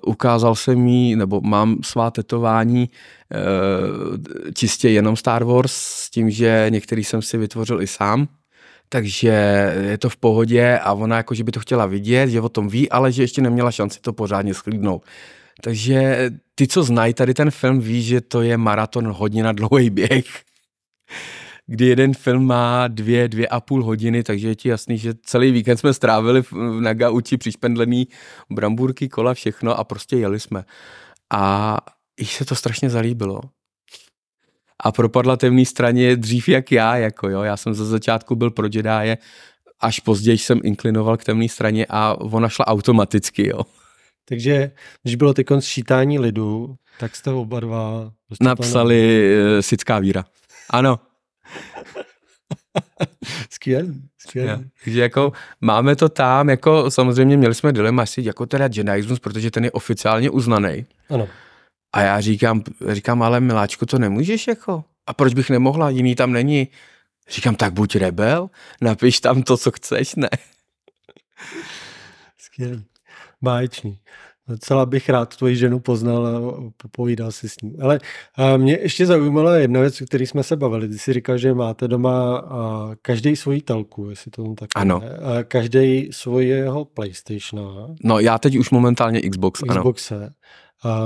ukázal 0.05 0.55
jsem 0.55 0.87
jí, 0.87 1.15
nebo 1.15 1.41
mám 1.41 1.77
svá 1.83 2.11
tetování 2.11 2.89
uh, 2.89 4.17
čistě 4.53 4.89
jenom 4.89 5.15
Star 5.15 5.43
Wars, 5.43 5.73
s 5.73 6.09
tím, 6.09 6.29
že 6.29 6.65
některý 6.69 7.03
jsem 7.03 7.21
si 7.21 7.37
vytvořil 7.37 7.81
i 7.81 7.87
sám, 7.87 8.27
takže 8.89 9.29
je 9.81 9.97
to 9.97 10.09
v 10.09 10.17
pohodě 10.17 10.79
a 10.83 10.93
ona 10.93 11.17
jako, 11.17 11.33
že 11.35 11.43
by 11.43 11.51
to 11.51 11.59
chtěla 11.59 11.85
vidět, 11.85 12.29
že 12.29 12.41
o 12.41 12.49
tom 12.49 12.67
ví, 12.67 12.89
ale 12.89 13.11
že 13.11 13.23
ještě 13.23 13.41
neměla 13.41 13.71
šanci 13.71 13.99
to 14.01 14.13
pořádně 14.13 14.53
sklídnout. 14.53 15.03
Takže 15.61 16.29
ty, 16.55 16.67
co 16.67 16.83
znají 16.83 17.13
tady 17.13 17.33
ten 17.33 17.51
film, 17.51 17.79
ví, 17.79 18.03
že 18.03 18.21
to 18.21 18.41
je 18.41 18.57
maraton 18.57 19.07
hodina 19.07 19.51
dlouhý 19.51 19.89
běh, 19.89 20.25
kdy 21.67 21.85
jeden 21.85 22.13
film 22.13 22.45
má 22.45 22.87
dvě, 22.87 23.27
dvě 23.27 23.47
a 23.47 23.59
půl 23.59 23.83
hodiny, 23.83 24.23
takže 24.23 24.47
je 24.47 24.55
ti 24.55 24.69
jasný, 24.69 24.97
že 24.97 25.13
celý 25.23 25.51
víkend 25.51 25.77
jsme 25.77 25.93
strávili 25.93 26.41
v- 26.43 26.53
na 26.79 26.93
gauči 26.93 27.37
přišpendlený 27.37 28.07
brambůrky, 28.51 29.09
kola, 29.09 29.33
všechno 29.33 29.79
a 29.79 29.83
prostě 29.83 30.17
jeli 30.17 30.39
jsme. 30.39 30.63
A 31.33 31.77
jí 32.19 32.25
se 32.25 32.45
to 32.45 32.55
strašně 32.55 32.89
zalíbilo. 32.89 33.41
A 34.83 34.91
propadla 34.91 35.37
temný 35.37 35.65
straně 35.65 36.15
dřív 36.15 36.49
jak 36.49 36.71
já, 36.71 36.97
jako 36.97 37.29
jo. 37.29 37.41
Já 37.41 37.57
jsem 37.57 37.73
ze 37.73 37.85
začátku 37.85 38.35
byl 38.35 38.51
pro 38.51 38.65
Jedi, 38.65 39.17
až 39.79 39.99
později 39.99 40.37
jsem 40.37 40.59
inklinoval 40.63 41.17
k 41.17 41.23
temné 41.23 41.49
straně 41.49 41.85
a 41.89 42.15
ona 42.21 42.49
šla 42.49 42.67
automaticky, 42.67 43.47
jo. 43.47 43.61
Takže 44.27 44.71
když 45.03 45.15
bylo 45.15 45.33
teď 45.33 45.47
sčítání 45.59 46.19
lidu, 46.19 46.75
tak 46.99 47.15
jste 47.15 47.31
oba 47.31 47.59
dva... 47.59 48.11
Napsali 48.41 49.29
uh, 49.55 49.61
Sická 49.61 49.99
víra. 49.99 50.25
Ano, 50.69 50.99
Skvělý, 53.49 54.01
skvělý. 54.17 54.69
Takže 54.83 55.01
jako 55.01 55.33
máme 55.61 55.95
to 55.95 56.09
tam, 56.09 56.49
jako 56.49 56.91
samozřejmě 56.91 57.37
měli 57.37 57.55
jsme 57.55 57.73
dilema, 57.73 58.03
jestli 58.03 58.25
jako 58.25 58.45
teda 58.45 58.65
Jediismus, 58.65 59.19
protože 59.19 59.51
ten 59.51 59.63
je 59.63 59.71
oficiálně 59.71 60.29
uznaný. 60.29 60.85
Ano. 61.09 61.27
A 61.93 62.01
já 62.01 62.21
říkám, 62.21 62.63
říkám, 62.89 63.23
ale 63.23 63.39
miláčku, 63.39 63.85
to 63.85 63.99
nemůžeš 63.99 64.47
jako. 64.47 64.83
A 65.07 65.13
proč 65.13 65.33
bych 65.33 65.49
nemohla, 65.49 65.89
jiný 65.89 66.15
tam 66.15 66.31
není. 66.31 66.67
Říkám, 67.29 67.55
tak 67.55 67.73
buď 67.73 67.95
rebel, 67.95 68.49
napiš 68.81 69.19
tam 69.19 69.43
to, 69.43 69.57
co 69.57 69.71
chceš, 69.71 70.15
ne. 70.15 70.29
Skvělý. 72.37 72.85
Báječný. 73.41 73.99
Docela 74.47 74.85
bych 74.85 75.09
rád 75.09 75.35
tvoji 75.37 75.55
ženu 75.55 75.79
poznal 75.79 76.27
a 76.27 76.39
popovídal 76.77 77.31
si 77.31 77.49
s 77.49 77.61
ní. 77.61 77.73
Ale 77.81 77.99
mě 78.57 78.77
ještě 78.81 79.05
zaujímala 79.05 79.57
jedna 79.57 79.79
věc, 79.81 80.01
o 80.01 80.05
které 80.05 80.27
jsme 80.27 80.43
se 80.43 80.55
bavili. 80.55 80.87
Ty 80.87 80.99
jsi 80.99 81.13
říkal, 81.13 81.37
že 81.37 81.53
máte 81.53 81.87
doma 81.87 82.43
každý 83.01 83.35
svoji 83.35 83.61
telku, 83.61 84.09
jestli 84.09 84.31
to 84.31 84.53
tak 84.53 84.69
Ano. 84.75 85.01
každý 85.47 86.09
svojeho 86.11 86.85
PlayStationa, 86.85 87.87
No 88.03 88.19
já 88.19 88.37
teď 88.37 88.57
už 88.57 88.69
momentálně 88.69 89.21
Xbox, 89.21 89.61
ano. 89.69 89.81
Xboxe. 89.81 90.33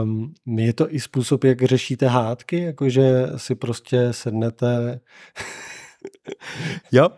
Um, 0.03 0.33
je 0.57 0.73
to 0.73 0.93
i 0.95 0.99
způsob, 0.99 1.43
jak 1.43 1.61
řešíte 1.63 2.07
hádky, 2.07 2.59
jakože 2.63 3.27
si 3.35 3.55
prostě 3.55 4.07
sednete 4.11 4.99
Jo, 6.91 7.09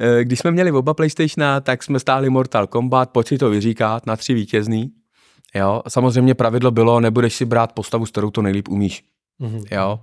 Eh, 0.00 0.24
když 0.24 0.38
jsme 0.38 0.50
měli 0.50 0.70
oba 0.72 0.94
PlayStationa, 0.94 1.60
tak 1.60 1.82
jsme 1.82 2.00
stáli 2.00 2.30
Mortal 2.30 2.66
Kombat, 2.66 3.10
pojď 3.10 3.28
si 3.28 3.38
to 3.38 3.50
vyříkat 3.50 4.06
na 4.06 4.16
tři 4.16 4.34
vítězný. 4.34 4.90
Jo, 5.54 5.82
samozřejmě 5.88 6.34
pravidlo 6.34 6.70
bylo, 6.70 7.00
nebudeš 7.00 7.34
si 7.34 7.44
brát 7.44 7.72
postavu, 7.72 8.06
s 8.06 8.10
kterou 8.10 8.30
to 8.30 8.42
nejlíp 8.42 8.68
umíš. 8.68 9.04
Mhm. 9.38 9.62
Jo. 9.70 10.00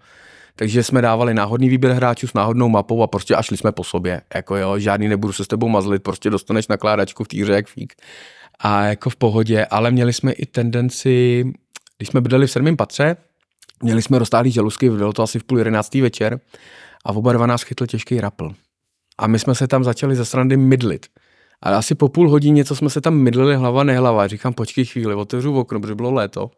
Takže 0.56 0.84
jsme 0.84 1.02
dávali 1.02 1.34
náhodný 1.34 1.70
výběr 1.70 1.94
hráčů 1.94 2.28
s 2.28 2.34
náhodnou 2.34 2.70
mapou 2.70 3.04
a 3.04 3.08
prostě 3.08 3.36
a 3.36 3.42
šli 3.42 3.58
jsme 3.58 3.72
po 3.72 3.84
sobě. 3.84 4.22
Jako 4.36 4.56
jo, 4.56 4.80
žádný 4.80 5.08
nebudu 5.08 5.34
se 5.34 5.44
s 5.44 5.48
tebou 5.48 5.70
mazlit, 5.70 6.04
prostě 6.04 6.30
dostaneš 6.30 6.68
nakládačku 6.68 7.24
v 7.24 7.28
týře 7.28 7.54
jak 7.54 7.68
fík. 7.68 7.94
A 8.60 8.84
jako 8.84 9.10
v 9.10 9.16
pohodě, 9.16 9.66
ale 9.66 9.92
měli 9.92 10.14
jsme 10.14 10.32
i 10.32 10.46
tendenci, 10.46 11.46
když 11.98 12.10
jsme 12.10 12.22
bydleli 12.22 12.48
v 12.48 12.52
sedmém 12.52 12.78
patře, 12.78 13.18
měli 13.84 14.02
jsme 14.02 14.20
roztáhlý 14.20 14.52
žalusky, 14.52 14.90
bylo 14.90 15.14
to 15.14 15.24
asi 15.24 15.40
v 15.40 15.44
půl 15.44 15.58
jedenáctý 15.58 16.02
večer 16.02 16.40
a 17.06 17.14
v 17.14 17.18
oba 17.18 17.34
dva 17.34 17.48
nás 17.48 17.62
chytl 17.62 17.86
těžký 17.86 18.22
rapl. 18.22 18.52
A 19.18 19.28
my 19.28 19.40
jsme 19.40 19.56
se 19.56 19.68
tam 19.68 19.84
začali 19.84 20.16
ze 20.16 20.26
srandy 20.26 20.58
mydlit. 20.58 21.06
Ale 21.62 21.76
asi 21.76 21.96
po 21.96 22.10
půl 22.10 22.30
hodině, 22.30 22.66
co 22.66 22.76
jsme 22.76 22.90
se 22.90 23.02
tam 23.02 23.18
mydlili 23.18 23.56
hlava 23.56 23.84
nehlava, 23.84 24.28
říkám, 24.28 24.54
počkej 24.54 24.86
chvíli, 24.86 25.16
otevřu 25.16 25.60
okno, 25.60 25.80
protože 25.80 25.96
bylo 25.96 26.12
léto. 26.12 26.52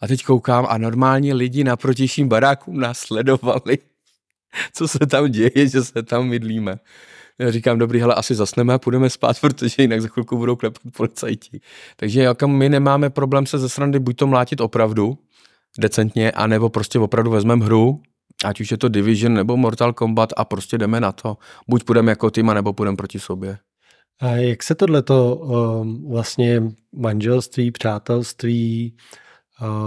A 0.00 0.06
teď 0.06 0.24
koukám 0.24 0.66
a 0.68 0.78
normálně 0.78 1.34
lidi 1.34 1.64
na 1.64 1.76
protějším 1.76 2.28
baráku 2.28 2.72
nás 2.72 2.98
sledovali, 2.98 3.78
co 4.72 4.88
se 4.88 4.98
tam 4.98 5.30
děje, 5.30 5.68
že 5.68 5.84
se 5.84 6.02
tam 6.02 6.28
mydlíme. 6.28 6.78
Já 7.38 7.50
říkám, 7.50 7.78
dobrý, 7.78 8.00
hele, 8.00 8.14
asi 8.14 8.34
zasneme 8.34 8.74
a 8.74 8.78
půjdeme 8.78 9.10
spát, 9.10 9.36
protože 9.40 9.82
jinak 9.82 10.00
za 10.02 10.08
chvilku 10.08 10.36
budou 10.36 10.56
klepat 10.56 10.82
policajti. 10.96 11.60
Takže 11.96 12.22
jako 12.22 12.48
my 12.48 12.68
nemáme 12.68 13.10
problém 13.10 13.46
se 13.46 13.58
ze 13.58 13.68
srandy 13.68 13.98
buď 13.98 14.16
to 14.16 14.26
mlátit 14.26 14.60
opravdu, 14.60 15.18
decentně, 15.78 16.30
anebo 16.30 16.68
prostě 16.68 16.98
opravdu 16.98 17.30
vezmeme 17.30 17.64
hru, 17.64 18.02
ať 18.44 18.60
už 18.60 18.70
je 18.70 18.78
to 18.78 18.88
Division 18.88 19.34
nebo 19.34 19.56
Mortal 19.56 19.92
Kombat 19.92 20.32
a 20.36 20.44
prostě 20.44 20.78
jdeme 20.78 21.00
na 21.00 21.12
to. 21.12 21.36
Buď 21.68 21.84
půjdeme 21.84 22.12
jako 22.12 22.30
tým, 22.30 22.46
nebo 22.46 22.72
půjdeme 22.72 22.96
proti 22.96 23.20
sobě. 23.20 23.58
A 24.20 24.28
jak 24.28 24.62
se 24.62 24.74
tohleto 24.74 25.36
um, 25.36 26.10
vlastně 26.10 26.62
manželství, 26.92 27.70
přátelství, 27.70 28.96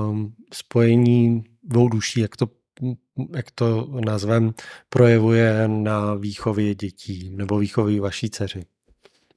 um, 0.09 0.33
spojení 0.53 1.43
dvou 1.63 1.89
duší, 1.89 2.19
jak 2.19 2.37
to, 2.37 2.47
jak 3.35 3.51
to 3.51 3.89
nazvem, 4.05 4.53
projevuje 4.89 5.67
na 5.67 6.13
výchově 6.13 6.75
dětí 6.75 7.29
nebo 7.35 7.57
výchově 7.59 8.01
vaší 8.01 8.29
dceři? 8.29 8.65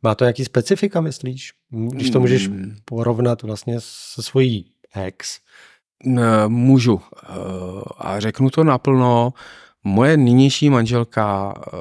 Má 0.03 0.15
to 0.15 0.25
nějaký 0.25 0.45
specifika, 0.45 1.01
myslíš? 1.01 1.53
Když 1.71 2.11
to 2.11 2.21
můžeš 2.21 2.49
Mm. 2.49 2.77
porovnat 2.85 3.43
vlastně 3.43 3.77
se 3.79 4.23
svojí 4.23 4.71
ex. 4.95 5.39
Můžu. 6.49 7.01
Eh, 7.23 7.29
A 7.99 8.21
řeknu 8.21 8.51
to 8.51 8.65
naplno. 8.65 9.33
Moje 9.85 10.17
nynější 10.17 10.71
manželka 10.71 11.55
eh, 11.67 11.79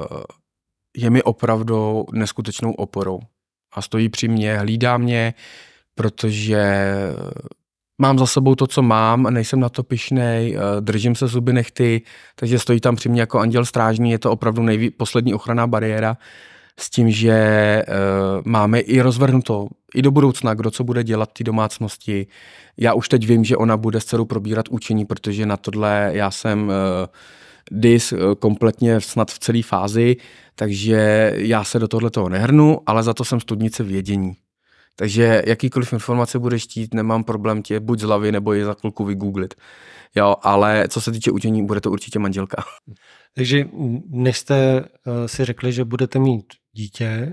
je 0.96 1.10
mi 1.10 1.22
opravdu 1.22 2.04
neskutečnou 2.12 2.72
oporou. 2.72 3.20
A 3.72 3.82
stojí 3.82 4.08
při 4.08 4.28
mně, 4.28 4.58
hlídá 4.58 4.96
mě, 4.96 5.34
protože 5.94 6.84
mám 7.98 8.18
za 8.18 8.26
sebou 8.26 8.54
to, 8.54 8.66
co 8.66 8.82
mám, 8.82 9.22
nejsem 9.22 9.60
na 9.60 9.68
to 9.68 9.82
pišnej, 9.82 10.56
eh, 10.56 10.80
držím 10.80 11.14
se 11.14 11.26
zuby 11.26 11.52
nechty, 11.52 12.02
takže 12.36 12.58
stojí 12.58 12.80
tam 12.80 12.96
při 12.96 13.08
mě 13.08 13.20
jako 13.20 13.38
anděl 13.38 13.64
strážný, 13.64 14.10
je 14.10 14.18
to 14.18 14.30
opravdu 14.30 14.62
nejví, 14.62 14.90
poslední 14.90 15.34
ochranná 15.34 15.66
bariéra 15.66 16.16
s 16.78 16.90
tím, 16.90 17.10
že 17.10 17.32
e, 17.32 17.84
máme 18.44 18.80
i 18.80 19.00
rozvrhnuto 19.00 19.68
i 19.94 20.02
do 20.02 20.10
budoucna, 20.10 20.54
kdo 20.54 20.70
co 20.70 20.84
bude 20.84 21.04
dělat 21.04 21.32
té 21.32 21.44
domácnosti. 21.44 22.26
Já 22.76 22.94
už 22.94 23.08
teď 23.08 23.26
vím, 23.26 23.44
že 23.44 23.56
ona 23.56 23.76
bude 23.76 24.00
s 24.00 24.04
dcerou 24.04 24.24
probírat 24.24 24.68
učení, 24.68 25.04
protože 25.04 25.46
na 25.46 25.56
tohle 25.56 26.10
já 26.12 26.30
jsem 26.30 26.70
e, 26.70 26.74
dis 27.70 28.12
e, 28.12 28.16
kompletně 28.38 29.00
snad 29.00 29.30
v 29.30 29.38
celé 29.38 29.62
fázi, 29.62 30.16
takže 30.54 31.32
já 31.36 31.64
se 31.64 31.78
do 31.78 31.88
tohle 31.88 32.10
toho 32.10 32.28
nehrnu, 32.28 32.78
ale 32.86 33.02
za 33.02 33.14
to 33.14 33.24
jsem 33.24 33.40
studnice 33.40 33.82
vědění. 33.82 34.32
Takže 34.96 35.42
jakýkoliv 35.46 35.92
informace 35.92 36.38
budeš 36.38 36.62
chtít, 36.64 36.94
nemám 36.94 37.24
problém 37.24 37.62
tě 37.62 37.80
buď 37.80 38.00
z 38.00 38.02
hlavy, 38.02 38.32
nebo 38.32 38.52
je 38.52 38.64
za 38.64 38.74
chvilku 38.74 39.04
vygooglit. 39.04 39.54
Jo, 40.14 40.36
ale 40.42 40.84
co 40.88 41.00
se 41.00 41.12
týče 41.12 41.30
učení, 41.30 41.66
bude 41.66 41.80
to 41.80 41.90
určitě 41.90 42.18
manželka. 42.18 42.64
Takže 43.34 43.68
než 44.08 44.38
jste 44.38 44.80
uh, 44.80 45.26
si 45.26 45.44
řekli, 45.44 45.72
že 45.72 45.84
budete 45.84 46.18
mít 46.18 46.44
dítě, 46.72 47.32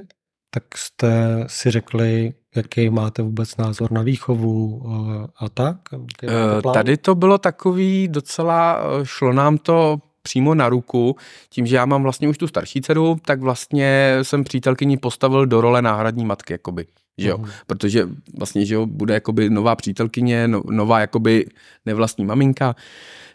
tak 0.50 0.64
jste 0.78 1.44
si 1.48 1.72
řekli, 1.72 2.34
jaký 2.56 2.90
máte 2.90 3.22
vůbec 3.22 3.58
názor 3.58 3.92
na 3.92 4.02
výchovu 4.02 4.78
uh, 4.78 5.26
a 5.40 5.50
tak? 5.50 5.78
Eh? 6.24 6.62
Tady 6.74 6.98
to 6.98 7.16
bylo 7.16 7.38
takový 7.38 8.08
docela, 8.08 8.80
eh, 8.84 9.06
šlo 9.06 9.34
nám 9.34 9.58
to 9.58 9.98
přímo 10.30 10.56
na 10.56 10.70
ruku, 10.70 11.16
tím, 11.50 11.66
že 11.66 11.76
já 11.76 11.86
mám 11.86 12.04
vlastně 12.04 12.28
už 12.30 12.38
tu 12.38 12.48
starší 12.48 12.82
dceru, 12.82 13.18
tak 13.26 13.42
vlastně 13.42 14.18
jsem 14.22 14.44
přítelkyni 14.44 14.98
postavil 14.98 15.46
do 15.46 15.62
role 15.62 15.82
náhradní 15.82 16.26
matky, 16.26 16.54
jakoby, 16.54 16.86
že 17.18 17.30
jo, 17.30 17.38
Mhm. 17.38 17.50
protože 17.68 18.10
vlastně, 18.38 18.66
že 18.66 18.76
jo, 18.76 18.86
bude 18.86 19.14
jakoby 19.14 19.50
nová 19.50 19.76
přítelkyně, 19.76 20.48
no, 20.48 20.62
nová 20.70 21.00
jakoby 21.00 21.46
nevlastní 21.86 22.26
maminka, 22.26 22.76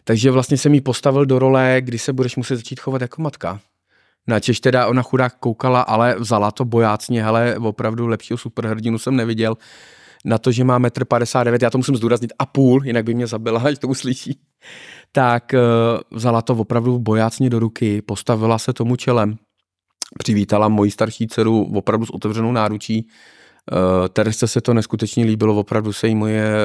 takže 0.03 0.31
vlastně 0.31 0.57
jsem 0.57 0.73
jí 0.73 0.81
postavil 0.81 1.25
do 1.25 1.39
role, 1.39 1.77
kdy 1.81 1.99
se 1.99 2.13
budeš 2.13 2.35
muset 2.35 2.55
začít 2.55 2.79
chovat 2.79 3.01
jako 3.01 3.21
matka. 3.21 3.59
Načež 4.27 4.59
teda 4.59 4.87
ona 4.87 5.01
chudák 5.01 5.35
koukala, 5.39 5.81
ale 5.81 6.15
vzala 6.19 6.51
to 6.51 6.65
bojácně, 6.65 7.23
hele, 7.23 7.57
opravdu 7.57 8.07
lepšího 8.07 8.37
superhrdinu 8.37 8.97
jsem 8.97 9.15
neviděl. 9.15 9.57
na 10.27 10.37
to, 10.37 10.51
že 10.51 10.63
má 10.63 10.79
1,59 10.79 11.53
m, 11.53 11.57
já 11.61 11.69
to 11.69 11.77
musím 11.77 11.95
zdůraznit, 11.95 12.33
a 12.39 12.45
půl, 12.45 12.81
jinak 12.85 13.05
by 13.05 13.13
mě 13.13 13.27
zabila, 13.27 13.61
až 13.65 13.77
to 13.79 13.87
uslyší, 13.87 14.39
tak 15.11 15.53
uh, 15.53 16.17
vzala 16.17 16.41
to 16.41 16.53
opravdu 16.53 16.99
bojácně 16.99 17.49
do 17.49 17.59
ruky, 17.59 18.01
postavila 18.01 18.59
se 18.59 18.73
tomu 18.73 18.95
čelem, 18.95 19.37
přivítala 20.19 20.67
moji 20.67 20.91
starší 20.91 21.27
dceru 21.27 21.71
opravdu 21.75 22.05
s 22.05 22.09
otevřenou 22.09 22.51
náručí, 22.51 23.07
Uh, 23.71 24.07
Teresce 24.07 24.47
se 24.47 24.61
to 24.61 24.73
neskutečně 24.73 25.25
líbilo, 25.25 25.55
opravdu 25.55 25.93
se 25.93 26.07
jí 26.07 26.15
moje 26.15 26.55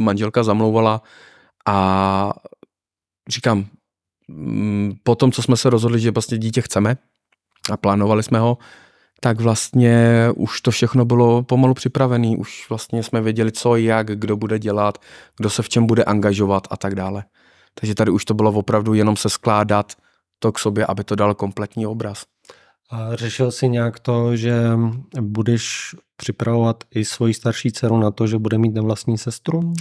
manželka 0.00 0.42
zamlouvala 0.42 1.02
a 1.66 2.32
říkám, 3.28 3.66
mm, 4.28 4.92
po 5.02 5.14
tom, 5.14 5.32
co 5.32 5.42
jsme 5.42 5.56
se 5.56 5.70
rozhodli, 5.70 6.00
že 6.00 6.10
vlastně 6.10 6.38
dítě 6.38 6.62
chceme 6.62 6.96
a 7.72 7.76
plánovali 7.76 8.22
jsme 8.22 8.38
ho, 8.38 8.58
tak 9.24 9.40
vlastně 9.40 10.28
už 10.36 10.60
to 10.60 10.70
všechno 10.70 11.04
bylo 11.04 11.42
pomalu 11.42 11.74
připravené. 11.74 12.36
Už 12.36 12.66
vlastně 12.68 13.02
jsme 13.02 13.20
věděli, 13.20 13.52
co, 13.52 13.76
jak, 13.76 14.06
kdo 14.06 14.36
bude 14.36 14.58
dělat, 14.58 14.98
kdo 15.36 15.50
se 15.50 15.62
v 15.62 15.68
čem 15.68 15.86
bude 15.86 16.04
angažovat 16.04 16.68
a 16.70 16.76
tak 16.76 16.94
dále. 16.94 17.24
Takže 17.74 17.94
tady 17.94 18.10
už 18.10 18.24
to 18.24 18.34
bylo 18.34 18.52
opravdu 18.52 18.94
jenom 18.94 19.16
se 19.16 19.30
skládat 19.30 19.92
to 20.38 20.52
k 20.52 20.58
sobě, 20.58 20.86
aby 20.86 21.04
to 21.04 21.14
dal 21.14 21.34
kompletní 21.34 21.86
obraz. 21.86 22.22
A 22.90 23.16
řešil 23.16 23.50
jsi 23.50 23.68
nějak 23.68 24.00
to, 24.00 24.36
že 24.36 24.54
budeš 25.20 25.96
připravovat 26.16 26.84
i 26.94 27.04
svoji 27.04 27.34
starší 27.34 27.72
dceru 27.72 27.98
na 27.98 28.10
to, 28.10 28.26
že 28.26 28.38
bude 28.38 28.58
mít 28.58 28.74
nevlastní 28.74 29.18
sestru? 29.18 29.74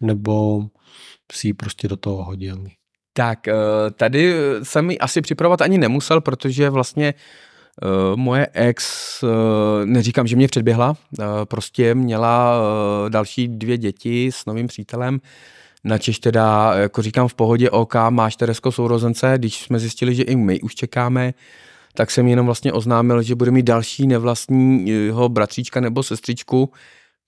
Nebo 0.00 0.66
si 1.32 1.46
ji 1.48 1.52
prostě 1.52 1.88
do 1.88 1.96
toho 1.96 2.24
hodil? 2.24 2.64
Tak, 3.12 3.48
eh, 3.48 3.54
tady 3.96 4.34
jsem 4.62 4.90
ji 4.90 4.98
asi 4.98 5.20
připravovat 5.20 5.62
ani 5.62 5.78
nemusel, 5.78 6.20
protože 6.20 6.70
vlastně 6.70 7.14
eh, 7.16 7.46
moje 8.14 8.48
ex, 8.52 8.84
eh, 9.22 9.86
neříkám, 9.86 10.26
že 10.26 10.36
mě 10.36 10.48
předběhla, 10.48 10.96
prostě 11.44 11.94
měla 11.94 12.60
další 13.08 13.48
dvě 13.48 13.78
děti 13.78 14.32
s 14.32 14.46
novým 14.46 14.66
přítelem, 14.66 15.20
Načež 15.84 16.18
teda, 16.18 16.74
jako 16.74 17.02
říkám, 17.02 17.28
v 17.28 17.34
pohodě 17.34 17.70
OK, 17.70 17.94
máš 18.10 18.36
Teresko 18.36 18.72
sourozence, 18.72 19.34
když 19.36 19.62
jsme 19.62 19.78
zjistili, 19.78 20.14
že 20.14 20.22
i 20.22 20.36
my 20.36 20.60
už 20.60 20.74
čekáme, 20.74 21.34
tak 21.94 22.10
jsem 22.10 22.26
jenom 22.26 22.46
vlastně 22.46 22.72
oznámil, 22.72 23.22
že 23.22 23.34
bude 23.34 23.50
mít 23.50 23.62
další 23.62 24.06
nevlastního 24.06 25.28
bratříčka 25.28 25.80
nebo 25.80 26.02
sestřičku, 26.02 26.72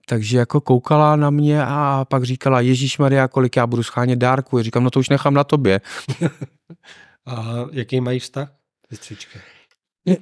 takže 0.06 0.38
jako 0.38 0.60
koukala 0.60 1.16
na 1.16 1.30
mě 1.30 1.64
a 1.64 2.04
pak 2.08 2.24
říkala, 2.24 2.60
Ježíš 2.60 2.98
Maria, 2.98 3.28
kolik 3.28 3.56
já 3.56 3.66
budu 3.66 3.82
schánět 3.82 4.18
dárku. 4.18 4.58
Já 4.58 4.64
říkám, 4.64 4.84
no 4.84 4.90
to 4.90 5.00
už 5.00 5.08
nechám 5.08 5.34
na 5.34 5.44
tobě. 5.44 5.80
a 7.26 7.54
jaký 7.72 8.00
mají 8.00 8.18
vztah, 8.18 8.52
sestřičky? 8.90 9.38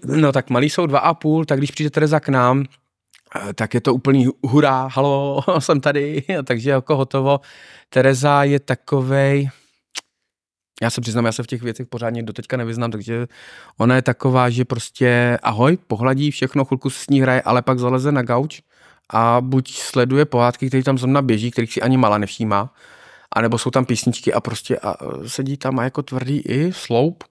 No 0.05 0.33
tak 0.33 0.51
malí 0.51 0.71
jsou 0.71 0.87
dva 0.87 0.99
a 0.99 1.15
půl, 1.15 1.45
tak 1.45 1.59
když 1.59 1.71
přijde 1.71 1.91
Tereza 1.91 2.21
k 2.21 2.29
nám, 2.29 2.65
eh, 3.37 3.55
tak 3.55 3.75
je 3.75 3.81
to 3.81 3.95
úplný 3.95 4.27
hurá, 4.43 4.89
halo, 4.93 5.45
jsem 5.59 5.81
tady, 5.81 6.23
takže 6.45 6.71
jako 6.71 6.97
hotovo. 6.97 7.41
Tereza 7.89 8.45
je 8.45 8.61
takovej, 8.61 9.51
já 10.83 10.91
se 10.91 11.01
přiznám, 11.01 11.25
já 11.25 11.33
se 11.33 11.43
v 11.43 11.47
těch 11.47 11.63
věcech 11.63 11.87
pořádně 11.87 12.23
doteďka 12.23 12.57
nevyznám, 12.57 12.91
takže 12.91 13.27
ona 13.79 13.97
je 13.97 14.03
taková, 14.03 14.51
že 14.51 14.65
prostě 14.65 15.39
ahoj, 15.43 15.79
pohladí 15.87 16.31
všechno, 16.31 16.65
chvilku 16.65 16.91
s 16.91 17.09
ní 17.09 17.21
hraje, 17.21 17.43
ale 17.43 17.63
pak 17.63 17.79
zaleze 17.79 18.13
na 18.13 18.23
gauč 18.23 18.63
a 19.11 19.41
buď 19.41 19.73
sleduje 19.73 20.25
pohádky, 20.25 20.69
které 20.69 20.83
tam 20.83 20.99
zrovna 20.99 21.23
běží, 21.23 21.51
kterých 21.51 21.73
si 21.73 21.83
ani 21.83 21.97
mala 21.97 22.19
nevšímá, 22.19 22.75
anebo 23.33 23.59
jsou 23.59 23.71
tam 23.71 23.85
písničky 23.85 24.33
a 24.33 24.41
prostě 24.41 24.79
a 24.79 24.95
e, 24.95 25.29
sedí 25.29 25.57
tam 25.57 25.79
a 25.79 25.85
jako 25.85 26.03
tvrdý 26.03 26.41
i 26.41 26.73
sloup, 26.73 27.25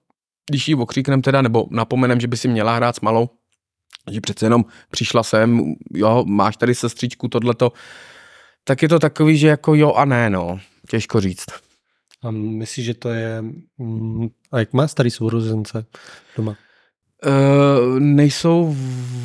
když 0.46 0.68
jí 0.68 0.74
okříknem 0.74 1.22
teda, 1.22 1.42
nebo 1.42 1.66
napomenem, 1.70 2.20
že 2.20 2.28
by 2.28 2.36
si 2.36 2.48
měla 2.48 2.76
hrát 2.76 2.96
s 2.96 3.00
malou, 3.00 3.30
že 4.10 4.20
přece 4.20 4.46
jenom 4.46 4.64
přišla 4.90 5.22
sem, 5.22 5.74
jo, 5.94 6.24
máš 6.26 6.56
tady 6.56 6.74
sestřičku, 6.74 7.28
tohleto, 7.28 7.72
tak 8.64 8.82
je 8.82 8.88
to 8.88 8.98
takový, 8.98 9.38
že 9.38 9.48
jako 9.48 9.74
jo 9.74 9.92
a 9.92 10.04
ne, 10.04 10.30
no, 10.30 10.60
těžko 10.88 11.20
říct. 11.20 11.46
A 12.22 12.30
myslíš, 12.30 12.86
že 12.86 12.94
to 12.94 13.08
je... 13.08 13.42
Mm, 13.78 14.28
a 14.52 14.58
jak 14.58 14.72
má 14.72 14.88
starý 14.88 15.10
sourozence 15.10 15.86
doma? 16.36 16.56
Uh, 17.26 18.00
nejsou 18.00 18.76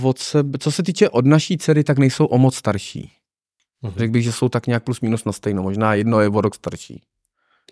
od 0.01 0.19
sebe, 0.19 0.57
co 0.57 0.71
se 0.71 0.83
týče 0.83 1.09
od 1.09 1.25
naší 1.25 1.57
dcery, 1.57 1.83
tak 1.83 1.97
nejsou 1.97 2.25
o 2.25 2.37
moc 2.37 2.55
starší. 2.55 3.11
Uh-huh. 3.83 3.93
Řekl 3.97 4.11
bych, 4.11 4.23
že 4.23 4.31
jsou 4.31 4.49
tak 4.49 4.67
nějak 4.67 4.83
plus 4.83 5.01
minus 5.01 5.25
na 5.25 5.31
stejno. 5.31 5.63
Možná 5.63 5.93
jedno 5.93 6.21
je 6.21 6.29
o 6.29 6.41
rok 6.41 6.55
starší. 6.55 7.01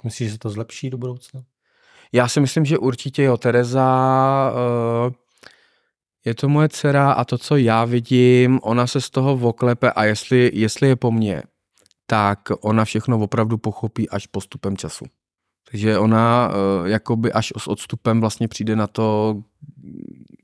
Myslíš, 0.03 0.27
že 0.27 0.33
se 0.33 0.39
to 0.39 0.49
zlepší 0.49 0.89
do 0.89 0.97
budoucna? 0.97 1.43
Já 2.14 2.28
si 2.28 2.39
myslím, 2.39 2.66
že 2.66 2.78
určitě 2.78 3.24
jo. 3.24 3.38
Tereza 3.38 4.51
uh, 5.07 5.14
je 6.26 6.36
to 6.36 6.49
moje 6.49 6.70
dcera 6.70 7.12
a 7.12 7.26
to, 7.26 7.38
co 7.38 7.57
já 7.57 7.86
vidím, 7.86 8.60
ona 8.64 8.88
se 8.88 9.01
z 9.01 9.10
toho 9.10 9.38
voklepe 9.38 9.91
a 9.91 10.03
jestli, 10.03 10.51
jestli 10.53 10.88
je 10.88 10.95
po 10.95 11.12
mně, 11.12 11.43
tak 12.05 12.39
ona 12.62 12.86
všechno 12.86 13.20
opravdu 13.20 13.57
pochopí 13.57 14.10
až 14.10 14.28
postupem 14.28 14.78
času. 14.78 15.05
Takže 15.72 15.97
ona 15.97 16.51
eh, 16.51 16.89
jakoby 16.89 17.34
až 17.34 17.53
s 17.57 17.68
odstupem 17.68 18.20
vlastně 18.20 18.47
přijde 18.47 18.76
na 18.76 18.88
to, 18.88 19.38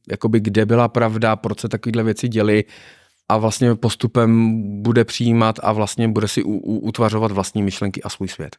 jakoby 0.09 0.39
kde 0.39 0.66
byla 0.66 0.88
pravda, 0.88 1.36
proč 1.36 1.59
se 1.59 1.70
takovéhle 1.70 2.03
věci 2.03 2.28
děly 2.28 2.63
a 3.30 3.38
vlastně 3.38 3.76
postupem 3.76 4.61
bude 4.82 5.05
přijímat 5.05 5.59
a 5.63 5.72
vlastně 5.72 6.07
bude 6.07 6.28
si 6.28 6.43
u, 6.43 6.51
u, 6.51 6.80
utvařovat 6.80 7.32
vlastní 7.32 7.63
myšlenky 7.63 8.03
a 8.03 8.09
svůj 8.09 8.28
svět. 8.28 8.55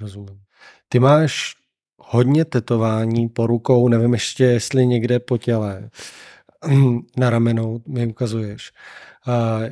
Rozumím. 0.00 0.40
Ty 0.88 0.98
máš 0.98 1.57
hodně 2.10 2.44
tetování 2.44 3.28
po 3.28 3.46
rukou, 3.46 3.88
nevím 3.88 4.12
ještě, 4.12 4.44
jestli 4.44 4.86
někde 4.86 5.20
po 5.20 5.38
těle, 5.38 5.90
na 7.16 7.30
ramenou 7.30 7.80
mi 7.88 8.06
ukazuješ. 8.06 8.72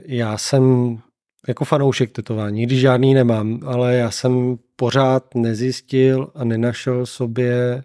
Já 0.07 0.39
jsem 0.39 0.97
jako 1.49 1.65
fanoušek 1.65 2.13
tetování, 2.13 2.67
když 2.67 2.81
žádný 2.81 3.15
nemám, 3.15 3.61
ale 3.67 3.97
já 3.97 4.11
jsem 4.11 4.59
pořád 4.77 5.35
nezjistil 5.35 6.31
a 6.35 6.45
nenašel 6.45 7.07
sobě 7.07 7.83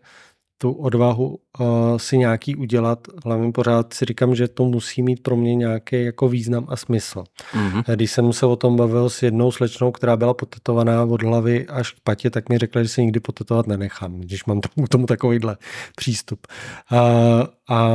tu 0.61 0.71
odvahu 0.71 1.39
uh, 1.59 1.67
si 1.97 2.17
nějaký 2.17 2.55
udělat. 2.55 3.07
Hlavně 3.25 3.51
pořád 3.51 3.93
si 3.93 4.05
říkám, 4.05 4.35
že 4.35 4.47
to 4.47 4.65
musí 4.65 5.01
mít 5.01 5.23
pro 5.23 5.35
mě 5.35 5.55
nějaký 5.55 6.03
jako 6.03 6.29
význam 6.29 6.65
a 6.69 6.75
smysl. 6.75 7.23
Mm-hmm. 7.53 7.95
Když 7.95 8.11
jsem 8.11 8.33
se 8.33 8.45
o 8.45 8.55
tom 8.55 8.75
bavil 8.75 9.09
s 9.09 9.23
jednou 9.23 9.51
slečnou, 9.51 9.91
která 9.91 10.17
byla 10.17 10.33
potetovaná 10.33 11.03
od 11.03 11.23
hlavy 11.23 11.67
až 11.67 11.91
k 11.91 11.95
patě, 12.03 12.29
tak 12.29 12.49
mi 12.49 12.57
řekla, 12.57 12.83
že 12.83 12.89
se 12.89 13.01
nikdy 13.01 13.19
potetovat 13.19 13.67
nenechám, 13.67 14.19
když 14.19 14.45
mám 14.45 14.61
tomu, 14.61 14.87
tomu 14.87 15.05
takovýhle 15.05 15.57
přístup. 15.95 16.47
Uh, 16.91 16.97
a 17.69 17.89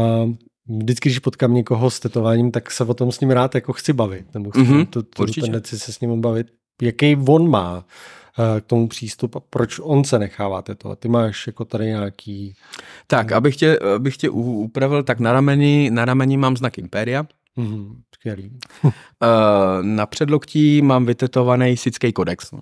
vždycky, 0.68 1.08
když 1.08 1.18
potkám 1.18 1.54
někoho 1.54 1.90
s 1.90 2.00
tetováním, 2.00 2.50
tak 2.50 2.70
se 2.70 2.84
o 2.84 2.94
tom 2.94 3.12
s 3.12 3.20
ním 3.20 3.30
rád 3.30 3.54
jako 3.54 3.72
chci 3.72 3.92
bavit. 3.92 4.34
Nebo 4.34 4.50
chci 4.50 4.60
mm-hmm, 4.60 4.86
tu, 4.86 5.02
tu 5.02 5.26
tendenci 5.40 5.78
se 5.78 5.92
s 5.92 6.00
ním 6.00 6.20
bavit. 6.20 6.46
Jaký 6.82 7.16
on 7.28 7.50
má 7.50 7.76
uh, 7.76 7.82
k 8.60 8.64
tomu 8.66 8.88
přístup 8.88 9.36
a 9.36 9.40
proč 9.40 9.78
on 9.82 10.04
se 10.04 10.18
nechává 10.18 10.62
tetovat? 10.62 10.98
Ty 10.98 11.08
máš 11.08 11.46
jako 11.46 11.64
tady 11.64 11.86
nějaký... 11.86 12.54
Tak, 13.06 13.32
abych 13.32 13.56
tě, 13.56 13.78
abych 13.78 14.16
tě 14.16 14.30
upravil, 14.30 15.02
tak 15.02 15.20
na 15.20 15.32
rameni, 15.32 15.90
na 15.92 16.04
rameni 16.04 16.36
mám 16.36 16.56
znak 16.56 16.78
Imperia. 16.78 17.26
Mm-hmm, 17.58 17.96
skvělý. 18.14 18.58
uh, 18.84 18.90
na 19.82 20.06
předloktí 20.06 20.82
mám 20.82 21.06
vytetovaný 21.06 21.76
sický 21.76 22.12
kodex. 22.12 22.52
Uh, 22.52 22.60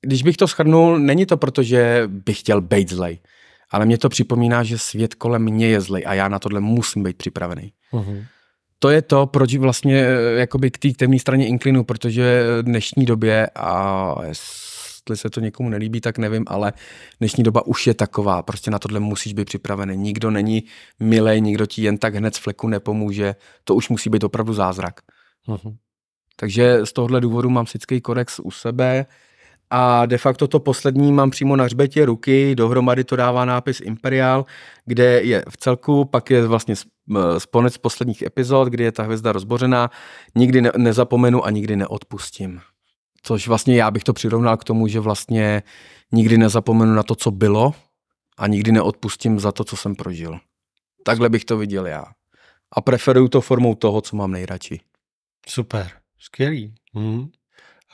když 0.00 0.22
bych 0.22 0.36
to 0.36 0.48
schrnul, 0.48 0.98
není 0.98 1.26
to 1.26 1.36
proto, 1.36 1.62
že 1.62 2.02
bych 2.06 2.40
chtěl 2.40 2.60
být 2.60 2.90
zlej 2.90 3.18
ale 3.74 3.86
mě 3.86 3.98
to 3.98 4.08
připomíná, 4.08 4.62
že 4.62 4.78
svět 4.78 5.14
kolem 5.14 5.42
mě 5.42 5.68
je 5.68 5.80
zlej 5.80 6.04
a 6.06 6.14
já 6.14 6.28
na 6.28 6.38
tohle 6.38 6.60
musím 6.60 7.02
být 7.02 7.16
připravený. 7.16 7.72
Uh-huh. 7.92 8.24
To 8.84 8.90
je 8.90 9.02
to, 9.02 9.26
proč 9.26 9.56
vlastně 9.56 10.06
eh, 10.06 10.38
jakoby 10.38 10.70
k 10.70 10.78
té 10.78 10.88
temné 10.90 11.18
straně 11.18 11.46
inklinu, 11.46 11.84
protože 11.84 12.44
v 12.60 12.62
dnešní 12.62 13.04
době, 13.04 13.50
a 13.54 14.14
jestli 14.26 15.16
se 15.16 15.30
to 15.30 15.40
někomu 15.40 15.68
nelíbí, 15.68 16.00
tak 16.00 16.18
nevím, 16.18 16.44
ale 16.46 16.72
dnešní 17.18 17.44
doba 17.44 17.66
už 17.66 17.86
je 17.86 17.94
taková, 17.94 18.42
prostě 18.42 18.70
na 18.70 18.78
tohle 18.78 19.00
musíš 19.00 19.32
být 19.32 19.44
připravený. 19.44 19.96
Nikdo 19.96 20.30
není 20.30 20.64
milej, 21.00 21.40
nikdo 21.40 21.66
ti 21.66 21.82
jen 21.82 21.98
tak 21.98 22.14
hned 22.14 22.34
z 22.34 22.38
fleku 22.38 22.68
nepomůže, 22.68 23.34
to 23.64 23.74
už 23.74 23.88
musí 23.88 24.10
být 24.10 24.24
opravdu 24.24 24.52
zázrak. 24.52 25.00
Uh-huh. 25.48 25.76
Takže 26.36 26.86
z 26.86 26.92
tohohle 26.92 27.20
důvodu 27.20 27.50
mám 27.50 27.66
sický 27.66 28.00
kodex 28.00 28.40
u 28.40 28.50
sebe, 28.50 29.06
a 29.70 30.06
de 30.06 30.18
facto 30.18 30.48
to 30.48 30.60
poslední 30.60 31.12
mám 31.12 31.30
přímo 31.30 31.56
na 31.56 31.64
hřbetě 31.64 32.04
ruky, 32.04 32.54
dohromady 32.54 33.04
to 33.04 33.16
dává 33.16 33.44
nápis 33.44 33.80
Imperial, 33.80 34.44
kde 34.84 35.22
je 35.22 35.44
v 35.48 35.56
celku, 35.56 36.04
pak 36.04 36.30
je 36.30 36.46
vlastně 36.46 36.74
sponec 37.38 37.78
posledních 37.78 38.22
epizod, 38.22 38.68
kdy 38.68 38.84
je 38.84 38.92
ta 38.92 39.02
hvězda 39.02 39.32
rozbořená, 39.32 39.90
nikdy 40.34 40.62
ne- 40.62 40.72
nezapomenu 40.76 41.44
a 41.44 41.50
nikdy 41.50 41.76
neodpustím. 41.76 42.60
Což 43.22 43.48
vlastně 43.48 43.76
já 43.76 43.90
bych 43.90 44.04
to 44.04 44.12
přirovnal 44.12 44.56
k 44.56 44.64
tomu, 44.64 44.88
že 44.88 45.00
vlastně 45.00 45.62
nikdy 46.12 46.38
nezapomenu 46.38 46.94
na 46.94 47.02
to, 47.02 47.14
co 47.14 47.30
bylo 47.30 47.74
a 48.38 48.46
nikdy 48.46 48.72
neodpustím 48.72 49.40
za 49.40 49.52
to, 49.52 49.64
co 49.64 49.76
jsem 49.76 49.94
prožil. 49.94 50.38
Takhle 51.04 51.28
bych 51.28 51.44
to 51.44 51.56
viděl 51.56 51.86
já. 51.86 52.04
A 52.72 52.80
preferuju 52.80 53.28
to 53.28 53.40
formou 53.40 53.74
toho, 53.74 54.00
co 54.00 54.16
mám 54.16 54.32
nejradši. 54.32 54.80
Super, 55.48 55.90
skvělý. 56.18 56.74
Hmm. 56.94 57.28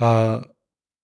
A 0.01 0.41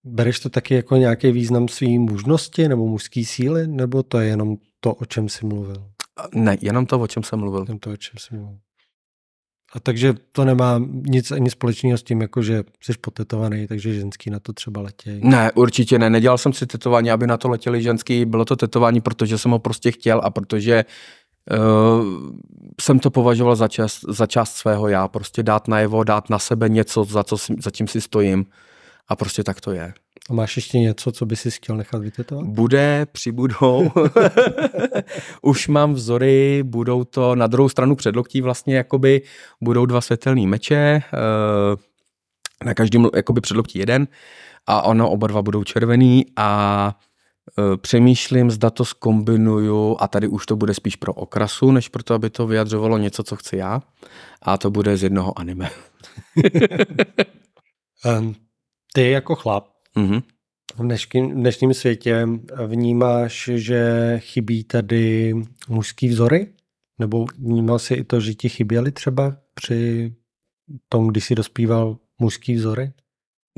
Bereš 0.09 0.41
to 0.41 0.49
taky 0.49 0.75
jako 0.75 0.97
nějaký 0.97 1.33
význam 1.33 1.69
svý 1.69 1.99
mužnosti 1.99 2.69
nebo 2.69 2.87
mužské 2.87 3.25
síly, 3.25 3.67
nebo 3.67 4.03
to 4.03 4.19
je 4.19 4.29
jenom 4.29 4.57
to, 4.81 4.95
o 4.95 5.05
čem 5.05 5.29
jsi 5.29 5.47
mluvil? 5.47 5.87
Ne, 6.35 6.57
jenom 6.61 6.87
to, 6.87 7.01
o 7.01 7.07
čem 7.07 7.23
jsem 7.23 7.39
mluvil. 7.39 7.61
Jenom 7.61 7.79
to, 7.79 7.91
o 7.91 7.97
čem 7.97 8.19
jsi 8.19 8.35
mluvil. 8.35 8.59
A 9.73 9.81
takže 9.81 10.15
to 10.33 10.45
nemá 10.45 10.81
nic 11.09 11.31
ani 11.31 11.51
společného 11.51 11.99
s 11.99 12.03
tím, 12.03 12.21
jako 12.21 12.43
že 12.43 12.65
jsi 12.83 12.93
potetovaný, 13.01 13.67
takže 13.67 13.95
ženský 13.95 14.31
na 14.31 14.41
to 14.41 14.53
třeba 14.53 14.81
letějí. 14.81 15.21
Ne, 15.25 15.53
určitě 15.53 15.99
ne. 15.99 16.11
Nedělal 16.11 16.39
jsem 16.39 16.53
si 16.53 16.67
tetování, 16.67 17.11
aby 17.11 17.27
na 17.27 17.37
to 17.37 17.49
letěli 17.49 17.83
ženský. 17.83 18.25
Bylo 18.25 18.45
to 18.45 18.57
tetování, 18.57 19.01
protože 19.01 19.39
jsem 19.39 19.51
ho 19.51 19.59
prostě 19.59 19.93
chtěl 19.93 20.21
a 20.25 20.31
protože 20.31 20.85
uh, 21.51 22.07
jsem 22.81 22.99
to 22.99 23.11
považoval 23.11 23.57
za 23.57 23.69
část, 23.69 24.01
za 24.09 24.27
část 24.27 24.55
svého 24.55 24.89
já. 24.89 25.09
Prostě 25.09 25.43
dát 25.43 25.69
najevo, 25.69 26.05
dát 26.05 26.31
na 26.31 26.39
sebe 26.39 26.69
něco, 26.69 27.05
za, 27.05 27.25
co, 27.25 27.39
si- 27.39 27.57
za 27.59 27.71
čím 27.71 27.89
si 27.89 28.01
stojím. 28.01 28.47
A 29.09 29.17
prostě 29.17 29.45
tak 29.45 29.61
to 29.61 29.73
je. 29.73 29.95
A 30.31 30.33
máš 30.33 30.57
ještě 30.57 30.79
něco, 30.79 31.13
co 31.13 31.27
by 31.27 31.37
si 31.37 31.51
chtěl 31.51 31.77
nechat 31.77 32.03
vytetovat? 32.03 32.47
Bude, 32.47 33.07
přibudou. 33.13 33.91
Už 35.43 35.69
mám 35.69 35.95
vzory, 35.95 36.63
budou 36.63 37.05
to 37.05 37.35
na 37.35 37.47
druhou 37.47 37.69
stranu 37.69 37.97
předloktí 37.97 38.41
vlastně 38.41 38.77
jakoby 38.77 39.23
budou 39.61 39.87
dva 39.87 40.01
světelný 40.01 40.47
meče, 40.47 40.77
eh, 40.77 41.77
na 42.65 42.75
každém 42.75 43.09
jakoby 43.17 43.41
předloktí 43.41 43.79
jeden 43.79 44.09
a 44.67 44.83
ono 44.83 45.11
oba 45.11 45.27
dva 45.27 45.43
budou 45.43 45.65
červený 45.65 46.27
a 46.37 46.99
eh, 47.59 47.77
přemýšlím, 47.77 48.51
zda 48.51 48.71
to 48.71 48.85
skombinuju 48.85 49.97
a 50.01 50.09
tady 50.09 50.29
už 50.29 50.47
to 50.47 50.57
bude 50.57 50.75
spíš 50.75 50.97
pro 50.97 51.13
okrasu, 51.13 51.73
než 51.73 51.89
pro 51.89 52.03
to, 52.03 52.15
aby 52.15 52.31
to 52.31 52.47
vyjadřovalo 52.47 52.99
něco, 52.99 53.23
co 53.23 53.37
chci 53.37 53.57
já 53.57 53.83
a 54.43 54.59
to 54.59 54.71
bude 54.71 54.97
z 54.97 55.03
jednoho 55.03 55.39
anime. 55.39 55.71
Um, 58.05 58.35
ty 58.97 59.11
jako 59.11 59.35
chlap 59.35 59.69
Mhm. 59.97 60.21
v 60.77 60.81
dnešním, 60.83 61.31
v 61.31 61.35
dnešním 61.35 61.75
světě 61.75 62.27
vnímáš, 62.67 63.51
že 63.55 64.15
chybí 64.19 64.65
tady 64.65 65.35
mužský 65.69 66.09
vzory? 66.09 66.47
Nebo 66.99 67.27
vnímal 67.39 67.79
jsi 67.79 67.95
i 67.95 68.05
to, 68.05 68.21
že 68.21 68.35
ti 68.35 68.49
chyběly 68.49 68.93
třeba 68.93 69.37
při 69.55 70.13
tom, 70.89 71.09
když 71.09 71.25
jsi 71.25 71.35
dospíval 71.35 71.97
mužský 72.21 72.55
vzory? 72.55 72.93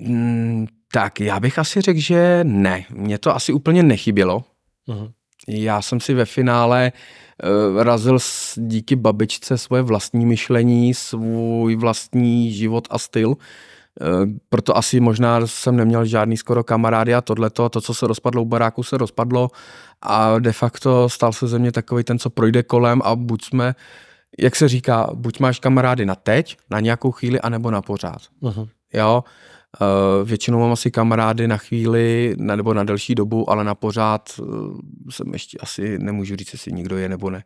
Mm, 0.01 0.67
tak 0.93 1.21
já 1.21 1.41
bych 1.41 1.59
asi 1.59 1.81
řekl, 1.81 2.01
že 2.01 2.41
ne. 2.43 2.85
Mně 2.91 3.19
to 3.19 3.35
asi 3.37 3.53
úplně 3.53 3.83
nechybělo. 3.83 4.45
Uh-huh. 4.89 5.13
Já 5.49 5.83
jsem 5.83 6.01
si 6.01 6.15
ve 6.15 6.25
finále 6.25 6.93
uh, 7.73 7.83
razil 7.83 8.19
s, 8.19 8.59
díky 8.59 8.97
babičce 8.97 9.59
svoje 9.59 9.83
vlastní 9.83 10.27
myšlení, 10.27 10.95
svůj 10.95 11.77
vlastní 11.77 12.53
život 12.53 12.89
a 12.91 12.99
styl. 12.99 13.37
Uh, 14.01 14.29
proto 14.49 14.77
asi 14.77 15.01
možná 15.01 15.47
jsem 15.47 15.77
neměl 15.77 16.05
žádný 16.05 16.37
skoro 16.37 16.65
kamarády 16.65 17.15
a 17.15 17.21
tohleto, 17.21 17.69
to, 17.69 17.81
co 17.81 17.95
se 17.95 18.07
rozpadlo 18.07 18.43
u 18.43 18.45
baráku, 18.45 18.83
se 18.83 18.99
rozpadlo 18.99 19.51
a 20.03 20.39
de 20.39 20.53
facto 20.53 21.09
stal 21.09 21.33
se 21.33 21.47
ze 21.47 21.59
mě 21.59 21.73
takový 21.73 22.05
ten, 22.05 22.19
co 22.19 22.31
projde 22.31 22.63
kolem 22.63 23.03
a 23.05 23.17
buď 23.17 23.45
jsme, 23.45 23.75
jak 24.39 24.57
se 24.57 24.69
říká, 24.69 25.11
buď 25.15 25.41
máš 25.41 25.59
kamarády 25.59 26.07
na 26.07 26.15
teď, 26.15 26.57
na 26.71 26.81
nějakou 26.81 27.11
chvíli, 27.11 27.41
anebo 27.41 27.71
na 27.71 27.83
pořád. 27.83 28.21
Uh-huh. 28.43 28.69
Jo, 28.95 29.25
Uh, 29.81 30.29
většinou 30.29 30.61
mám 30.61 30.73
asi 30.73 30.91
kamarády 30.91 31.49
na 31.49 31.57
chvíli 31.57 32.35
nebo 32.39 32.75
na 32.75 32.85
delší 32.85 33.15
dobu, 33.15 33.51
ale 33.51 33.65
na 33.65 33.75
pořád 33.75 34.31
uh, 34.39 34.47
jsem 35.11 35.33
ještě 35.33 35.59
asi 35.61 35.99
nemůžu 35.99 36.37
říct, 36.37 36.53
jestli 36.53 36.73
nikdo 36.73 36.97
je 36.97 37.09
nebo 37.09 37.31
ne. 37.31 37.45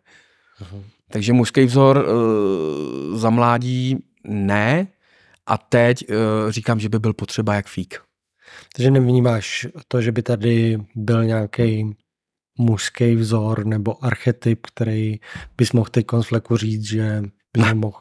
Uh-huh. 0.63 0.83
Takže 1.11 1.33
mužský 1.33 1.65
vzor 1.65 2.07
za 3.15 3.31
mládí 3.31 3.99
ne 4.25 4.87
a 5.47 5.59
teď 5.59 6.11
uh, 6.11 6.17
říkám, 6.51 6.81
že 6.81 6.89
by 6.89 6.99
byl 6.99 7.13
potřeba 7.13 7.55
jak 7.55 7.67
fík. 7.67 8.01
Takže 8.75 8.91
nevnímáš 8.91 9.67
to, 9.89 10.01
že 10.01 10.13
by 10.13 10.23
tady 10.23 10.79
byl 10.95 11.25
nějaký 11.25 11.97
mužský 12.59 13.15
vzor 13.15 13.67
nebo 13.67 14.05
archetyp, 14.05 14.67
který 14.67 15.21
bys 15.57 15.73
mohl 15.73 15.91
teď 15.91 16.07
konfleku 16.07 16.57
říct, 16.57 16.85
že 16.85 17.23
by 17.53 17.61
Ne. 17.61 17.67
nemohl. 17.67 17.99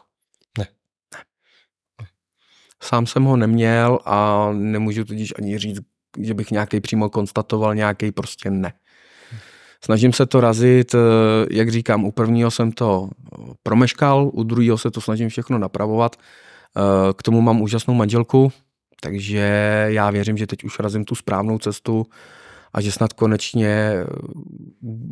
Sám 2.83 3.05
jsem 3.05 3.23
ho 3.23 3.37
neměl 3.37 3.99
a 4.05 4.49
nemůžu 4.53 5.05
tudíž 5.05 5.33
ani 5.37 5.57
říct, 5.57 5.79
že 6.19 6.33
bych 6.33 6.51
nějaký 6.51 6.79
přímo 6.81 7.09
konstatoval, 7.09 7.75
nějaký 7.75 8.11
prostě 8.11 8.49
ne. 8.49 8.73
Snažím 9.83 10.13
se 10.13 10.25
to 10.25 10.41
razit, 10.41 10.95
eh, 10.95 10.97
jak 11.51 11.71
říkám, 11.71 12.03
u 12.05 12.11
prvního 12.11 12.51
jsem 12.51 12.71
to 12.71 13.09
promeškal, 13.63 14.29
u 14.33 14.43
druhého 14.43 14.77
se 14.77 14.91
to 14.91 15.01
snažím 15.01 15.29
všechno 15.29 15.57
napravovat. 15.57 16.15
Eh, 16.78 17.13
K 17.13 17.24
tomu 17.24 17.41
mám 17.41 17.61
úžasnou 17.61 17.93
manželku, 17.93 18.51
takže 19.01 19.38
já 19.89 20.09
věřím, 20.11 20.38
že 20.38 20.47
teď 20.47 20.63
už 20.63 20.80
razím 20.80 21.05
tu 21.05 21.15
správnou 21.15 21.57
cestu 21.57 22.05
a 22.74 22.82
že 22.82 22.91
snad 22.91 23.13
konečně 23.13 23.67
eh, 23.67 24.05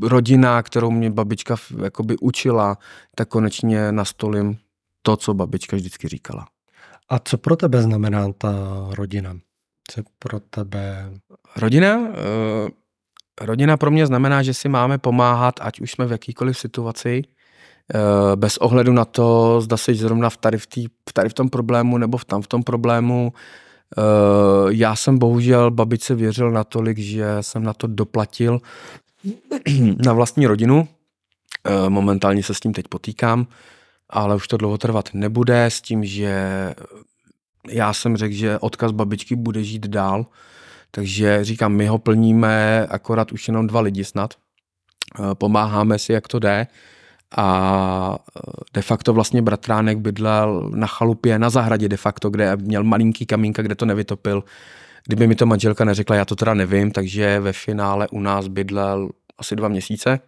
rodina, 0.02 0.64
kterou 0.64 0.92
mě 0.92 1.12
babička 1.12 1.56
jakoby 1.84 2.18
učila, 2.18 2.78
tak 3.16 3.28
konečně 3.30 3.92
nastolím 3.92 4.58
to, 5.02 5.18
co 5.18 5.34
babička 5.34 5.76
vždycky 5.76 6.08
říkala. 6.08 6.48
A 7.10 7.20
co 7.20 7.38
pro 7.38 7.56
tebe 7.56 7.82
znamená 7.82 8.32
ta 8.34 8.54
rodina? 8.92 9.38
Co 9.92 10.02
pro 10.20 10.40
tebe... 10.40 11.12
Rodina? 11.56 12.00
eh, 12.08 12.70
Rodina 13.42 13.78
pro 13.78 13.92
mě 13.92 14.06
znamená, 14.08 14.44
že 14.44 14.54
si 14.54 14.70
máme 14.70 14.98
pomáhat, 14.98 15.56
ať 15.62 15.82
už 15.82 15.92
jsme 15.92 16.06
v 16.06 16.12
jakýkoliv 16.12 16.58
situaci, 16.60 17.22
bez 18.36 18.58
ohledu 18.58 18.94
na 18.94 19.06
to, 19.06 19.62
zda 19.62 19.78
jsi 19.78 19.96
zrovna 19.96 20.30
v 20.30 20.38
tady 20.38 20.58
v, 20.58 20.68
tý, 20.68 20.88
v 21.10 21.14
tady 21.14 21.30
v 21.30 21.34
tom 21.34 21.50
problému 21.50 21.98
nebo 21.98 22.18
v 22.18 22.26
tam 22.26 22.42
v 22.42 22.48
tom 22.48 22.64
problému. 22.64 23.34
Eh, 23.98 24.02
Já 24.70 24.96
jsem 24.96 25.18
bohužel 25.20 25.72
babičce 25.72 26.16
věřil 26.16 26.52
natolik, 26.52 26.98
že 26.98 27.26
jsem 27.42 27.64
na 27.64 27.74
to 27.74 27.88
doplatil 27.88 28.60
na 30.06 30.14
vlastní 30.14 30.48
rodinu. 30.48 30.88
Eh, 31.66 31.90
Momentálně 31.90 32.44
se 32.44 32.54
s 32.54 32.60
tím 32.60 32.74
teď 32.74 32.88
potýkám, 32.88 33.48
ale 34.10 34.36
už 34.36 34.48
to 34.48 34.58
dlouho 34.58 34.78
trvat 34.78 35.10
nebude 35.14 35.66
s 35.66 35.82
tím, 35.82 36.06
že 36.06 36.34
já 37.70 37.94
jsem 37.94 38.18
řekl, 38.18 38.34
že 38.36 38.60
odkaz 38.60 38.92
babičky 38.92 39.36
bude 39.36 39.64
žít 39.64 39.88
dál, 39.88 40.26
takže 40.92 41.40
říkám, 41.46 41.74
my 41.74 41.88
ho 41.88 41.98
plníme 41.98 42.88
akorát 42.90 43.32
už 43.32 43.48
jenom 43.48 43.68
dva 43.68 43.82
lidi 43.82 44.04
snad. 44.06 44.34
Eh, 45.20 45.36
Pomáháme 45.36 46.00
si, 46.00 46.14
jak 46.14 46.28
to 46.28 46.40
jde. 46.40 46.68
A 47.38 48.20
eh, 48.38 48.52
de 48.74 48.82
facto 48.82 49.14
vlastně 49.14 49.42
bratránek 49.42 49.98
bydlel 49.98 50.72
na 50.76 50.88
chalupě, 50.88 51.40
na 51.40 51.50
zahradě 51.50 51.90
de 51.90 51.98
facto, 51.98 52.30
kde 52.30 52.56
měl 52.56 52.84
malinký 52.84 53.26
kamínka, 53.26 53.62
kde 53.62 53.76
to 53.76 53.86
nevytopil. 53.86 54.44
Kdyby 55.08 55.28
mi 55.28 55.36
to 55.36 55.46
manželka 55.46 55.86
neřekla, 55.86 56.16
já 56.16 56.26
to 56.26 56.36
teda 56.36 56.54
nevím, 56.54 56.92
takže 56.92 57.40
ve 57.40 57.54
finále 57.54 58.08
u 58.08 58.20
nás 58.20 58.48
bydlel 58.48 59.10
asi 59.38 59.56
dva 59.56 59.68
měsíce, 59.68 60.20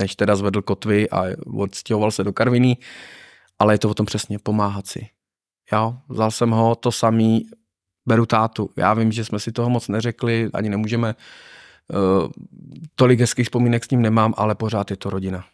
než 0.00 0.16
teda 0.16 0.36
zvedl 0.36 0.62
kotvy 0.62 1.10
a 1.10 1.24
odstěhoval 1.56 2.10
se 2.10 2.24
do 2.24 2.32
Karviní, 2.32 2.78
ale 3.58 3.74
je 3.74 3.78
to 3.78 3.90
o 3.90 3.94
tom 3.94 4.06
přesně 4.06 4.38
pomáhat 4.38 4.86
si. 4.86 5.08
Jo, 5.72 5.96
vzal 6.08 6.30
jsem 6.30 6.50
ho, 6.50 6.74
to 6.74 6.92
samý, 6.92 7.46
beru 8.06 8.26
tátu. 8.26 8.70
Já 8.76 8.94
vím, 8.94 9.12
že 9.12 9.24
jsme 9.24 9.38
si 9.38 9.52
toho 9.52 9.70
moc 9.70 9.88
neřekli, 9.88 10.50
ani 10.54 10.68
nemůžeme, 10.68 11.14
uh, 11.88 12.28
tolik 12.94 13.20
hezkých 13.20 13.46
vzpomínek 13.46 13.84
s 13.84 13.90
ním 13.90 14.02
nemám, 14.02 14.34
ale 14.36 14.54
pořád 14.54 14.90
je 14.90 14.96
to 14.96 15.10
rodina. 15.10 15.44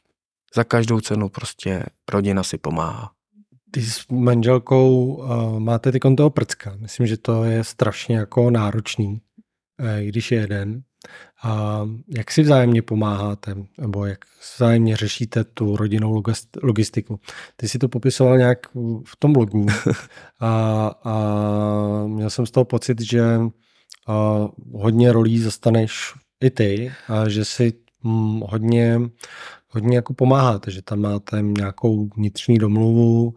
Za 0.54 0.64
každou 0.64 1.00
cenu 1.00 1.28
prostě 1.28 1.82
rodina 2.12 2.42
si 2.42 2.58
pomáhá. 2.58 3.10
Ty 3.70 3.82
s 3.82 4.08
manželkou 4.08 5.04
uh, 5.04 5.58
máte 5.58 5.92
ty 5.92 5.98
toho 5.98 6.30
prcka. 6.30 6.76
Myslím, 6.78 7.06
že 7.06 7.16
to 7.16 7.44
je 7.44 7.64
strašně 7.64 8.16
jako 8.16 8.50
náročný, 8.50 9.20
eh, 9.80 10.04
když 10.04 10.32
je 10.32 10.40
jeden. 10.40 10.82
A 11.42 11.82
jak 12.16 12.30
si 12.30 12.42
vzájemně 12.42 12.82
pomáháte, 12.82 13.56
nebo 13.80 14.06
jak 14.06 14.18
vzájemně 14.56 14.96
řešíte 14.96 15.44
tu 15.44 15.76
rodinnou 15.76 16.14
logist- 16.14 16.58
logistiku? 16.62 17.20
Ty 17.56 17.68
si 17.68 17.78
to 17.78 17.88
popisoval 17.88 18.38
nějak 18.38 18.58
v 19.04 19.16
tom 19.18 19.32
blogu 19.32 19.66
a, 20.40 20.86
a 21.04 21.14
měl 22.06 22.30
jsem 22.30 22.46
z 22.46 22.50
toho 22.50 22.64
pocit, 22.64 23.00
že 23.00 23.38
uh, 23.38 24.48
hodně 24.80 25.12
rolí 25.12 25.38
zastaneš 25.38 26.14
i 26.40 26.50
ty 26.50 26.92
a 27.08 27.28
že 27.28 27.44
si 27.44 27.72
hm, 28.04 28.40
hodně, 28.46 29.00
hodně 29.76 29.96
jako 29.96 30.14
pomáháte, 30.14 30.70
že 30.70 30.82
tam 30.82 31.00
máte 31.00 31.42
nějakou 31.42 32.08
vnitřní 32.16 32.58
domluvu, 32.58 33.24
uh, 33.26 33.32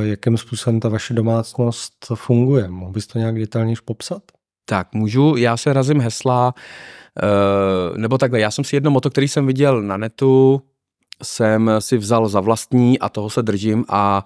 jakým 0.00 0.36
způsobem 0.36 0.80
ta 0.80 0.88
vaše 0.88 1.14
domácnost 1.14 2.06
funguje. 2.14 2.68
Mohl 2.68 2.92
bys 2.92 3.06
to 3.06 3.18
nějak 3.18 3.38
detailněji 3.38 3.76
popsat? 3.84 4.22
Tak, 4.64 4.94
můžu, 4.94 5.36
já 5.36 5.56
se 5.56 5.72
razím 5.72 6.00
hesla, 6.00 6.54
uh, 7.22 7.98
nebo 7.98 8.18
takhle, 8.18 8.40
já 8.40 8.50
jsem 8.50 8.64
si 8.64 8.76
jedno 8.76 8.90
moto, 8.90 9.10
který 9.10 9.28
jsem 9.28 9.46
viděl 9.46 9.82
na 9.82 9.96
netu, 9.96 10.62
jsem 11.22 11.70
si 11.78 11.96
vzal 11.96 12.28
za 12.28 12.40
vlastní 12.40 12.98
a 12.98 13.08
toho 13.08 13.30
se 13.30 13.42
držím 13.42 13.84
a 13.88 14.24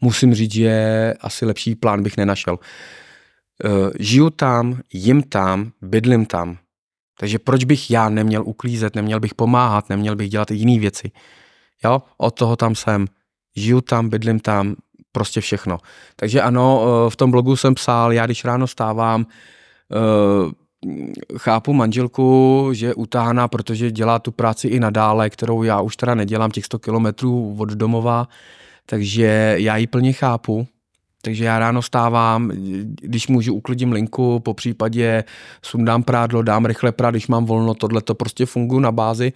musím 0.00 0.34
říct, 0.34 0.52
že 0.52 1.14
asi 1.20 1.46
lepší 1.46 1.74
plán 1.74 2.02
bych 2.02 2.16
nenašel. 2.16 2.58
Uh, 3.64 3.90
žiju 3.98 4.30
tam, 4.30 4.80
jim 4.92 5.22
tam, 5.22 5.70
bydlím 5.82 6.26
tam. 6.26 6.58
Takže 7.18 7.38
proč 7.38 7.64
bych 7.64 7.90
já 7.90 8.08
neměl 8.08 8.42
uklízet, 8.46 8.94
neměl 8.94 9.20
bych 9.20 9.34
pomáhat, 9.34 9.88
neměl 9.88 10.16
bych 10.16 10.30
dělat 10.30 10.50
jiné 10.50 10.80
věci. 10.80 11.10
Jo, 11.84 12.02
od 12.18 12.30
toho 12.30 12.56
tam 12.56 12.74
jsem. 12.74 13.06
Žiju 13.56 13.80
tam, 13.80 14.08
bydlím 14.08 14.40
tam, 14.40 14.76
prostě 15.12 15.40
všechno. 15.40 15.78
Takže 16.16 16.42
ano, 16.42 16.84
eh, 16.84 17.10
v 17.10 17.16
tom 17.16 17.30
blogu 17.30 17.56
jsem 17.56 17.74
psal, 17.74 18.12
já 18.12 18.26
když 18.26 18.44
ráno 18.44 18.66
stávám, 18.66 19.26
eh, 19.26 20.66
chápu 21.38 21.72
manželku, 21.72 22.68
že 22.72 22.86
je 22.86 22.94
utáhaná, 22.94 23.48
protože 23.48 23.90
dělá 23.90 24.18
tu 24.18 24.32
práci 24.32 24.68
i 24.68 24.80
nadále, 24.80 25.30
kterou 25.30 25.62
já 25.62 25.80
už 25.80 25.96
teda 25.96 26.14
nedělám 26.14 26.50
těch 26.50 26.64
100 26.64 26.78
kilometrů 26.78 27.56
od 27.58 27.68
domova, 27.68 28.28
takže 28.86 29.54
já 29.58 29.76
ji 29.76 29.86
plně 29.86 30.12
chápu, 30.12 30.66
takže 31.26 31.44
já 31.44 31.58
ráno 31.58 31.82
stávám, 31.82 32.50
když 33.02 33.28
můžu, 33.28 33.54
uklidím 33.54 33.92
linku, 33.92 34.40
po 34.40 34.54
případě 34.54 35.24
sundám 35.62 36.02
prádlo, 36.02 36.42
dám 36.42 36.64
rychle 36.66 36.92
prát, 36.92 37.10
když 37.10 37.26
mám 37.26 37.44
volno, 37.44 37.74
tohle 37.74 38.02
to 38.02 38.14
prostě 38.14 38.46
funguje 38.46 38.80
na 38.80 38.92
bázi. 38.92 39.32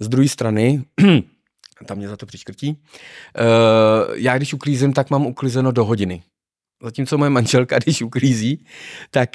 Z 0.00 0.08
druhé 0.08 0.28
strany, 0.28 0.84
tam 1.86 1.98
mě 1.98 2.08
za 2.08 2.16
to 2.16 2.26
přiškrtí, 2.26 2.68
uh, 2.70 4.14
já 4.14 4.36
když 4.36 4.54
uklízím, 4.54 4.92
tak 4.92 5.10
mám 5.10 5.26
uklizeno 5.26 5.72
do 5.72 5.84
hodiny. 5.84 6.22
Zatímco 6.82 7.18
moje 7.18 7.30
manželka, 7.30 7.78
když 7.78 8.02
uklízí, 8.02 8.64
tak 9.10 9.30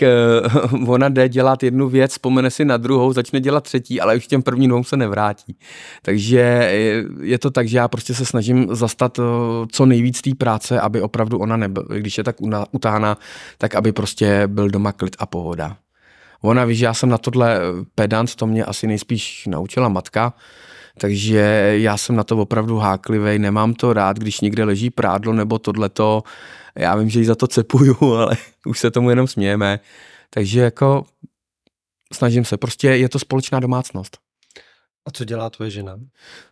uh, 0.72 0.90
ona 0.90 1.10
jde 1.10 1.30
dělat 1.30 1.64
jednu 1.64 1.90
věc, 1.90 2.12
vzpomene 2.12 2.52
si 2.52 2.66
na 2.66 2.78
druhou, 2.78 3.14
začne 3.14 3.40
dělat 3.40 3.64
třetí, 3.64 4.02
ale 4.02 4.16
už 4.16 4.28
těm 4.28 4.42
prvním 4.42 4.70
dvou 4.70 4.84
se 4.84 4.98
nevrátí. 4.98 5.56
Takže 6.02 6.40
je, 6.40 7.06
je 7.22 7.38
to 7.38 7.52
tak, 7.52 7.68
že 7.68 7.78
já 7.78 7.88
prostě 7.88 8.14
se 8.14 8.26
snažím 8.26 8.68
zastat 8.72 9.20
uh, 9.20 9.26
co 9.72 9.86
nejvíc 9.86 10.22
té 10.22 10.36
práce, 10.36 10.82
aby 10.82 11.02
opravdu 11.02 11.40
ona 11.40 11.58
nebyl, 11.58 11.88
když 11.98 12.18
je 12.18 12.24
tak 12.24 12.36
utáhna, 12.72 13.18
tak 13.58 13.76
aby 13.76 13.92
prostě 13.92 14.44
byl 14.48 14.70
doma 14.70 14.92
klid 14.92 15.16
a 15.20 15.26
pohoda. 15.26 15.78
Ona 16.42 16.66
ví, 16.66 16.76
že 16.76 16.86
já 16.86 16.94
jsem 16.94 17.10
na 17.10 17.18
tohle 17.18 17.60
pedant, 17.96 18.36
to 18.36 18.48
mě 18.48 18.66
asi 18.66 18.88
nejspíš 18.88 19.48
naučila 19.48 19.90
matka, 19.90 20.34
takže 20.98 21.74
já 21.78 21.98
jsem 21.98 22.16
na 22.16 22.24
to 22.24 22.38
opravdu 22.38 22.78
háklivý, 22.78 23.40
nemám 23.40 23.74
to 23.74 23.94
rád, 23.94 24.20
když 24.20 24.42
někde 24.42 24.64
leží 24.64 24.90
prádlo 24.90 25.34
nebo 25.34 25.60
tohleto, 25.60 26.24
já 26.78 26.96
vím, 26.96 27.10
že 27.10 27.20
ji 27.20 27.26
za 27.26 27.36
to 27.36 27.48
cepuju, 27.48 28.14
ale 28.16 28.38
už 28.66 28.80
se 28.80 28.92
tomu 28.92 29.10
jenom 29.10 29.28
smějeme. 29.28 29.80
Takže 30.30 30.60
jako 30.62 31.06
snažím 32.14 32.46
se, 32.46 32.58
prostě 32.58 32.88
je 32.88 33.10
to 33.10 33.20
společná 33.20 33.60
domácnost. 33.60 34.18
A 35.08 35.12
co 35.12 35.26
dělá 35.26 35.50
tvoje 35.50 35.72
žena? 35.72 36.00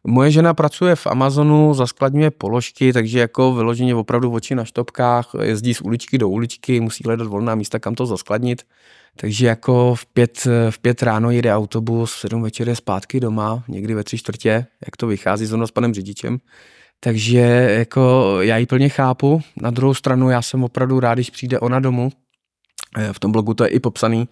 Moje 0.03 0.31
žena 0.31 0.53
pracuje 0.53 0.95
v 0.95 1.07
Amazonu, 1.07 1.73
zaskladňuje 1.73 2.31
položky, 2.31 2.93
takže 2.93 3.19
jako 3.19 3.53
vyloženě 3.53 3.95
opravdu 3.95 4.31
oči 4.31 4.55
na 4.55 4.65
štopkách, 4.65 5.29
jezdí 5.41 5.73
z 5.73 5.81
uličky 5.81 6.17
do 6.17 6.29
uličky, 6.29 6.79
musí 6.79 7.03
hledat 7.05 7.27
volná 7.27 7.55
místa, 7.55 7.79
kam 7.79 7.95
to 7.95 8.05
zaskladnit. 8.05 8.65
Takže 9.15 9.47
jako 9.47 9.95
v 9.95 10.05
pět, 10.05 10.47
v 10.69 10.79
pět 10.79 11.03
ráno 11.03 11.31
jede 11.31 11.55
autobus, 11.55 12.13
v 12.13 12.19
sedm 12.19 12.41
večer 12.41 12.69
je 12.69 12.75
zpátky 12.75 13.19
doma, 13.19 13.63
někdy 13.67 13.93
ve 13.93 14.03
tři 14.03 14.17
čtvrtě, 14.17 14.65
jak 14.85 14.97
to 14.97 15.07
vychází 15.07 15.45
zrovna 15.45 15.67
s 15.67 15.71
panem 15.71 15.93
řidičem. 15.93 16.39
Takže 17.03 17.39
jako 17.77 18.37
já 18.41 18.57
ji 18.57 18.65
plně 18.65 18.89
chápu. 18.89 19.41
Na 19.61 19.71
druhou 19.71 19.93
stranu 19.93 20.29
já 20.29 20.41
jsem 20.41 20.63
opravdu 20.63 20.99
rád, 20.99 21.13
když 21.13 21.29
přijde 21.29 21.59
ona 21.59 21.79
domů. 21.79 22.09
Eh, 22.97 23.13
v 23.13 23.19
tom 23.19 23.31
blogu 23.31 23.53
to 23.53 23.63
je 23.63 23.69
i 23.69 23.79
popsaný. 23.79 24.29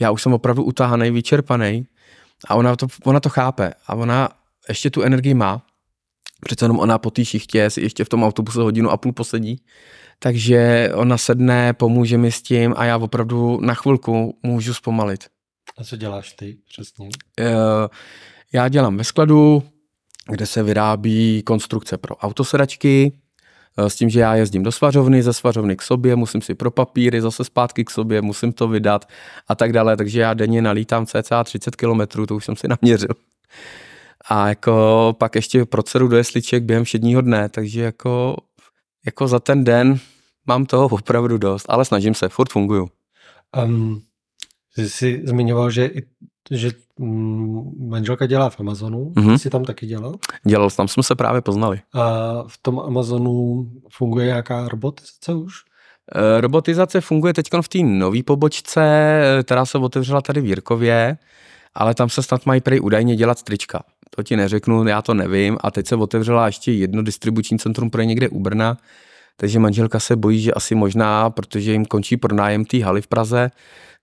Já 0.00 0.10
už 0.10 0.22
jsem 0.22 0.32
opravdu 0.32 0.64
utáhaný, 0.64 1.10
vyčerpaný 1.10 1.86
a 2.48 2.54
ona 2.54 2.76
to, 2.76 2.86
ona 3.04 3.20
to 3.20 3.28
chápe 3.28 3.72
a 3.86 3.94
ona 3.94 4.28
ještě 4.68 4.90
tu 4.90 5.02
energii 5.02 5.34
má. 5.34 5.66
Přece 6.44 6.64
jenom 6.64 6.78
ona 6.78 6.98
po 6.98 7.10
té 7.10 7.24
šichtě 7.24 7.70
si 7.70 7.80
ještě 7.80 8.04
v 8.04 8.08
tom 8.08 8.24
autobuse 8.24 8.60
hodinu 8.60 8.90
a 8.90 8.96
půl 8.96 9.12
posedí. 9.12 9.62
Takže 10.18 10.90
ona 10.94 11.18
sedne, 11.18 11.72
pomůže 11.72 12.18
mi 12.18 12.32
s 12.32 12.42
tím 12.42 12.74
a 12.76 12.84
já 12.84 12.96
opravdu 12.96 13.60
na 13.60 13.74
chvilku 13.74 14.38
můžu 14.42 14.74
zpomalit. 14.74 15.24
A 15.78 15.84
co 15.84 15.96
děláš 15.96 16.32
ty 16.32 16.58
přesně? 16.68 17.08
Eh, 17.40 17.88
já 18.52 18.68
dělám 18.68 18.96
ve 18.96 19.04
skladu, 19.04 19.62
kde 20.28 20.46
se 20.46 20.62
vyrábí 20.62 21.42
konstrukce 21.42 21.98
pro 21.98 22.16
autosedačky, 22.16 23.12
eh, 23.78 23.90
s 23.90 23.96
tím, 23.96 24.10
že 24.10 24.20
já 24.20 24.34
jezdím 24.34 24.62
do 24.62 24.72
svařovny, 24.72 25.22
ze 25.22 25.32
svařovny 25.32 25.76
k 25.76 25.82
sobě, 25.82 26.16
musím 26.16 26.42
si 26.42 26.54
pro 26.54 26.70
papíry, 26.70 27.20
zase 27.20 27.44
zpátky 27.44 27.84
k 27.84 27.90
sobě, 27.90 28.22
musím 28.22 28.52
to 28.52 28.68
vydat 28.68 29.08
a 29.48 29.54
tak 29.54 29.72
dále, 29.72 29.96
takže 29.96 30.20
já 30.20 30.34
denně 30.34 30.62
nalítám 30.62 31.06
cca 31.06 31.44
30 31.44 31.76
km, 31.76 32.26
to 32.26 32.36
už 32.36 32.44
jsem 32.44 32.56
si 32.56 32.68
naměřil. 32.82 33.14
A 34.28 34.48
jako 34.48 35.16
pak 35.18 35.34
ještě 35.34 35.64
procedu 35.64 36.08
do 36.08 36.16
jesliček 36.16 36.62
během 36.62 36.84
všedního 36.84 37.20
dne, 37.20 37.48
takže 37.48 37.82
jako, 37.82 38.36
jako 39.06 39.28
za 39.28 39.40
ten 39.40 39.64
den 39.64 39.98
mám 40.46 40.66
toho 40.66 40.88
opravdu 40.88 41.38
dost, 41.38 41.66
ale 41.68 41.84
snažím 41.84 42.14
se, 42.14 42.28
furt 42.28 42.52
funguju. 42.52 42.88
Um, 43.64 44.02
jsi 44.76 45.22
zmiňoval, 45.24 45.70
že 45.70 45.86
i 45.86 46.02
že 46.50 46.70
mm, 46.98 47.88
manželka 47.88 48.26
dělá 48.26 48.50
v 48.50 48.60
Amazonu, 48.60 49.12
mm-hmm. 49.16 49.34
jsi 49.34 49.50
tam 49.50 49.64
taky 49.64 49.86
dělal? 49.86 50.14
Dělal, 50.46 50.70
tam 50.70 50.88
jsme 50.88 51.02
se 51.02 51.14
právě 51.14 51.40
poznali. 51.40 51.80
A 51.94 52.22
v 52.46 52.58
tom 52.62 52.80
Amazonu 52.80 53.66
funguje 53.92 54.26
nějaká 54.26 54.68
robotizace 54.68 55.34
už? 55.34 55.54
E, 56.14 56.40
robotizace 56.40 57.00
funguje 57.00 57.34
teď 57.34 57.48
v 57.60 57.68
té 57.68 57.78
nové 57.78 58.22
pobočce, 58.22 58.82
která 59.42 59.66
se 59.66 59.78
otevřela 59.78 60.20
tady 60.20 60.40
v 60.40 60.46
Jirkově, 60.46 61.18
ale 61.74 61.94
tam 61.94 62.08
se 62.08 62.22
snad 62.22 62.46
mají 62.46 62.60
prej 62.60 62.80
údajně 62.80 63.16
dělat 63.16 63.38
strička. 63.38 63.82
To 64.16 64.22
ti 64.22 64.36
neřeknu, 64.36 64.88
já 64.88 65.02
to 65.02 65.14
nevím. 65.14 65.58
A 65.60 65.70
teď 65.70 65.86
se 65.86 65.96
otevřela 65.96 66.46
ještě 66.46 66.72
jedno 66.72 67.02
distribuční 67.02 67.58
centrum 67.58 67.90
pro 67.90 68.02
někde 68.02 68.28
u 68.28 68.40
Brna, 68.40 68.76
takže 69.36 69.58
manželka 69.58 70.00
se 70.00 70.16
bojí, 70.16 70.40
že 70.40 70.52
asi 70.52 70.74
možná, 70.74 71.30
protože 71.30 71.72
jim 71.72 71.84
končí 71.84 72.16
pronájem 72.16 72.64
té 72.64 72.84
haly 72.84 73.02
v 73.02 73.06
Praze, 73.06 73.50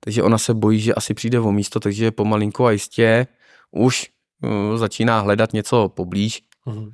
takže 0.04 0.24
ona 0.24 0.38
se 0.38 0.54
bojí, 0.54 0.80
že 0.80 0.94
asi 0.94 1.14
přijde 1.14 1.40
o 1.40 1.52
místo, 1.52 1.80
takže 1.80 2.12
pomalinko 2.12 2.66
a 2.66 2.72
jistě 2.72 3.28
už 3.72 4.06
uh, 4.44 4.78
začíná 4.78 5.20
hledat 5.20 5.54
něco 5.54 5.90
poblíž. 5.90 6.42
Mm. 6.66 6.92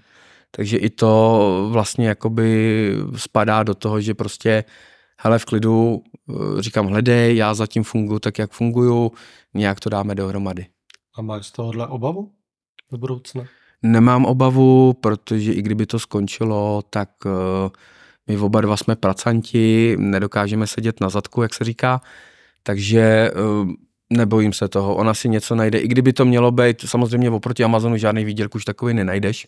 Takže 0.52 0.78
i 0.78 0.90
to 0.90 1.70
vlastně 1.72 2.08
jakoby 2.08 2.92
spadá 3.16 3.64
do 3.64 3.76
toho, 3.76 4.02
že 4.02 4.14
prostě 4.14 4.64
hele 5.20 5.40
v 5.40 5.46
klidu, 5.46 6.04
uh, 6.28 6.60
říkám 6.60 6.88
hledej, 6.88 7.36
já 7.36 7.54
zatím 7.54 7.84
funguji 7.84 8.20
tak, 8.20 8.40
jak 8.40 8.52
funguju, 8.52 9.12
nějak 9.54 9.80
to 9.80 9.90
dáme 9.90 10.16
dohromady. 10.16 10.66
A 11.16 11.22
máš 11.22 11.48
z 11.48 11.52
tohohle 11.52 11.88
obavu 11.88 12.32
do 12.92 12.98
budoucna? 12.98 13.46
Nemám 13.84 14.26
obavu, 14.26 14.94
protože 14.94 15.54
i 15.54 15.62
kdyby 15.62 15.86
to 15.86 16.00
skončilo, 16.00 16.82
tak 16.90 17.10
uh, 17.26 17.32
my 18.28 18.38
oba 18.38 18.62
dva 18.62 18.78
jsme 18.78 18.96
pracanti, 18.96 19.96
nedokážeme 20.00 20.68
sedět 20.68 21.02
na 21.02 21.10
zadku, 21.10 21.42
jak 21.42 21.54
se 21.54 21.64
říká, 21.64 22.02
takže 22.68 23.02
eh, 23.02 23.32
nebojím 24.10 24.54
se 24.54 24.68
toho, 24.68 24.96
ona 24.96 25.14
si 25.14 25.30
něco 25.30 25.56
najde. 25.56 25.80
I 25.80 25.88
kdyby 25.88 26.14
to 26.14 26.26
mělo 26.26 26.52
být, 26.52 26.82
samozřejmě 26.82 27.30
oproti 27.30 27.64
Amazonu 27.64 27.98
žádný 27.98 28.26
výdělek 28.26 28.56
už 28.56 28.66
takový 28.66 28.94
nenajdeš, 28.94 29.48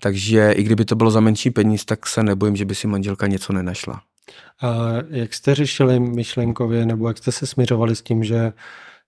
takže 0.00 0.52
i 0.52 0.62
kdyby 0.62 0.84
to 0.84 0.96
bylo 0.96 1.10
za 1.10 1.20
menší 1.20 1.50
peníz, 1.50 1.84
tak 1.84 2.06
se 2.06 2.22
nebojím, 2.22 2.56
že 2.56 2.64
by 2.64 2.74
si 2.74 2.86
manželka 2.86 3.26
něco 3.26 3.52
nenašla. 3.52 4.00
A 4.62 4.68
jak 5.10 5.34
jste 5.34 5.54
řešili 5.54 6.00
myšlenkově, 6.00 6.86
nebo 6.86 7.08
jak 7.08 7.18
jste 7.18 7.32
se 7.32 7.46
směřovali 7.46 7.96
s 7.96 8.02
tím, 8.02 8.24
že 8.24 8.52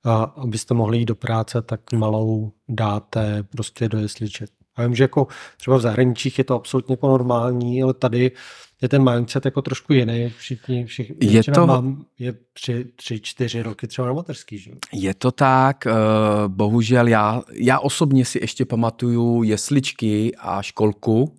a 0.05 0.23
abyste 0.23 0.75
mohli 0.75 0.99
jít 0.99 1.05
do 1.05 1.15
práce, 1.15 1.63
tak 1.63 1.93
malou 1.93 2.53
dáte 2.69 3.43
prostě 3.43 3.89
do 3.89 3.99
jesliček? 3.99 4.51
A 4.77 4.83
vím, 4.83 4.95
že 4.95 5.05
jako 5.05 5.27
třeba 5.57 5.77
v 5.77 5.81
zahraničích 5.81 6.39
je 6.39 6.45
to 6.45 6.55
absolutně 6.55 6.97
normální, 7.03 7.83
ale 7.83 7.95
tady 7.95 8.31
je 8.83 8.89
ten 8.89 9.11
mindset 9.11 9.45
jako 9.45 9.63
trošku 9.63 9.93
jiný. 9.93 10.33
Všichni, 10.39 10.85
všichni 10.85 11.17
je 11.21 11.43
to... 11.45 11.67
mám, 11.67 12.05
je 12.19 12.35
tři, 12.53 12.87
tři, 12.97 13.21
čtyři 13.21 13.63
roky 13.63 13.87
třeba 13.87 14.07
na 14.07 14.15
mateřský, 14.15 14.59
že? 14.59 14.71
Je 14.93 15.15
to 15.15 15.33
tak, 15.33 15.87
eh, 15.87 15.93
bohužel 16.47 17.09
já, 17.09 17.43
já 17.53 17.79
osobně 17.79 18.25
si 18.25 18.39
ještě 18.41 18.65
pamatuju 18.65 19.43
jesličky 19.43 20.33
a 20.39 20.63
školku, 20.63 21.37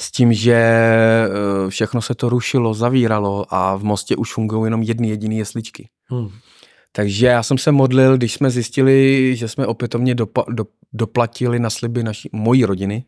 s 0.00 0.10
tím, 0.10 0.32
že 0.32 0.54
eh, 0.54 1.70
všechno 1.70 2.02
se 2.02 2.14
to 2.14 2.28
rušilo, 2.28 2.74
zavíralo 2.74 3.54
a 3.54 3.76
v 3.76 3.84
Mostě 3.84 4.16
už 4.16 4.34
fungují 4.34 4.66
jenom 4.66 4.82
jedny 4.82 5.08
jediné 5.08 5.34
jesličky. 5.34 5.88
Hmm. 6.06 6.30
Takže 6.92 7.26
já 7.26 7.42
jsem 7.42 7.58
se 7.58 7.72
modlil, 7.72 8.16
když 8.16 8.32
jsme 8.32 8.50
zjistili, 8.50 9.30
že 9.36 9.48
jsme 9.48 9.66
opětovně 9.66 10.14
dopa, 10.14 10.44
do, 10.48 10.64
doplatili 10.92 11.58
na 11.58 11.70
sliby 11.70 12.02
naší, 12.02 12.28
mojí 12.32 12.64
rodiny, 12.64 13.04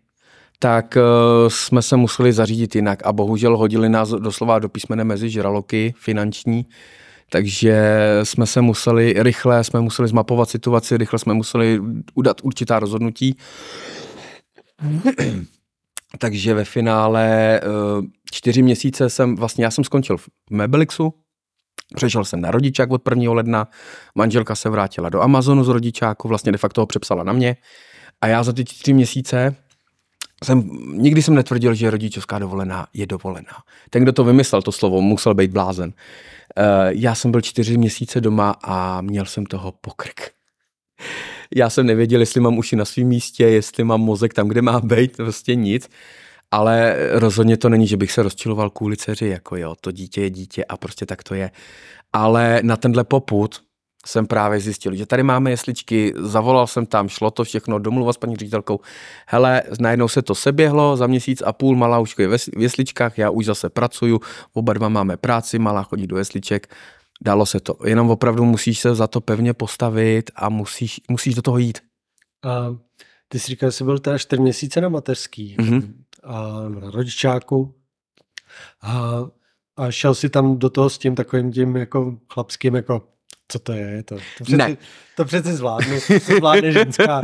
tak 0.62 0.96
uh, 0.96 1.48
jsme 1.48 1.82
se 1.82 1.96
museli 1.96 2.32
zařídit 2.32 2.74
jinak 2.74 3.06
a 3.06 3.12
bohužel 3.12 3.56
hodili 3.56 3.88
nás 3.88 4.08
doslova 4.08 4.58
do 4.58 4.68
písmene 4.68 5.04
mezi 5.04 5.30
žraloky 5.30 5.94
finanční, 5.98 6.66
takže 7.30 7.98
jsme 8.22 8.46
se 8.46 8.60
museli 8.60 9.14
rychle, 9.16 9.64
jsme 9.64 9.80
museli 9.80 10.08
zmapovat 10.08 10.48
situaci, 10.48 10.96
rychle 10.96 11.18
jsme 11.18 11.34
museli 11.34 11.80
udat 12.14 12.36
určitá 12.42 12.78
rozhodnutí. 12.78 13.36
takže 16.18 16.54
ve 16.54 16.64
finále 16.64 17.60
uh, 17.64 18.04
čtyři 18.32 18.62
měsíce 18.62 19.10
jsem, 19.10 19.36
vlastně 19.36 19.64
já 19.64 19.70
jsem 19.70 19.84
skončil 19.84 20.16
v 20.16 20.28
Mebelixu, 20.50 21.14
Přešel 21.96 22.24
jsem 22.24 22.40
na 22.40 22.50
rodičák 22.50 22.90
od 22.90 23.02
1. 23.10 23.32
ledna, 23.32 23.68
manželka 24.14 24.54
se 24.54 24.68
vrátila 24.68 25.08
do 25.08 25.20
Amazonu 25.20 25.64
z 25.64 25.68
rodičáku, 25.68 26.28
vlastně 26.28 26.52
de 26.52 26.58
facto 26.58 26.80
ho 26.80 26.86
přepsala 26.86 27.24
na 27.24 27.32
mě. 27.32 27.56
A 28.20 28.26
já 28.26 28.42
za 28.42 28.52
ty 28.52 28.64
tři 28.64 28.92
měsíce 28.92 29.56
jsem, 30.42 30.70
nikdy 30.92 31.22
jsem 31.22 31.34
netvrdil, 31.34 31.74
že 31.74 31.90
rodičovská 31.90 32.38
dovolená 32.38 32.86
je 32.94 33.06
dovolená. 33.06 33.62
Ten, 33.90 34.02
kdo 34.02 34.12
to 34.12 34.24
vymyslel, 34.24 34.62
to 34.62 34.72
slovo, 34.72 35.00
musel 35.00 35.34
být 35.34 35.50
blázen. 35.50 35.92
Uh, 36.58 36.64
já 36.88 37.14
jsem 37.14 37.30
byl 37.30 37.40
čtyři 37.40 37.78
měsíce 37.78 38.20
doma 38.20 38.54
a 38.62 39.00
měl 39.00 39.24
jsem 39.24 39.46
toho 39.46 39.72
pokrk. 39.72 40.30
Já 41.56 41.70
jsem 41.70 41.86
nevěděl, 41.86 42.20
jestli 42.20 42.40
mám 42.40 42.58
uši 42.58 42.76
na 42.76 42.84
svém 42.84 43.06
místě, 43.06 43.44
jestli 43.44 43.84
mám 43.84 44.00
mozek 44.00 44.34
tam, 44.34 44.48
kde 44.48 44.62
má 44.62 44.80
být, 44.80 45.16
prostě 45.16 45.54
nic. 45.54 45.88
Ale 46.50 46.96
rozhodně 47.12 47.56
to 47.56 47.68
není, 47.68 47.86
že 47.86 47.96
bych 47.96 48.12
se 48.12 48.22
rozčiloval 48.22 48.70
kvůli 48.70 48.96
dceři, 48.96 49.26
jako 49.26 49.56
jo, 49.56 49.74
to 49.80 49.92
dítě 49.92 50.20
je 50.22 50.30
dítě 50.30 50.64
a 50.64 50.76
prostě 50.76 51.06
tak 51.06 51.22
to 51.22 51.34
je. 51.34 51.50
Ale 52.12 52.60
na 52.62 52.76
tenhle 52.76 53.04
poput 53.04 53.62
jsem 54.06 54.26
právě 54.26 54.60
zjistil, 54.60 54.94
že 54.94 55.06
tady 55.06 55.22
máme 55.22 55.50
jesličky, 55.50 56.14
zavolal 56.16 56.66
jsem 56.66 56.86
tam, 56.86 57.08
šlo 57.08 57.30
to 57.30 57.44
všechno, 57.44 57.78
domluva 57.78 58.12
s 58.12 58.16
paní 58.16 58.36
ředitelkou, 58.36 58.80
hele, 59.26 59.62
najednou 59.80 60.08
se 60.08 60.22
to 60.22 60.34
seběhlo, 60.34 60.96
za 60.96 61.06
měsíc 61.06 61.42
a 61.46 61.52
půl 61.52 61.76
malá 61.76 61.98
už 61.98 62.14
je 62.18 62.28
v 62.28 62.38
jesličkách, 62.58 63.18
já 63.18 63.30
už 63.30 63.46
zase 63.46 63.70
pracuju, 63.70 64.20
oba 64.52 64.72
dva 64.72 64.88
máme 64.88 65.16
práci, 65.16 65.58
malá 65.58 65.82
chodí 65.82 66.06
do 66.06 66.18
jesliček, 66.18 66.74
dalo 67.24 67.46
se 67.46 67.60
to. 67.60 67.76
Jenom 67.84 68.10
opravdu 68.10 68.44
musíš 68.44 68.80
se 68.80 68.94
za 68.94 69.06
to 69.06 69.20
pevně 69.20 69.54
postavit 69.54 70.30
a 70.36 70.48
musíš, 70.48 71.00
musíš 71.10 71.34
do 71.34 71.42
toho 71.42 71.58
jít. 71.58 71.78
A 72.44 72.76
ty 73.28 73.38
jsi 73.38 73.46
říkal, 73.46 73.70
že 73.70 73.72
jsi 73.72 73.84
byl 73.84 73.98
teda 73.98 74.18
čtyři 74.18 74.42
měsíce 74.42 74.80
na 74.80 74.88
mateřský 74.88 75.56
Mhm. 75.60 75.94
a 76.24 76.68
na 76.68 76.90
rodičáku 76.90 77.74
a, 78.82 79.18
a 79.76 79.90
šel 79.90 80.14
si 80.14 80.28
tam 80.28 80.58
do 80.58 80.70
toho 80.70 80.90
s 80.90 80.98
tím 80.98 81.14
takovým 81.14 81.52
tím 81.52 81.76
jako 81.76 82.18
chlapským 82.32 82.74
jako 82.74 83.02
co 83.48 83.58
to 83.58 83.72
je, 83.72 84.02
to, 84.02 84.14
to 84.16 84.44
přeci, 84.44 84.56
Ne. 84.56 84.76
to 85.16 85.24
přeci 85.24 85.52
zvládnu, 85.52 85.96
to 86.26 86.34
zvládne 86.36 86.72
ženská, 86.72 87.20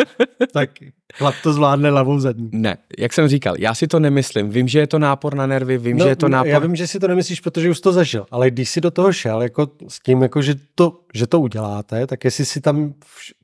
tak 0.52 0.70
chlap 1.14 1.34
to 1.42 1.52
zvládne 1.52 1.90
lavou 1.90 2.18
zadní. 2.18 2.50
Ne, 2.52 2.76
jak 2.98 3.12
jsem 3.12 3.28
říkal, 3.28 3.54
já 3.58 3.74
si 3.74 3.86
to 3.86 4.00
nemyslím. 4.00 4.50
Vím, 4.50 4.68
že 4.68 4.78
je 4.78 4.86
to 4.86 4.98
nápor 4.98 5.34
na 5.34 5.46
nervy, 5.46 5.78
vím, 5.78 5.98
že 5.98 6.08
je 6.08 6.16
to 6.16 6.28
nápor... 6.28 6.46
No, 6.46 6.52
Já 6.52 6.58
vím, 6.58 6.76
že 6.76 6.86
si 6.86 7.00
to 7.00 7.08
nemyslíš, 7.08 7.40
protože 7.40 7.70
už 7.70 7.80
to 7.80 7.92
zažil, 7.92 8.26
ale 8.30 8.50
když 8.50 8.70
si 8.70 8.80
do 8.80 8.90
toho 8.90 9.12
šel 9.12 9.42
jako 9.42 9.70
s 9.88 10.00
tím, 10.00 10.22
jako 10.22 10.42
že, 10.42 10.54
to, 10.74 11.00
že 11.14 11.26
to 11.26 11.40
uděláte, 11.40 12.06
tak 12.06 12.24
jestli 12.24 12.44
si 12.44 12.60
tam 12.60 12.94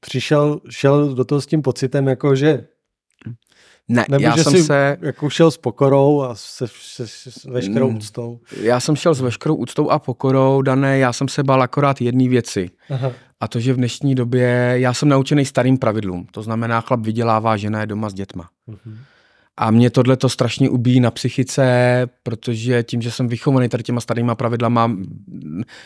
přišel, 0.00 0.60
šel 0.70 1.14
do 1.14 1.24
toho 1.24 1.40
s 1.40 1.46
tím 1.46 1.62
pocitem, 1.62 2.06
jako 2.08 2.34
že 2.36 2.66
Ne, 3.89 4.05
nebo 4.09 4.24
já 4.24 4.37
že 4.37 4.45
jsem 4.45 4.53
si 4.53 4.62
se... 4.62 4.97
jako 5.01 5.30
šel 5.30 5.51
s 5.51 5.57
pokorou 5.59 6.22
a 6.22 6.35
se, 6.35 6.66
se, 6.68 7.07
se, 7.07 7.30
s 7.30 7.45
veškerou 7.45 7.91
Mm. 7.91 7.97
úctou. 7.97 8.39
Já 8.61 8.80
jsem 8.80 8.97
šel 8.97 9.14
s 9.14 9.20
veškerou 9.20 9.55
úctou 9.55 9.91
a 9.91 9.99
pokorou, 9.99 10.62
dané, 10.62 10.99
já 10.99 11.12
jsem 11.12 11.28
se 11.28 11.43
bál 11.43 11.62
akorát 11.62 12.01
jedné 12.01 12.28
věci. 12.28 12.70
Aha. 12.91 13.12
A 13.41 13.49
to, 13.49 13.61
že 13.61 13.72
v 13.72 13.76
dnešní 13.76 14.14
době, 14.14 14.72
já 14.74 14.95
jsem 14.95 15.09
naučený 15.09 15.45
starým 15.45 15.78
pravidlům. 15.78 16.26
To 16.30 16.43
znamená, 16.43 16.80
chlap 16.80 17.01
vydělává, 17.01 17.57
žena 17.57 17.80
je 17.80 17.87
doma 17.87 18.11
s 18.11 18.14
dětma. 18.14 18.49
Mhm. 18.66 18.99
A 19.57 19.70
mě 19.70 19.90
tohle 19.90 20.16
to 20.16 20.28
strašně 20.28 20.70
ubíjí 20.70 21.00
na 21.00 21.11
psychice, 21.11 22.07
protože 22.22 22.82
tím, 22.82 23.02
že 23.02 23.11
jsem 23.11 23.28
vychovaný 23.28 23.68
tady 23.68 23.82
těma 23.82 24.00
starýma 24.00 24.34
pravidlama, 24.34 24.96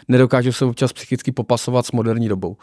nedokážu 0.08 0.52
se 0.52 0.64
občas 0.64 0.92
psychicky 0.92 1.32
popasovat 1.32 1.86
s 1.86 1.92
moderní 1.92 2.28
dobou. 2.28 2.56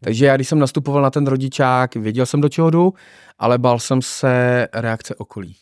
Takže 0.00 0.26
já, 0.26 0.36
když 0.36 0.48
jsem 0.48 0.58
nastupoval 0.58 1.02
na 1.02 1.10
ten 1.10 1.26
rodičák, 1.26 1.96
věděl 1.96 2.26
jsem, 2.26 2.40
do 2.40 2.48
čeho 2.48 2.70
jdu, 2.70 2.94
ale 3.38 3.58
bál 3.58 3.78
jsem 3.78 4.02
se 4.02 4.68
reakce 4.74 5.14
okolí. 5.14 5.56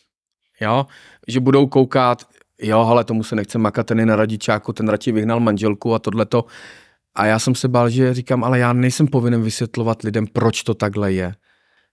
Jo? 0.61 0.85
Že 1.27 1.39
budou 1.39 1.67
koukat, 1.67 2.23
jo, 2.61 2.79
ale 2.79 3.03
tomu 3.03 3.23
se 3.23 3.35
nechce 3.35 3.57
makat, 3.57 3.87
ten 3.87 3.99
je 3.99 4.05
na 4.05 4.15
rodičáku, 4.15 4.73
ten 4.73 4.89
radši 4.89 5.11
vyhnal 5.11 5.39
manželku 5.39 5.93
a 5.93 5.99
tohleto. 5.99 6.45
A 7.15 7.25
já 7.25 7.39
jsem 7.39 7.55
se 7.55 7.67
bál, 7.67 7.89
že 7.89 8.13
říkám, 8.13 8.43
ale 8.43 8.59
já 8.59 8.73
nejsem 8.73 9.07
povinen 9.07 9.41
vysvětlovat 9.41 10.01
lidem, 10.01 10.27
proč 10.27 10.63
to 10.63 10.73
takhle 10.73 11.13
je. 11.13 11.33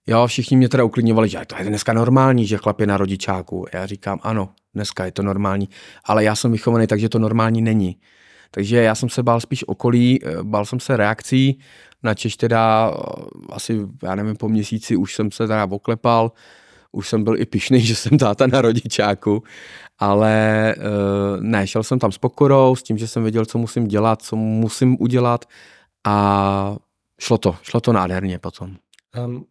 Jo, 0.07 0.27
všichni 0.27 0.57
mě 0.57 0.69
teda 0.69 0.83
uklidňovali, 0.83 1.29
že 1.29 1.39
to 1.47 1.55
je 1.57 1.65
dneska 1.65 1.93
normální, 1.93 2.47
že 2.47 2.57
chlap 2.57 2.79
je 2.79 2.87
na 2.87 2.97
rodičáku. 2.97 3.65
Já 3.73 3.85
říkám, 3.85 4.19
ano, 4.23 4.49
dneska 4.73 5.05
je 5.05 5.11
to 5.11 5.23
normální, 5.23 5.69
ale 6.03 6.23
já 6.23 6.35
jsem 6.35 6.51
vychovaný 6.51 6.87
tak, 6.87 6.99
že 6.99 7.09
to 7.09 7.19
normální 7.19 7.61
není. 7.61 7.97
Takže 8.51 8.77
já 8.77 8.95
jsem 8.95 9.09
se 9.09 9.23
bál 9.23 9.39
spíš 9.39 9.63
okolí, 9.67 10.19
eh, 10.23 10.43
bál 10.43 10.65
jsem 10.65 10.79
se 10.79 10.97
reakcí, 10.97 11.59
načež 12.03 12.37
teda 12.37 12.91
eh, 12.93 13.21
asi, 13.49 13.81
já 14.03 14.15
nevím, 14.15 14.35
po 14.35 14.49
měsíci 14.49 14.95
už 14.95 15.15
jsem 15.15 15.31
se 15.31 15.47
teda 15.47 15.67
oklepal, 15.71 16.31
už 16.91 17.09
jsem 17.09 17.23
byl 17.23 17.41
i 17.41 17.45
pišný, 17.45 17.81
že 17.85 17.95
jsem 17.95 18.17
táta 18.17 18.47
na 18.47 18.61
rodičáku, 18.61 19.43
ale 19.99 20.31
eh, 20.77 20.81
ne, 21.39 21.67
šel 21.67 21.83
jsem 21.83 21.99
tam 21.99 22.11
s 22.11 22.17
pokorou, 22.17 22.75
s 22.75 22.83
tím, 22.83 22.97
že 22.97 23.07
jsem 23.07 23.23
věděl, 23.23 23.45
co 23.45 23.57
musím 23.57 23.87
dělat, 23.87 24.21
co 24.21 24.35
musím 24.35 24.97
udělat 24.99 25.45
a 26.05 26.75
šlo 27.19 27.37
to, 27.37 27.55
šlo 27.61 27.81
to 27.81 27.93
nádherně 27.93 28.39
potom. 28.39 28.75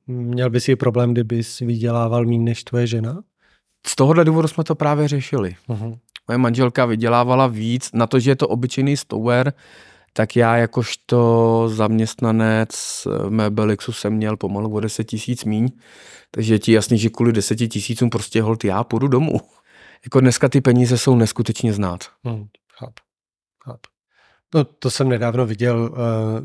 Měl 0.07 0.51
bys 0.51 0.69
i 0.69 0.77
problém, 0.77 1.13
kdyby 1.13 1.45
si 1.45 1.67
vydělával 1.67 2.25
méně 2.25 2.39
než 2.39 2.65
tvoje 2.65 2.87
žena? 2.87 3.23
Z 3.87 3.97
tohohle 3.97 4.25
důvodu 4.25 4.49
jsme 4.49 4.65
to 4.65 4.75
právě 4.75 5.09
řešili. 5.09 5.57
Uh-huh. 5.69 5.99
Moje 6.29 6.39
manželka 6.39 6.87
vydělávala 6.87 7.47
víc, 7.47 7.91
na 7.95 8.07
to, 8.07 8.21
že 8.21 8.31
je 8.31 8.37
to 8.37 8.49
obyčejný 8.49 8.97
stower, 8.97 9.53
tak 10.13 10.37
já 10.37 10.57
jakožto 10.57 11.69
zaměstnanec 11.69 12.71
v 13.07 13.31
Mebelixu 13.31 13.93
jsem 13.93 14.13
měl 14.13 14.37
pomalu 14.37 14.75
o 14.75 14.81
10 14.81 15.05
tisíc 15.05 15.45
míň, 15.45 15.69
takže 16.31 16.55
je 16.55 16.59
ti 16.59 16.73
jasný, 16.73 16.99
že 16.99 17.11
kvůli 17.11 17.33
10 17.33 17.57
tisícům 17.57 18.11
prostě 18.11 18.43
hold 18.43 18.65
já 18.65 18.85
půjdu 18.85 19.09
domů. 19.09 19.41
Jako 20.05 20.21
dneska 20.21 20.49
ty 20.49 20.61
peníze 20.61 20.99
jsou 20.99 21.17
neskutečně 21.17 21.73
znát. 21.73 22.05
Hmm, 22.25 22.47
chápu, 22.79 23.03
chápu. 23.65 23.94
No 24.55 24.65
to 24.65 24.91
jsem 24.91 25.09
nedávno 25.09 25.47
viděl, 25.47 25.91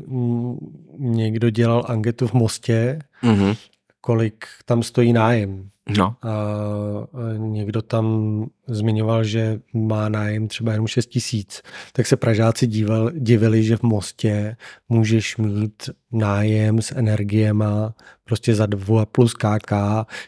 uh, 0.08 0.58
někdo 0.98 1.50
dělal 1.50 1.84
anketu 1.88 2.26
v 2.26 2.32
Mostě, 2.32 2.98
Mhm. 3.22 3.52
kolik 4.00 4.44
tam 4.64 4.82
stojí 4.82 5.12
nájem. 5.12 5.70
No, 5.98 6.16
A 6.22 6.28
a 6.28 7.36
někdo 7.36 7.82
tam 7.82 8.44
zmiňoval, 8.66 9.24
že 9.24 9.60
má 9.72 10.08
nájem 10.08 10.48
třeba 10.48 10.72
jenom 10.72 10.86
6 10.86 11.06
tisíc. 11.06 11.62
Tak 11.92 12.06
se 12.06 12.16
Pražáci 12.16 12.66
díval, 12.66 13.10
divili, 13.14 13.64
že 13.64 13.76
v 13.76 13.82
Mostě 13.82 14.56
můžeš 14.88 15.36
mít 15.36 15.90
nájem 16.12 16.82
s 16.82 16.92
energiema 16.96 17.94
prostě 18.24 18.54
za 18.54 18.66
2 18.66 19.06
plus 19.06 19.34
KK 19.34 19.72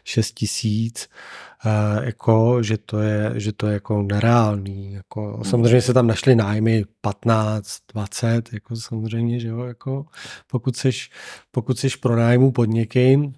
6 0.04 0.32
tisíc. 0.32 1.08
Uh, 1.66 2.04
jako, 2.04 2.62
že 2.62 2.78
to 2.78 3.00
je, 3.00 3.32
že 3.34 3.52
to 3.52 3.66
je 3.66 3.72
jako 3.72 4.02
nereálný. 4.02 4.92
Jako, 4.92 5.40
samozřejmě 5.44 5.82
se 5.82 5.94
tam 5.94 6.06
našly 6.06 6.34
nájmy 6.34 6.84
15, 7.00 7.78
20, 7.92 8.52
jako 8.52 8.76
samozřejmě, 8.76 9.40
že 9.40 9.48
jo, 9.48 9.60
jako 9.60 10.04
pokud 10.46 10.76
seš, 10.76 11.10
pokud 11.50 11.78
seš 11.78 11.96
pro 11.96 12.16
nájmu 12.16 12.52
pod 12.52 12.64
někým, 12.64 13.32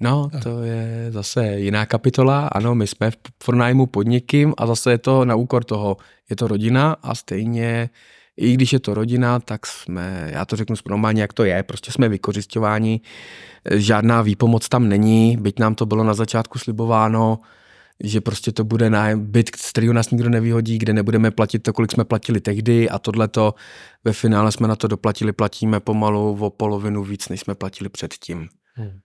no, 0.00 0.30
to 0.42 0.62
je 0.62 1.06
zase 1.10 1.60
jiná 1.60 1.86
kapitola. 1.86 2.48
Ano, 2.48 2.74
my 2.74 2.86
jsme 2.86 3.10
v 3.10 3.16
pronájmu 3.44 3.86
pod 3.86 4.02
někým 4.02 4.54
a 4.56 4.66
zase 4.66 4.90
je 4.90 4.98
to 4.98 5.24
na 5.24 5.34
úkor 5.34 5.64
toho. 5.64 5.96
Je 6.30 6.36
to 6.36 6.48
rodina 6.48 6.96
a 7.02 7.14
stejně 7.14 7.90
i 8.36 8.52
když 8.52 8.72
je 8.72 8.80
to 8.80 8.94
rodina, 8.94 9.40
tak 9.40 9.66
jsme, 9.66 10.30
já 10.32 10.44
to 10.44 10.56
řeknu 10.56 10.76
normálně, 10.88 11.22
jak 11.22 11.32
to 11.32 11.44
je, 11.44 11.62
prostě 11.62 11.92
jsme 11.92 12.08
vykořišťováni, 12.08 13.00
žádná 13.70 14.22
výpomoc 14.22 14.68
tam 14.68 14.88
není, 14.88 15.36
byť 15.40 15.58
nám 15.58 15.74
to 15.74 15.86
bylo 15.86 16.04
na 16.04 16.14
začátku 16.14 16.58
slibováno, 16.58 17.38
že 18.02 18.20
prostě 18.20 18.52
to 18.52 18.64
bude 18.64 18.90
nájem, 18.90 19.26
byt, 19.26 19.56
z 19.56 19.70
kterého 19.70 19.92
nás 19.92 20.10
nikdo 20.10 20.28
nevyhodí, 20.28 20.78
kde 20.78 20.92
nebudeme 20.92 21.30
platit 21.30 21.58
to, 21.58 21.72
kolik 21.72 21.92
jsme 21.92 22.04
platili 22.04 22.40
tehdy 22.40 22.90
a 22.90 22.98
tohleto 22.98 23.54
ve 24.04 24.12
finále 24.12 24.52
jsme 24.52 24.68
na 24.68 24.76
to 24.76 24.88
doplatili, 24.88 25.32
platíme 25.32 25.80
pomalu 25.80 26.38
o 26.40 26.50
polovinu 26.50 27.04
víc, 27.04 27.28
než 27.28 27.40
jsme 27.40 27.54
platili 27.54 27.90
předtím. 27.90 28.48
Hmm. 28.74 29.00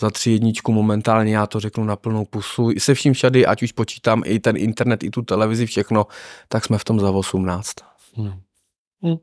Za 0.00 0.10
tři 0.10 0.30
jedničku 0.30 0.72
momentálně, 0.72 1.36
já 1.36 1.46
to 1.46 1.60
řeknu 1.60 1.84
na 1.84 1.96
plnou 1.96 2.24
pusu, 2.24 2.70
se 2.78 2.94
vším 2.94 3.12
všady, 3.12 3.46
ať 3.46 3.62
už 3.62 3.72
počítám 3.72 4.22
i 4.26 4.38
ten 4.38 4.56
internet, 4.56 5.02
i 5.04 5.10
tu 5.10 5.22
televizi, 5.22 5.66
všechno, 5.66 6.06
tak 6.48 6.64
jsme 6.64 6.78
v 6.78 6.84
tom 6.84 7.00
za 7.00 7.10
18. 7.10 7.74
Hmm. 8.14 8.40
Hmm. 9.02 9.16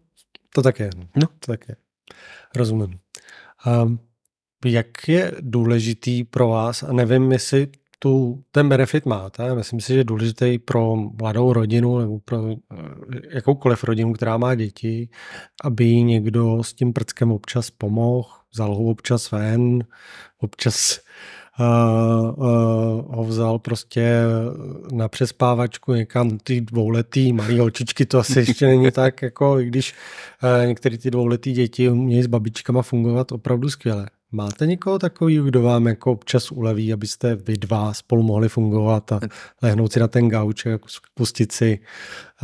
To 0.54 0.62
tak 0.62 0.80
je. 0.80 0.90
No. 1.16 1.28
To 1.40 1.52
tak 1.52 1.70
je. 1.70 1.76
Rozumím. 2.56 3.00
Um, 3.84 4.00
jak 4.66 5.08
je 5.08 5.32
důležitý 5.40 6.24
pro 6.24 6.48
vás, 6.48 6.84
a 6.84 6.94
nevím, 6.94 7.32
jestli 7.32 7.68
tu, 8.00 8.44
ten 8.52 8.70
benefit 8.70 9.06
máte, 9.06 9.56
myslím 9.56 9.82
si, 9.82 9.94
že 9.94 10.00
je 10.00 10.04
důležitý 10.04 10.60
pro 10.60 10.96
mladou 10.96 11.54
rodinu 11.54 12.00
nebo 12.00 12.20
pro 12.20 12.50
eh, 12.50 12.56
jakoukoliv 13.30 13.84
rodinu, 13.84 14.14
která 14.14 14.38
má 14.38 14.56
děti, 14.56 15.10
aby 15.64 16.04
někdo 16.04 16.64
s 16.64 16.74
tím 16.74 16.94
prckem 16.94 17.32
občas 17.32 17.72
pomohl, 17.72 18.30
vzal 18.54 18.76
ho 18.76 18.84
občas 18.84 19.32
ven, 19.32 19.84
občas 20.40 21.00
uh, 21.60 21.66
uh, 22.38 23.16
ho 23.16 23.24
vzal 23.24 23.60
prostě 23.60 24.22
na 24.92 25.08
přespávačku 25.08 25.94
někam 25.94 26.38
ty 26.38 26.62
dvouletý 26.62 27.34
malý 27.34 27.60
holčičky, 27.60 28.06
to 28.06 28.20
asi 28.20 28.40
ještě 28.40 28.68
není 28.68 28.92
tak, 28.92 29.22
jako 29.22 29.60
i 29.60 29.66
když 29.66 29.94
uh, 30.44 30.68
některé 30.68 30.98
ty 30.98 31.12
dvouletý 31.12 31.52
děti 31.52 31.90
umějí 31.90 32.24
s 32.24 32.28
babičkama 32.28 32.82
fungovat 32.82 33.32
opravdu 33.32 33.70
skvěle. 33.70 34.10
Máte 34.32 34.68
někoho 34.68 35.00
takového, 35.00 35.46
kdo 35.46 35.62
vám 35.62 35.88
jako 35.88 36.12
občas 36.12 36.52
uleví, 36.52 36.94
abyste 36.94 37.36
vy 37.36 37.58
dva 37.58 37.94
spolu 37.94 38.24
mohli 38.24 38.50
fungovat 38.50 39.12
a 39.12 39.20
lehnout 39.62 39.94
si 39.94 40.00
na 40.00 40.08
ten 40.08 40.30
gauč 40.30 40.66
a 40.66 40.70
pustit 41.14 41.52
si 41.52 41.80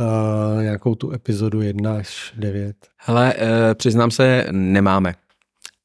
uh, 0.00 0.62
nějakou 0.62 0.94
tu 0.94 1.12
epizodu 1.12 1.62
1 1.62 1.96
až 1.96 2.32
9? 2.36 2.76
Hele, 2.96 3.34
eh, 3.36 3.74
přiznám 3.74 4.10
se, 4.10 4.46
nemáme. 4.50 5.14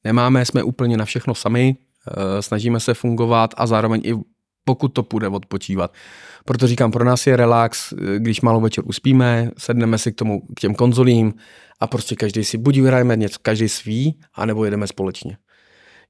Nemáme, 0.04 0.44
jsme 0.44 0.62
úplně 0.62 0.96
na 0.96 1.04
všechno 1.04 1.34
sami, 1.34 1.76
eh, 2.08 2.42
snažíme 2.42 2.80
se 2.80 2.94
fungovat 2.94 3.54
a 3.56 3.66
zároveň 3.66 4.00
i 4.04 4.14
pokud 4.64 4.88
to 4.88 5.02
půjde 5.02 5.28
odpočívat. 5.28 5.94
Proto 6.44 6.66
říkám, 6.66 6.90
pro 6.90 7.04
nás 7.04 7.26
je 7.26 7.36
relax, 7.36 7.92
eh, 7.92 8.18
když 8.18 8.40
malou 8.40 8.60
večer 8.60 8.84
uspíme, 8.86 9.50
sedneme 9.58 9.98
si 9.98 10.12
k 10.12 10.16
tomu, 10.16 10.40
k 10.56 10.60
těm 10.60 10.74
konzolím 10.74 11.34
a 11.80 11.86
prostě 11.86 12.16
každý 12.16 12.44
si 12.44 12.58
buď 12.58 12.76
vyhrajeme 12.76 13.16
něco, 13.16 13.38
každý 13.42 13.68
svý, 13.68 14.18
anebo 14.34 14.64
jedeme 14.64 14.86
společně. 14.86 15.36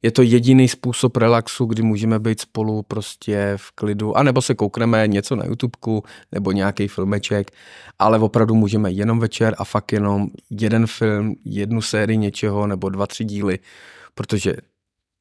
Je 0.03 0.11
to 0.11 0.23
jediný 0.23 0.69
způsob 0.69 1.17
relaxu, 1.17 1.65
kdy 1.65 1.83
můžeme 1.83 2.19
být 2.19 2.41
spolu 2.41 2.83
prostě 2.83 3.53
v 3.57 3.71
klidu, 3.71 4.17
anebo 4.17 4.43
se 4.43 4.55
koukneme 4.55 5.09
něco 5.09 5.37
na 5.37 5.45
YouTubeku, 5.45 6.03
nebo 6.33 6.53
nějaký 6.53 6.89
filmeček, 6.89 7.51
ale 7.99 8.19
opravdu 8.19 8.55
můžeme 8.55 8.91
jenom 8.91 9.19
večer 9.21 9.55
a 9.59 9.65
fakt 9.65 9.93
jenom 9.93 10.29
jeden 10.51 10.87
film, 10.87 11.35
jednu 11.45 11.83
sérii 11.83 12.19
něčeho, 12.19 12.67
nebo 12.67 12.89
dva, 12.89 13.07
tři 13.07 13.25
díly, 13.25 13.59
protože 14.15 14.55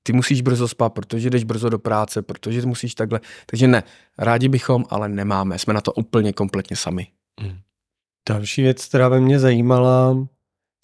ty 0.04 0.14
musíš 0.14 0.42
brzo 0.42 0.68
spát, 0.68 0.90
protože 0.90 1.30
jdeš 1.30 1.44
brzo 1.44 1.70
do 1.70 1.80
práce, 1.80 2.22
protože 2.22 2.66
musíš 2.66 2.96
takhle. 2.96 3.20
Takže 3.46 3.68
ne, 3.68 3.84
rádi 4.18 4.50
bychom, 4.50 4.86
ale 4.90 5.10
nemáme. 5.10 5.60
Jsme 5.60 5.74
na 5.74 5.82
to 5.82 5.92
úplně 5.94 6.34
kompletně 6.34 6.76
sami. 6.76 7.08
Mm. 7.42 7.58
Další 8.30 8.62
věc, 8.62 8.86
která 8.86 9.10
by 9.10 9.22
mě 9.22 9.40
zajímala, 9.40 10.28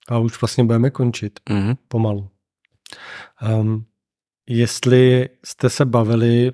a 0.08 0.18
už 0.18 0.41
vlastně 0.41 0.64
budeme 0.64 0.89
končit 0.89 1.39
Mm-hmm. 1.50 1.76
pomalu. 1.88 2.30
Um, 3.60 3.86
jestli 4.50 5.30
jste 5.46 5.70
se 5.70 5.86
bavili 5.86 6.52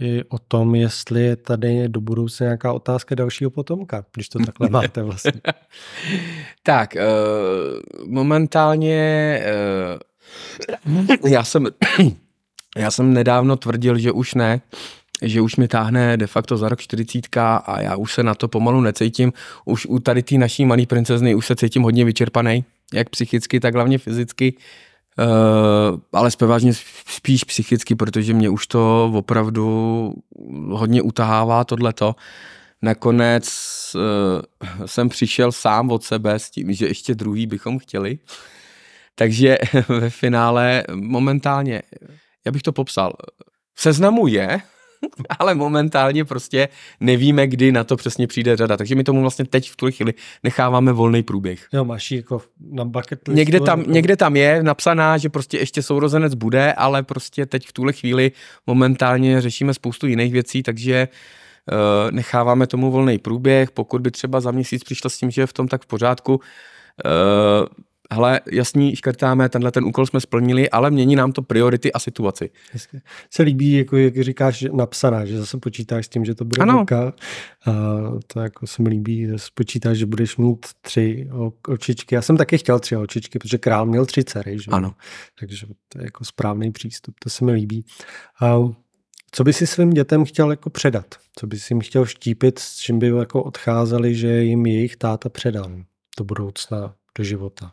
i 0.00 0.24
o 0.28 0.38
tom, 0.38 0.74
jestli 0.74 1.22
je 1.22 1.36
tady 1.36 1.88
do 1.88 2.00
budoucna 2.00 2.44
nějaká 2.44 2.72
otázka 2.72 3.14
dalšího 3.14 3.50
potomka, 3.50 4.04
když 4.14 4.28
to 4.28 4.38
takhle 4.38 4.68
máte 4.70 5.02
vlastně. 5.02 5.40
tak, 6.62 6.96
uh, 6.96 8.08
momentálně 8.12 9.40
uh, 10.86 11.30
já 11.30 11.44
jsem 11.44 11.66
já 12.76 12.90
jsem 12.90 13.12
nedávno 13.12 13.56
tvrdil, 13.56 13.98
že 13.98 14.12
už 14.12 14.34
ne, 14.34 14.60
že 15.22 15.40
už 15.40 15.56
mi 15.56 15.68
táhne 15.68 16.16
de 16.16 16.26
facto 16.26 16.56
za 16.56 16.68
rok 16.68 16.80
40 16.80 17.36
a 17.36 17.80
já 17.80 17.96
už 17.96 18.14
se 18.14 18.22
na 18.22 18.34
to 18.34 18.48
pomalu 18.48 18.80
necítím. 18.80 19.32
Už 19.64 19.86
u 19.86 19.98
tady 19.98 20.22
té 20.22 20.38
naší 20.38 20.64
malé 20.64 20.86
princezny 20.86 21.34
už 21.34 21.46
se 21.46 21.56
cítím 21.56 21.82
hodně 21.82 22.04
vyčerpaný, 22.04 22.64
jak 22.94 23.10
psychicky, 23.10 23.60
tak 23.60 23.74
hlavně 23.74 23.98
fyzicky. 23.98 24.54
Uh, 24.56 24.62
ale 26.12 26.30
zpěvážně 26.30 26.72
spíš 27.06 27.44
psychicky, 27.44 27.94
protože 27.94 28.34
mě 28.34 28.48
už 28.48 28.66
to 28.66 29.12
opravdu 29.14 30.12
hodně 30.70 31.02
utahává 31.02 31.64
tohleto. 31.64 32.14
Nakonec 32.82 33.46
uh, 33.94 34.86
jsem 34.86 35.08
přišel 35.08 35.52
sám 35.52 35.90
od 35.90 36.04
sebe 36.04 36.38
s 36.38 36.50
tím, 36.50 36.72
že 36.72 36.86
ještě 36.86 37.14
druhý 37.14 37.46
bychom 37.46 37.78
chtěli. 37.78 38.18
Takže 39.14 39.58
ve 39.88 40.10
finále 40.10 40.84
momentálně, 40.94 41.82
já 42.44 42.52
bych 42.52 42.62
to 42.62 42.72
popsal, 42.72 43.12
seznamu 43.76 44.26
je, 44.26 44.60
ale 45.38 45.54
momentálně 45.54 46.24
prostě 46.24 46.68
nevíme, 47.00 47.46
kdy 47.46 47.72
na 47.72 47.84
to 47.84 47.96
přesně 47.96 48.26
přijde 48.26 48.56
řada. 48.56 48.76
Takže 48.76 48.94
my 48.94 49.04
tomu 49.04 49.20
vlastně 49.20 49.44
teď 49.44 49.70
v 49.70 49.76
tu 49.76 49.90
chvíli 49.90 50.14
necháváme 50.42 50.92
volný 50.92 51.22
průběh. 51.22 51.66
Jo, 51.72 51.84
máš 51.84 52.10
jako 52.10 52.42
na 52.70 52.84
bucket 52.84 53.28
listu. 53.28 53.32
Někde 53.32 53.60
tam, 53.60 53.84
někde 53.86 54.16
tam 54.16 54.36
je 54.36 54.62
napsaná, 54.62 55.18
že 55.18 55.28
prostě 55.28 55.58
ještě 55.58 55.82
sourozenec 55.82 56.34
bude, 56.34 56.72
ale 56.72 57.02
prostě 57.02 57.46
teď 57.46 57.68
v 57.68 57.72
tuhle 57.72 57.92
chvíli 57.92 58.32
momentálně 58.66 59.40
řešíme 59.40 59.74
spoustu 59.74 60.06
jiných 60.06 60.32
věcí, 60.32 60.62
takže 60.62 61.08
uh, 61.72 62.10
necháváme 62.10 62.66
tomu 62.66 62.90
volný 62.90 63.18
průběh. 63.18 63.70
Pokud 63.70 64.00
by 64.00 64.10
třeba 64.10 64.40
za 64.40 64.50
měsíc 64.50 64.84
přišlo 64.84 65.10
s 65.10 65.18
tím, 65.18 65.30
že 65.30 65.42
je 65.42 65.46
v 65.46 65.52
tom 65.52 65.68
tak 65.68 65.82
v 65.82 65.86
pořádku, 65.86 66.34
uh, 66.34 66.40
hele, 68.12 68.40
jasný, 68.52 68.96
škrtáme, 68.96 69.48
tenhle 69.48 69.72
ten 69.72 69.84
úkol 69.84 70.06
jsme 70.06 70.20
splnili, 70.20 70.70
ale 70.70 70.90
mění 70.90 71.16
nám 71.16 71.32
to 71.32 71.42
priority 71.42 71.92
a 71.92 71.98
situaci. 71.98 72.50
Hezky. 72.72 73.00
Se 73.30 73.42
líbí, 73.42 73.72
jako, 73.72 73.96
jak 73.96 74.20
říkáš, 74.20 74.64
napsaná, 74.72 75.24
že 75.24 75.38
zase 75.38 75.58
počítáš 75.58 76.06
s 76.06 76.08
tím, 76.08 76.24
že 76.24 76.34
to 76.34 76.44
bude 76.44 76.62
Ano. 76.62 76.72
holka. 76.72 77.12
A 77.66 77.72
to 78.26 78.40
jako 78.40 78.66
se 78.66 78.82
mi 78.82 78.88
líbí, 78.88 79.26
že 79.26 79.34
počítáš, 79.54 79.98
že 79.98 80.06
budeš 80.06 80.36
mít 80.36 80.66
tři 80.80 81.28
očičky. 81.68 82.14
Já 82.14 82.22
jsem 82.22 82.36
taky 82.36 82.58
chtěl 82.58 82.78
tři 82.78 82.96
očičky, 82.96 83.38
protože 83.38 83.58
král 83.58 83.86
měl 83.86 84.06
tři 84.06 84.24
dcery. 84.24 84.58
Že? 84.58 84.70
Ano. 84.70 84.94
Takže 85.38 85.66
to 85.88 85.98
je 85.98 86.04
jako 86.04 86.24
správný 86.24 86.72
přístup, 86.72 87.14
to 87.18 87.30
se 87.30 87.44
mi 87.44 87.52
líbí. 87.52 87.84
A 88.40 88.58
co 89.30 89.44
by 89.44 89.52
si 89.52 89.66
svým 89.66 89.90
dětem 89.90 90.24
chtěl 90.24 90.50
jako 90.50 90.70
předat? 90.70 91.06
Co 91.38 91.46
by 91.46 91.58
si 91.58 91.72
jim 91.74 91.80
chtěl 91.80 92.06
štípit, 92.06 92.58
s 92.58 92.76
čím 92.76 92.98
by 92.98 93.08
jako 93.08 93.42
odcházeli, 93.42 94.14
že 94.14 94.42
jim 94.42 94.66
jejich 94.66 94.96
táta 94.96 95.28
předal 95.28 95.70
do 96.18 96.24
budoucna, 96.24 96.94
do 97.18 97.24
života? 97.24 97.72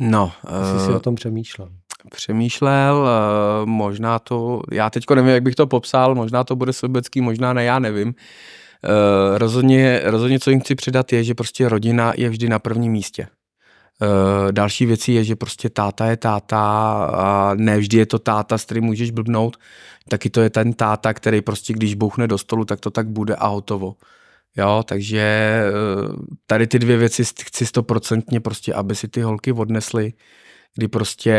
No, 0.00 0.32
Jsi 0.64 0.84
si 0.86 0.92
o 0.92 1.00
tom 1.00 1.14
přemýšlel? 1.14 1.68
Přemýšlel, 2.10 2.96
uh, 2.96 3.68
možná 3.68 4.18
to, 4.18 4.62
já 4.72 4.90
teďko 4.90 5.14
nevím, 5.14 5.30
jak 5.30 5.42
bych 5.42 5.54
to 5.54 5.66
popsal, 5.66 6.14
možná 6.14 6.44
to 6.44 6.56
bude 6.56 6.72
sobecký, 6.72 7.20
možná 7.20 7.52
ne, 7.52 7.64
já 7.64 7.78
nevím. 7.78 8.08
Uh, 8.08 9.38
rozhodně, 9.38 10.00
rozhodně, 10.04 10.40
co 10.40 10.50
jim 10.50 10.60
chci 10.60 10.74
předat, 10.74 11.12
je, 11.12 11.24
že 11.24 11.34
prostě 11.34 11.68
rodina 11.68 12.12
je 12.16 12.28
vždy 12.28 12.48
na 12.48 12.58
prvním 12.58 12.92
místě. 12.92 13.26
Uh, 14.02 14.52
další 14.52 14.86
věcí 14.86 15.14
je, 15.14 15.24
že 15.24 15.36
prostě 15.36 15.70
táta 15.70 16.06
je 16.06 16.16
táta 16.16 16.60
a 17.14 17.54
ne 17.54 17.78
vždy 17.78 17.98
je 17.98 18.06
to 18.06 18.18
táta, 18.18 18.58
s 18.58 18.64
kterým 18.64 18.84
můžeš 18.84 19.10
blbnout, 19.10 19.56
taky 20.08 20.30
to 20.30 20.40
je 20.40 20.50
ten 20.50 20.72
táta, 20.72 21.14
který 21.14 21.40
prostě 21.40 21.72
když 21.72 21.94
bouchne 21.94 22.28
do 22.28 22.38
stolu, 22.38 22.64
tak 22.64 22.80
to 22.80 22.90
tak 22.90 23.08
bude 23.08 23.36
a 23.36 23.46
hotovo. 23.46 23.94
Jo, 24.56 24.82
takže 24.86 25.60
tady 26.46 26.66
ty 26.66 26.78
dvě 26.78 26.96
věci 26.96 27.24
chci 27.24 27.66
stoprocentně 27.66 28.40
prostě, 28.40 28.74
aby 28.74 28.94
si 28.94 29.08
ty 29.08 29.20
holky 29.20 29.52
odnesly, 29.52 30.12
kdy 30.74 30.88
prostě 30.88 31.34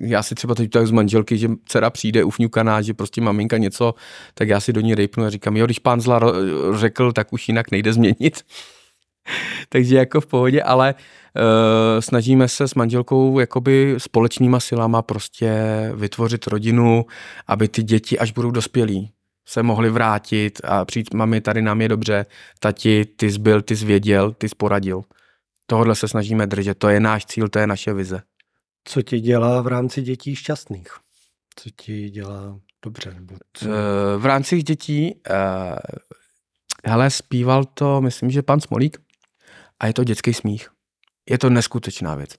já 0.00 0.22
si 0.22 0.34
třeba 0.34 0.54
teď 0.54 0.70
tak 0.70 0.86
z 0.86 0.90
manželky, 0.90 1.38
že 1.38 1.48
dcera 1.64 1.90
přijde 1.90 2.24
ufňukaná, 2.24 2.82
že 2.82 2.94
prostě 2.94 3.20
maminka 3.20 3.58
něco, 3.58 3.94
tak 4.34 4.48
já 4.48 4.60
si 4.60 4.72
do 4.72 4.80
ní 4.80 4.94
rejpnu 4.94 5.24
a 5.24 5.30
říkám, 5.30 5.56
jo, 5.56 5.66
když 5.66 5.78
pán 5.78 6.00
zla 6.00 6.20
řekl, 6.74 7.12
tak 7.12 7.32
už 7.32 7.48
jinak 7.48 7.70
nejde 7.70 7.92
změnit. 7.92 8.44
Takže 9.68 9.96
jako 9.96 10.20
v 10.20 10.26
pohodě, 10.26 10.62
ale 10.62 10.94
uh, 10.94 12.00
snažíme 12.00 12.48
se 12.48 12.68
s 12.68 12.74
manželkou 12.74 13.38
jakoby 13.38 13.94
společnýma 13.98 14.60
silama 14.60 15.02
prostě 15.02 15.52
vytvořit 15.94 16.46
rodinu, 16.46 17.04
aby 17.46 17.68
ty 17.68 17.82
děti, 17.82 18.18
až 18.18 18.32
budou 18.32 18.50
dospělí, 18.50 19.10
se 19.50 19.62
mohli 19.62 19.90
vrátit 19.90 20.60
a 20.64 20.84
přijít, 20.84 21.14
mami, 21.14 21.40
tady 21.40 21.62
nám 21.62 21.80
je 21.80 21.88
dobře, 21.88 22.26
tati, 22.58 23.04
ty 23.04 23.32
jsi 23.32 23.38
byl, 23.38 23.62
ty 23.62 23.76
jsi 23.76 23.86
věděl, 23.86 24.32
ty 24.32 24.48
jsi 24.48 24.54
poradil. 24.54 25.02
Tohle 25.66 25.94
se 25.94 26.08
snažíme 26.08 26.46
držet, 26.46 26.78
to 26.78 26.88
je 26.88 27.00
náš 27.00 27.26
cíl, 27.26 27.48
to 27.48 27.58
je 27.58 27.66
naše 27.66 27.92
vize. 27.92 28.22
Co 28.84 29.02
ti 29.02 29.20
dělá 29.20 29.62
v 29.62 29.66
rámci 29.66 30.02
dětí 30.02 30.36
šťastných? 30.36 30.88
Co 31.56 31.70
ti 31.76 32.10
dělá 32.10 32.60
dobře? 32.84 33.14
Nebo 33.14 33.36
co? 33.52 33.68
V 34.18 34.26
rámci 34.26 34.62
dětí, 34.62 35.14
uh, 35.14 35.78
hele, 36.84 37.10
zpíval 37.10 37.64
to, 37.64 38.00
myslím, 38.00 38.30
že 38.30 38.42
pan 38.42 38.60
Smolík 38.60 38.98
a 39.80 39.86
je 39.86 39.92
to 39.92 40.04
dětský 40.04 40.34
smích. 40.34 40.68
Je 41.30 41.38
to 41.38 41.50
neskutečná 41.50 42.14
věc. 42.14 42.30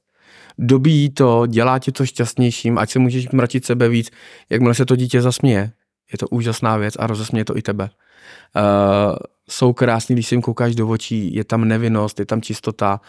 Dobíjí 0.57 1.09
to, 1.09 1.47
dělá 1.47 1.79
ti 1.79 1.91
to 1.91 2.05
šťastnějším, 2.05 2.77
ať 2.77 2.91
se 2.91 2.99
můžeš 2.99 3.29
mračit 3.29 3.65
sebe 3.65 3.89
víc, 3.89 4.09
jakmile 4.49 4.75
se 4.75 4.85
to 4.85 4.95
dítě 4.95 5.21
zasměje, 5.21 5.71
je 6.11 6.17
to 6.17 6.27
úžasná 6.27 6.77
věc 6.77 6.93
a 6.99 7.07
rozesměje 7.07 7.45
to 7.45 7.57
i 7.57 7.61
tebe. 7.61 7.89
Uh, 8.55 9.15
jsou 9.49 9.73
krásní, 9.73 10.15
když 10.15 10.27
si 10.27 10.35
jim 10.35 10.41
koukáš 10.41 10.75
do 10.75 10.87
očí, 10.87 11.35
je 11.35 11.43
tam 11.43 11.67
nevinnost, 11.67 12.19
je 12.19 12.25
tam 12.25 12.41
čistota 12.41 13.01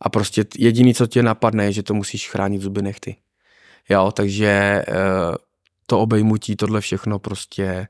a 0.00 0.08
prostě 0.08 0.44
jediný, 0.58 0.94
co 0.94 1.06
tě 1.06 1.22
napadne, 1.22 1.64
je, 1.64 1.72
že 1.72 1.82
to 1.82 1.94
musíš 1.94 2.30
chránit 2.30 2.62
zuby 2.62 2.82
nechty. 2.82 3.16
Jo, 3.88 4.12
takže 4.12 4.84
uh, 4.88 4.94
to 5.86 6.00
obejmutí, 6.00 6.56
tohle 6.56 6.80
všechno 6.80 7.18
prostě 7.18 7.88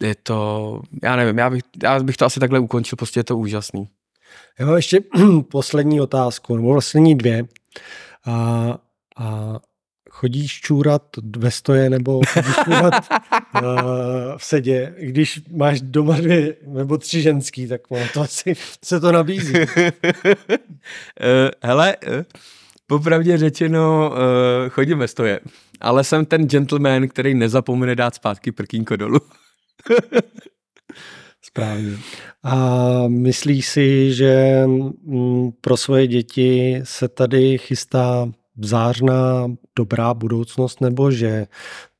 je 0.00 0.14
to, 0.14 0.80
já 1.02 1.16
nevím, 1.16 1.38
já 1.38 1.50
bych, 1.50 1.62
já 1.82 2.00
bych 2.02 2.16
to 2.16 2.24
asi 2.24 2.40
takhle 2.40 2.58
ukončil, 2.58 2.96
prostě 2.96 3.20
je 3.20 3.24
to 3.24 3.38
úžasný. 3.38 3.88
Já 4.58 4.66
mám 4.66 4.76
ještě 4.76 5.00
poslední 5.50 6.00
otázku, 6.00 6.56
nebo 6.56 6.74
poslední 6.74 7.14
dvě. 7.14 7.44
A, 8.26 8.32
a 9.16 9.58
chodíš 10.12 10.60
čůrat 10.60 11.02
ve 11.36 11.50
stoje 11.50 11.90
nebo 11.90 12.20
chodíš 12.28 12.54
čůrat 12.64 12.94
uh, 13.54 13.62
v 14.36 14.44
sedě, 14.44 14.94
když 14.98 15.40
máš 15.50 15.80
doma 15.80 16.16
dvě 16.16 16.56
nebo 16.66 16.98
tři 16.98 17.22
ženský, 17.22 17.68
tak 17.68 17.90
ono 17.90 18.04
to 18.14 18.20
asi 18.20 18.54
se 18.84 19.00
to 19.00 19.12
nabízí. 19.12 19.54
uh, 19.54 19.66
hele, 21.62 21.96
uh, 21.96 22.22
popravdě 22.86 23.38
řečeno 23.38 24.10
uh, 24.10 24.16
chodím 24.68 24.98
ve 24.98 25.08
stoje, 25.08 25.40
ale 25.80 26.04
jsem 26.04 26.24
ten 26.24 26.48
gentleman, 26.48 27.08
který 27.08 27.34
nezapomene 27.34 27.94
dát 27.94 28.14
zpátky 28.14 28.52
prkínko 28.52 28.96
dolů. 28.96 29.20
Správně. 31.42 31.98
A 32.42 32.54
myslíš 33.08 33.68
si, 33.68 34.14
že 34.14 34.62
mm, 34.66 35.52
pro 35.60 35.76
svoje 35.76 36.06
děti 36.06 36.80
se 36.84 37.08
tady 37.08 37.58
chystá 37.58 38.32
zářná 38.64 39.46
dobrá 39.76 40.14
budoucnost, 40.14 40.80
nebo 40.80 41.10
že 41.10 41.46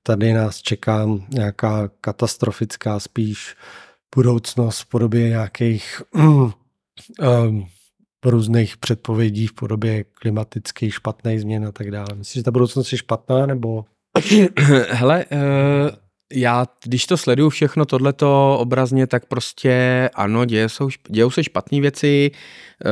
tady 0.02 0.32
nás 0.32 0.58
čeká 0.58 1.08
nějaká 1.28 1.90
katastrofická 2.00 3.00
spíš 3.00 3.56
budoucnost 4.14 4.80
v 4.80 4.86
podobě 4.86 5.28
nějakých 5.28 6.02
um, 6.14 6.52
různých 8.24 8.76
předpovědí 8.76 9.46
v 9.46 9.52
podobě 9.52 10.04
klimatických 10.04 10.94
špatných 10.94 11.40
změn 11.40 11.66
a 11.66 11.72
tak 11.72 11.90
dále. 11.90 12.08
Myslíš, 12.14 12.34
že 12.34 12.42
ta 12.42 12.50
budoucnost 12.50 12.92
je 12.92 12.98
špatná, 12.98 13.46
nebo? 13.46 13.84
Hele, 14.88 15.24
uh, 15.24 16.01
já, 16.32 16.66
když 16.84 17.06
to 17.06 17.16
sleduju 17.16 17.48
všechno 17.48 17.84
tohleto 17.84 18.58
obrazně, 18.60 19.06
tak 19.06 19.26
prostě 19.26 20.10
ano, 20.14 20.44
dějou 20.44 20.68
se, 20.68 20.84
dějou 21.08 21.30
se 21.30 21.44
špatné 21.44 21.80
věci. 21.80 22.30
Eh, 22.30 22.88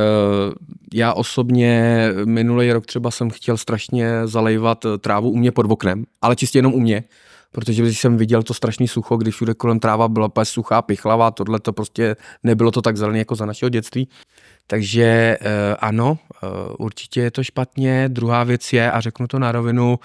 já 0.93 1.13
osobně 1.13 2.05
minulý 2.25 2.71
rok 2.71 2.85
třeba 2.85 3.11
jsem 3.11 3.29
chtěl 3.29 3.57
strašně 3.57 4.27
zalejvat 4.27 4.85
trávu 4.99 5.29
u 5.29 5.37
mě 5.37 5.51
pod 5.51 5.71
oknem, 5.71 6.03
ale 6.21 6.35
čistě 6.35 6.57
jenom 6.57 6.73
u 6.73 6.79
mě, 6.79 7.03
protože 7.51 7.83
když 7.83 7.99
jsem 7.99 8.17
viděl 8.17 8.43
to 8.43 8.53
strašný 8.53 8.87
sucho, 8.87 9.17
když 9.17 9.35
všude 9.35 9.53
kolem 9.53 9.79
tráva 9.79 10.07
byla 10.07 10.27
úplně 10.27 10.45
suchá, 10.45 10.81
pichlavá, 10.81 11.31
tohle 11.31 11.59
to 11.59 11.73
prostě 11.73 12.15
nebylo 12.43 12.71
to 12.71 12.81
tak 12.81 12.97
zelené 12.97 13.19
jako 13.19 13.35
za 13.35 13.45
našeho 13.45 13.69
dětství. 13.69 14.09
Takže 14.67 15.37
eh, 15.41 15.75
ano, 15.79 16.17
eh, 16.33 16.47
určitě 16.77 17.21
je 17.21 17.31
to 17.31 17.43
špatně. 17.43 18.09
Druhá 18.09 18.43
věc 18.43 18.73
je, 18.73 18.91
a 18.91 19.01
řeknu 19.01 19.27
to 19.27 19.39
na 19.39 19.51
rovinu, 19.51 19.99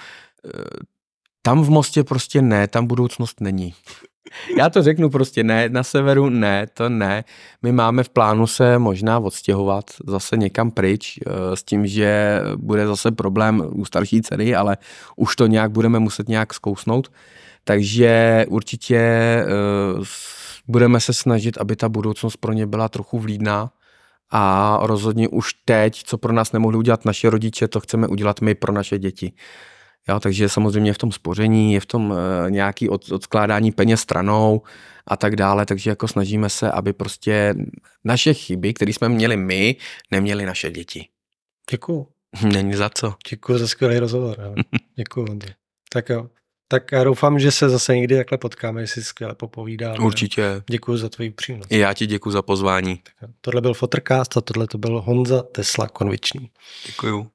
tam 1.47 1.63
v 1.63 1.71
Mostě 1.71 2.05
prostě 2.05 2.43
ne, 2.43 2.69
tam 2.69 2.87
budoucnost 2.87 3.41
není. 3.41 3.75
Já 4.59 4.71
to 4.71 4.83
řeknu 4.83 5.11
prostě 5.11 5.45
ne, 5.45 5.69
na 5.69 5.83
severu 5.83 6.29
ne, 6.29 6.67
to 6.75 6.89
ne. 6.89 7.25
My 7.63 7.73
máme 7.73 8.03
v 8.03 8.09
plánu 8.09 8.47
se 8.47 8.79
možná 8.79 9.19
odstěhovat 9.19 9.91
zase 10.07 10.37
někam 10.37 10.71
pryč 10.71 11.19
eh, 11.19 11.57
s 11.57 11.63
tím, 11.63 11.87
že 11.87 12.41
bude 12.57 12.87
zase 12.87 13.11
problém 13.11 13.63
u 13.73 13.85
starší 13.85 14.23
ceny, 14.23 14.55
ale 14.55 14.77
už 15.17 15.37
to 15.37 15.47
nějak 15.47 15.71
budeme 15.71 15.99
muset 15.99 16.29
nějak 16.29 16.55
zkousnout. 16.55 17.13
Takže 17.65 18.45
určitě 18.49 18.97
eh, 18.97 19.47
budeme 20.69 21.01
se 21.01 21.13
snažit, 21.13 21.59
aby 21.59 21.77
ta 21.77 21.89
budoucnost 21.89 22.37
pro 22.37 22.53
ně 22.53 22.67
byla 22.67 22.89
trochu 22.89 23.19
vlídná 23.19 23.71
a 24.31 24.79
rozhodně 24.83 25.29
už 25.29 25.55
teď, 25.65 26.03
co 26.03 26.19
pro 26.19 26.33
nás 26.33 26.53
nemohli 26.53 26.79
udělat 26.79 27.05
naše 27.05 27.31
rodiče, 27.31 27.69
to 27.69 27.81
chceme 27.81 28.07
udělat 28.09 28.41
my 28.41 28.55
pro 28.55 28.73
naše 28.73 28.99
děti. 28.99 29.33
Jo, 30.09 30.21
takže 30.21 30.49
samozřejmě 30.49 30.93
v 30.93 30.99
tom 30.99 31.13
spoření, 31.13 31.75
je 31.75 31.81
v 31.81 31.87
tom 31.87 32.11
uh, 32.11 32.17
nějaký 32.49 32.89
od, 32.89 33.13
odkládání 33.13 33.73
peněz 33.73 34.01
stranou 34.01 34.63
a 35.07 35.17
tak 35.17 35.37
dále, 35.37 35.67
takže 35.67 35.91
jako 35.91 36.09
snažíme 36.09 36.49
se, 36.51 36.71
aby 36.71 36.93
prostě 36.93 37.55
naše 38.05 38.35
chyby, 38.35 38.75
které 38.75 38.93
jsme 38.93 39.09
měli 39.09 39.37
my, 39.37 39.77
neměli 40.11 40.47
naše 40.47 40.71
děti. 40.71 41.09
Děkuju. 41.71 42.09
Není 42.43 42.75
za 42.75 42.91
co. 42.95 43.15
Děkuji 43.31 43.59
za 43.59 43.69
skvělý 43.69 43.99
rozhovor. 43.99 44.55
Děkuji. 44.97 45.39
Tak 45.93 46.09
jo. 46.09 46.29
Tak 46.69 46.93
já 46.93 47.05
doufám, 47.05 47.39
že 47.39 47.51
se 47.51 47.69
zase 47.69 47.97
někdy 47.97 48.17
takhle 48.17 48.39
potkáme, 48.39 48.81
jestli 48.81 49.05
skvěle 49.05 49.35
popovídáme. 49.35 49.99
Určitě. 49.99 50.63
Děkuji 50.71 50.97
za 50.97 51.09
tvůj 51.09 51.31
přínos. 51.31 51.67
I 51.71 51.79
já 51.79 51.95
ti 51.95 52.07
děkuji 52.07 52.31
za 52.31 52.43
pozvání. 52.43 53.01
Tak, 53.21 53.31
tohle 53.41 53.61
byl 53.61 53.75
Fotrcast 53.75 54.37
a 54.37 54.41
tohle 54.41 54.67
to 54.67 54.79
byl 54.79 55.01
Honza 55.01 55.43
Tesla 55.43 55.89
Konvičný. 55.89 56.51
Děkuju. 56.87 57.31